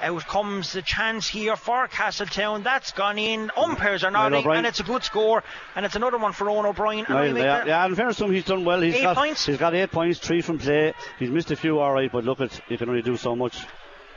[0.00, 2.62] Out comes the chance here for Castletown.
[2.62, 3.50] That's gone in.
[3.56, 5.42] Umpires are nodding, and it's a good score.
[5.74, 7.04] And it's another one for Owen O'Brien.
[7.08, 8.80] Well, yeah, yeah, in fairness to him, he's done well.
[8.80, 9.46] He's Eight got, points?
[9.46, 10.94] He's got eight points, three from play.
[11.18, 13.66] He's missed a few, all right, but look at you can only do so much.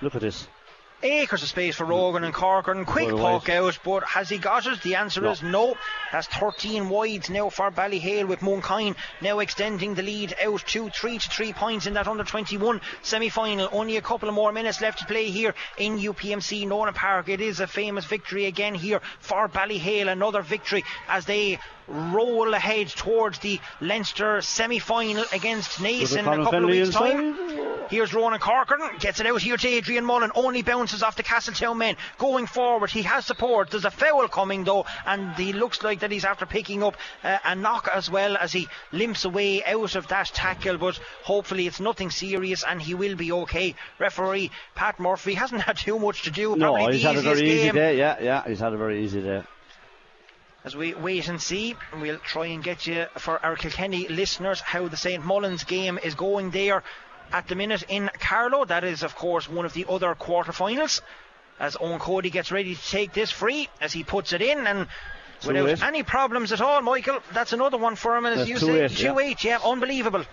[0.02, 0.48] Look at this.
[1.04, 2.86] Acres of space for Rogan and Corcoran.
[2.86, 3.58] Quick Good poke wide.
[3.58, 4.82] out, but has he got it?
[4.84, 5.32] The answer No.
[5.32, 5.76] is no.
[6.12, 11.18] That's 13 wides now for Ballyhale with Mooncoin now extending the lead out to 3
[11.18, 13.68] to 3 points in that under 21 semi final.
[13.72, 17.30] Only a couple of more minutes left to play here in UPMC Nowlan Park.
[17.30, 20.08] It is a famous victory again here for Ballyhale.
[20.08, 21.58] Another victory as they
[21.92, 27.36] roll ahead towards the Leinster semi final against Naas in a couple of weeks' time.
[27.90, 31.78] Here's Ronan Corcoran, gets it out here to Adrian Mullen, only bounces off the Castletown
[31.78, 31.98] men.
[32.18, 33.70] Going forward, he has support.
[33.70, 37.38] There's a foul coming though, and he looks like that he's after picking up uh,
[37.44, 40.78] a knock as well as he limps away out of that tackle.
[40.78, 43.76] But hopefully it's nothing serious and he will be okay.
[44.00, 46.56] Referee Pat Murphy hasn't had too much to do.
[46.56, 47.76] No, he's had a very easy game.
[47.76, 47.98] day.
[47.98, 49.44] Yeah, yeah, he's had a very easy day.
[50.64, 54.88] As we wait and see, we'll try and get you for our Kilkenny listeners how
[54.88, 56.84] the St Mullins game is going there
[57.32, 58.66] at the minute in Carlow.
[58.66, 61.02] That is, of course, one of the other quarter-finals.
[61.60, 64.88] As Owen Cody gets ready to take this free, as he puts it in, and
[65.46, 65.84] without 2-8.
[65.84, 68.26] any problems at all, Michael, that's another one for him.
[68.26, 69.30] And as That's you say, 2-8, yeah.
[69.30, 70.26] 8, yeah, unbelievable.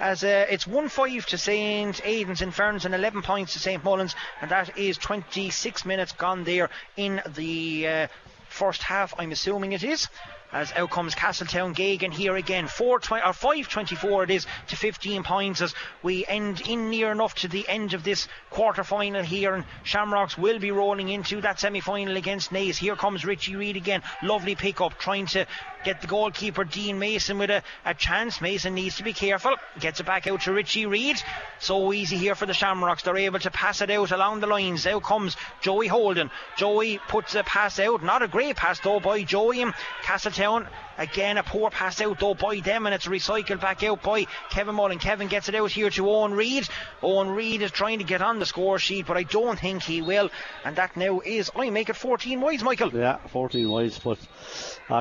[0.00, 3.84] As uh, it's 1 5 to St Aidan's in Ferns and 11 points to St
[3.84, 8.06] Mullins, and that is 26 minutes gone there in the uh,
[8.50, 10.08] first half, I'm assuming it is.
[10.52, 14.76] As out comes Castletown Geoghegan here again, 4 20, or 5 24 it is to
[14.76, 19.22] 15 points as we end in near enough to the end of this quarter final
[19.22, 19.54] here.
[19.54, 22.76] And Shamrocks will be rolling into that semi final against Naas.
[22.76, 25.46] Here comes Richie Reid again, lovely pickup, trying to
[25.84, 28.40] get the goalkeeper Dean Mason with a, a chance.
[28.40, 31.20] Mason needs to be careful, gets it back out to Richie Reid.
[31.58, 34.86] So easy here for the Shamrocks, they're able to pass it out along the lines.
[34.86, 36.30] Out comes Joey Holden.
[36.56, 39.64] Joey puts a pass out, not a great pass though by Joey.
[40.02, 40.66] Castletown
[41.00, 44.74] Again, a poor pass out though by them, and it's recycled back out by Kevin
[44.74, 44.98] Mullen.
[44.98, 46.68] Kevin gets it out here to Owen Reid.
[47.02, 50.02] Owen Reid is trying to get on the score sheet, but I don't think he
[50.02, 50.28] will.
[50.62, 52.92] And that now is, I make it 14 wides, Michael.
[52.92, 54.18] Yeah, 14 wides, but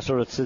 [0.02, 0.40] sure it's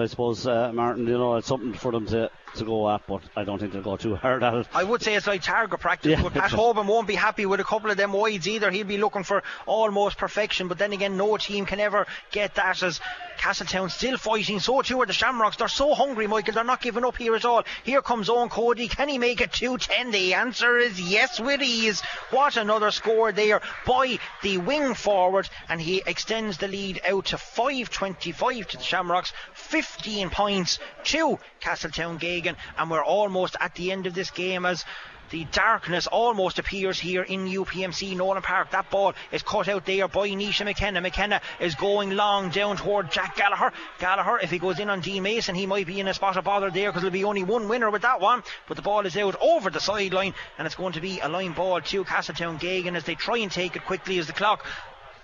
[0.00, 1.06] I suppose, uh, Martin.
[1.06, 3.82] You know, it's something for them to, to go at, but I don't think they'll
[3.82, 4.66] go too hard at it.
[4.74, 6.22] I would say it's like target practice, Yeah.
[6.22, 8.70] but Pat Hoban won't be happy with a couple of them wides either.
[8.70, 12.82] He'll be looking for almost perfection, but then again, no team can ever get that
[12.82, 13.00] as
[13.38, 14.58] Castletown still fighting.
[14.60, 15.56] So too are the Shamrocks.
[15.56, 16.54] They're so hungry, Michael.
[16.54, 17.62] They're not giving up here at all.
[17.84, 18.88] Here comes Owen Cody.
[18.88, 20.10] Can he make it 210?
[20.10, 22.00] The answer is yes with ease.
[22.30, 27.36] What another score there by the wing forward, and he extends the lead out to
[27.36, 29.32] 5.25 to the Shamrocks.
[29.54, 32.18] 15 points to Castletown
[32.48, 34.84] Geoghegan, and we're almost at the end of this game as
[35.30, 38.70] the darkness almost appears here in UPMC Nowlan Park.
[38.70, 41.02] That ball is cut out there by Nisha McKenna.
[41.02, 43.74] McKenna is going long down toward Jack Gallagher.
[43.98, 46.44] Gallagher, if he goes in on Dean Mason, he might be in a spot of
[46.44, 48.42] bother there because there'll be only one winner with that one.
[48.68, 51.52] But the ball is out over the sideline and it's going to be a line
[51.52, 54.64] ball to Castletown Geoghegan as they try and take it quickly as the clock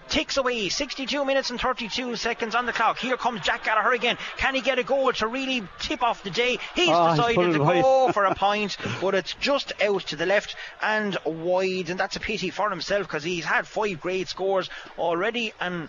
[0.09, 2.99] ticks away 62 minutes and 32 seconds on the clock.
[2.99, 4.17] Here comes Jack Gallagher again.
[4.37, 6.59] Can he get a goal to really tip off the day?
[6.75, 10.27] He's Oh, decided it to go for a point but it's just out to the
[10.27, 14.69] left and wide and that's a pity for himself because he's had five great scores
[14.99, 15.89] already and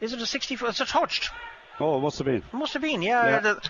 [0.00, 1.30] is it a 60 it's a touched.
[1.80, 2.36] Oh, it must have been.
[2.36, 3.38] it must have been yeah, Yeah.
[3.40, 3.60] the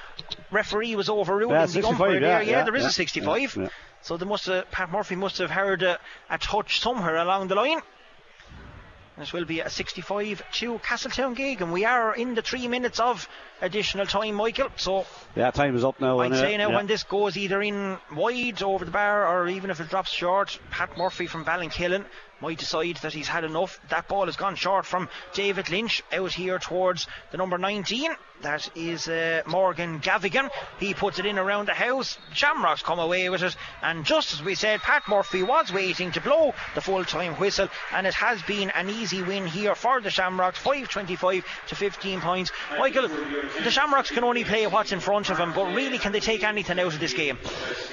[0.51, 2.93] referee was overruling Yeah, the 65, umpire there yeah, yeah, yeah, there is yeah, a
[2.93, 3.69] 65 yeah, yeah.
[4.03, 5.99] so they must have Pat Murphy must have heard a,
[6.31, 7.81] a touch somewhere along the line
[9.19, 13.01] this will be a 65 to Castletown gig, and we are in the three minutes
[13.01, 13.29] of
[13.63, 14.69] additional time, Michael.
[14.77, 16.21] So Yeah, time is up now.
[16.21, 16.77] I'd say now yeah.
[16.77, 20.59] when this goes either in wide over the bar or even if it drops short,
[20.71, 22.05] Pat Murphy from Ballinkillen
[22.43, 23.81] might decide that he's had enough.
[23.89, 28.11] That ball has gone short from David Lynch out here towards the number 19.
[28.43, 30.51] That is uh, Morgan Gavigan.
[30.81, 32.19] He puts it in around the house.
[32.33, 33.57] Shamrocks come away with it.
[33.81, 37.69] And just as we said, Pat Murphy was waiting to blow the full time whistle.
[37.93, 40.61] And it has been an easy win here for the Shamrocks.
[40.61, 42.51] 5.25 to 15 points.
[42.77, 43.09] Michael,
[43.63, 46.43] the Shamrocks can only play what's in front of them, but really, can they take
[46.45, 47.39] anything out of this game?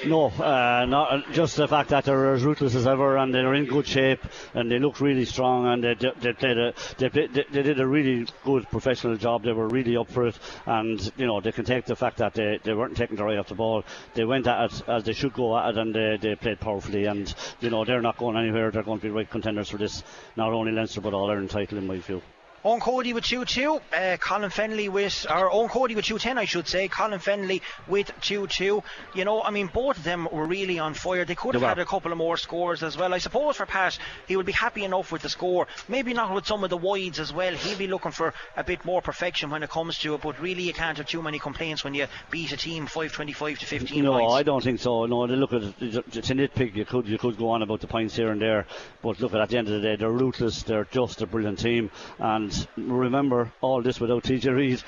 [0.06, 3.53] No, uh, not uh, just the fact that they're as ruthless as ever and they're
[3.53, 4.22] in good shape
[4.53, 7.88] and they look really strong and they they, played a they, they, they did a
[7.88, 9.44] really good professional job.
[9.44, 12.34] They were really up for it and you know they can take the fact that
[12.34, 13.84] they, they weren't taking their eye off the ball.
[14.14, 17.06] They went at it as they should go at it and they, they played powerfully
[17.06, 18.72] and you know they're not going anywhere.
[18.72, 20.03] They're going to be right contenders for this
[20.36, 22.22] not only Leinster but all Ireland title in my view.
[22.65, 23.81] Owen Cody with 2 2.
[23.95, 26.88] Uh, Colin Fennelly with, or Owen Cody with 2 10, I should say.
[26.90, 28.84] Colin Fennelly with 2 2.
[29.15, 31.23] You know, I mean, both of them were really on fire.
[31.23, 33.14] They could have had a couple of more scores as well.
[33.14, 35.68] I suppose for Pat, he would be happy enough with the score.
[35.88, 37.53] Maybe not with some of the wides as well.
[37.53, 40.64] He'll be looking for a bit more perfection when it comes to it, but really,
[40.64, 44.11] you can't have too many complaints when you beat a team 525 to 15 No,
[44.19, 44.34] points.
[44.34, 45.06] I don't think so.
[45.06, 46.76] No, they look at it, it's a nitpick.
[46.76, 48.65] You could you could go on about the points here and there,
[49.02, 50.64] but look at at the end of the day, they're ruthless.
[50.64, 54.84] They're just a brilliant team, and remember all this without TJ Reid.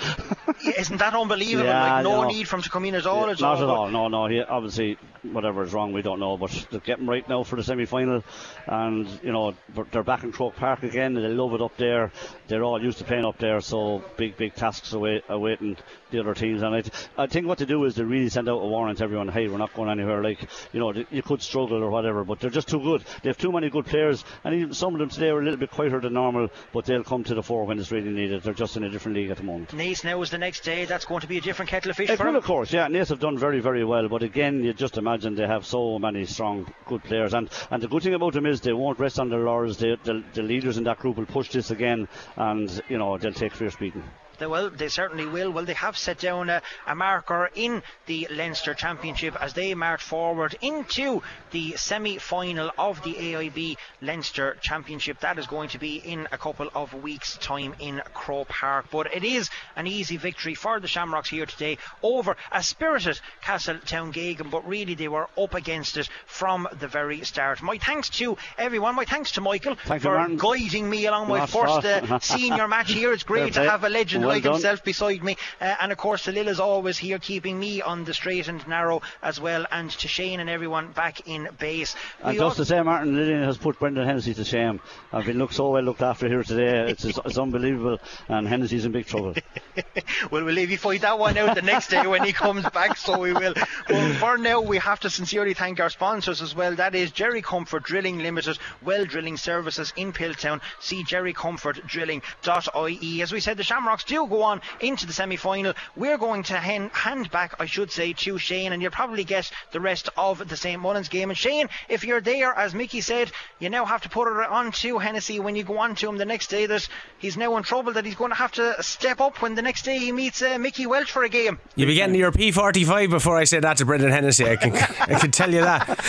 [0.78, 1.66] Isn't that unbelievable?
[1.66, 2.28] Yeah, like, no no.
[2.28, 3.28] need for him to come in at all.
[3.28, 3.90] Yeah, not all, at all.
[3.90, 4.28] No, no.
[4.28, 6.38] He, obviously, whatever is wrong, we don't know.
[6.38, 8.24] But they're getting right now for the semi-final,
[8.68, 9.54] and you know
[9.92, 11.16] they're back in Croke Park again.
[11.18, 12.12] And they love it up there.
[12.48, 15.78] They're all used to playing up there, so big, big tasks await, awaiting
[16.12, 16.62] the other teams.
[16.62, 18.96] And I, th- I think what they do is they really send out a warning
[18.98, 19.30] to everyone.
[19.30, 20.24] Hey, we're not going anywhere.
[20.24, 23.04] Like you know, th- you could struggle or whatever, but they're just too good.
[23.24, 25.60] They have too many good players, and even some of them today are a little
[25.60, 28.44] bit quieter than normal, but they'll come to the when it's really needed.
[28.44, 29.70] They're just in a different league at the moment.
[29.72, 30.86] Naas now is the next day.
[30.86, 32.36] That's going to be a different kettle of fish It for will, him.
[32.38, 32.88] of course, yeah.
[32.88, 36.26] Naas have done very, very well, but again, you just imagine they have so many
[36.26, 37.34] strong, good players.
[37.34, 39.78] And and the good thing about them is they won't rest on their laurels.
[39.78, 43.34] They, the, the leaders in that group will push this again, and you know they'll
[43.34, 44.04] take fierce beating.
[44.42, 45.52] They, well, they certainly will.
[45.52, 50.02] Well, they have set down a, a marker in the Leinster Championship as they march
[50.02, 55.20] forward into the semi final of the AIB Leinster Championship.
[55.20, 58.88] That is going to be in a couple of weeks' time in Croke Park.
[58.90, 64.12] But it is an easy victory for the Shamrocks here today over a spirited Castletown
[64.12, 67.62] Geoghegan, but really they were up against it from the very start.
[67.62, 68.96] My thanks to everyone.
[68.96, 73.14] My thanks to Michael Thank for guiding me along my first uh, senior match here.
[73.14, 74.54] It's great to have a legend Well like done.
[74.54, 75.38] himself beside me.
[75.60, 79.02] Uh, and of course, Salil is always here keeping me on the straight and narrow
[79.22, 79.66] as well.
[79.72, 81.96] And to Shane and everyone back in base.
[82.24, 84.80] And just to say, Martin Lillian has put Brendan Hennessy to shame.
[85.12, 86.92] I've been looked so well looked after here today.
[86.92, 89.36] It's, it's, it's unbelievable, and Hennessy's in big trouble.
[90.32, 92.98] well, we'll leave you find that one out the next day when he comes back,
[92.98, 93.54] so we will.
[93.90, 96.76] Well, for now, we have to sincerely thank our sponsors as well.
[96.76, 100.62] That is Jerry Comerford Drilling Limited, Well Drilling Services in Piltown.
[100.80, 103.22] See jerrycomerforddrilling.ie.
[103.22, 105.74] As we said, the Shamrocks do go on into the semi final.
[105.96, 109.52] We're going to hen- hand back, I should say, to Shane, and you'll probably get
[109.72, 110.82] the rest of the St.
[110.82, 111.30] Mullins game.
[111.30, 114.72] And Shane, if you're there, as Mickey said, you now have to put it on
[114.72, 116.88] to Hennessy when you go on to him the next day that
[117.20, 119.84] he's now in trouble, that he's going to have to step up when the next
[119.84, 121.60] day he meets uh, Mickey Walsh for a game.
[121.76, 124.46] You'll be getting your P45 before I say that to Brendan Hennessy.
[124.46, 125.86] I can, I can tell you that.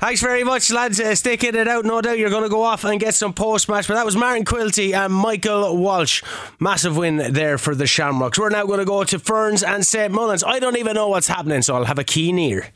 [0.00, 1.00] Thanks very much, lads.
[1.00, 1.84] Uh, sticking it out.
[1.84, 3.88] No doubt you're going to go off and get some post match.
[3.88, 6.22] But that was Martin Quilty and Michael Walsh.
[6.68, 8.38] Massive win there for the Shamrocks.
[8.38, 10.12] We're now going to go to Ferns and St.
[10.12, 10.44] Mullins.
[10.44, 12.68] I don't even know what's happening, so I'll have a keen ear.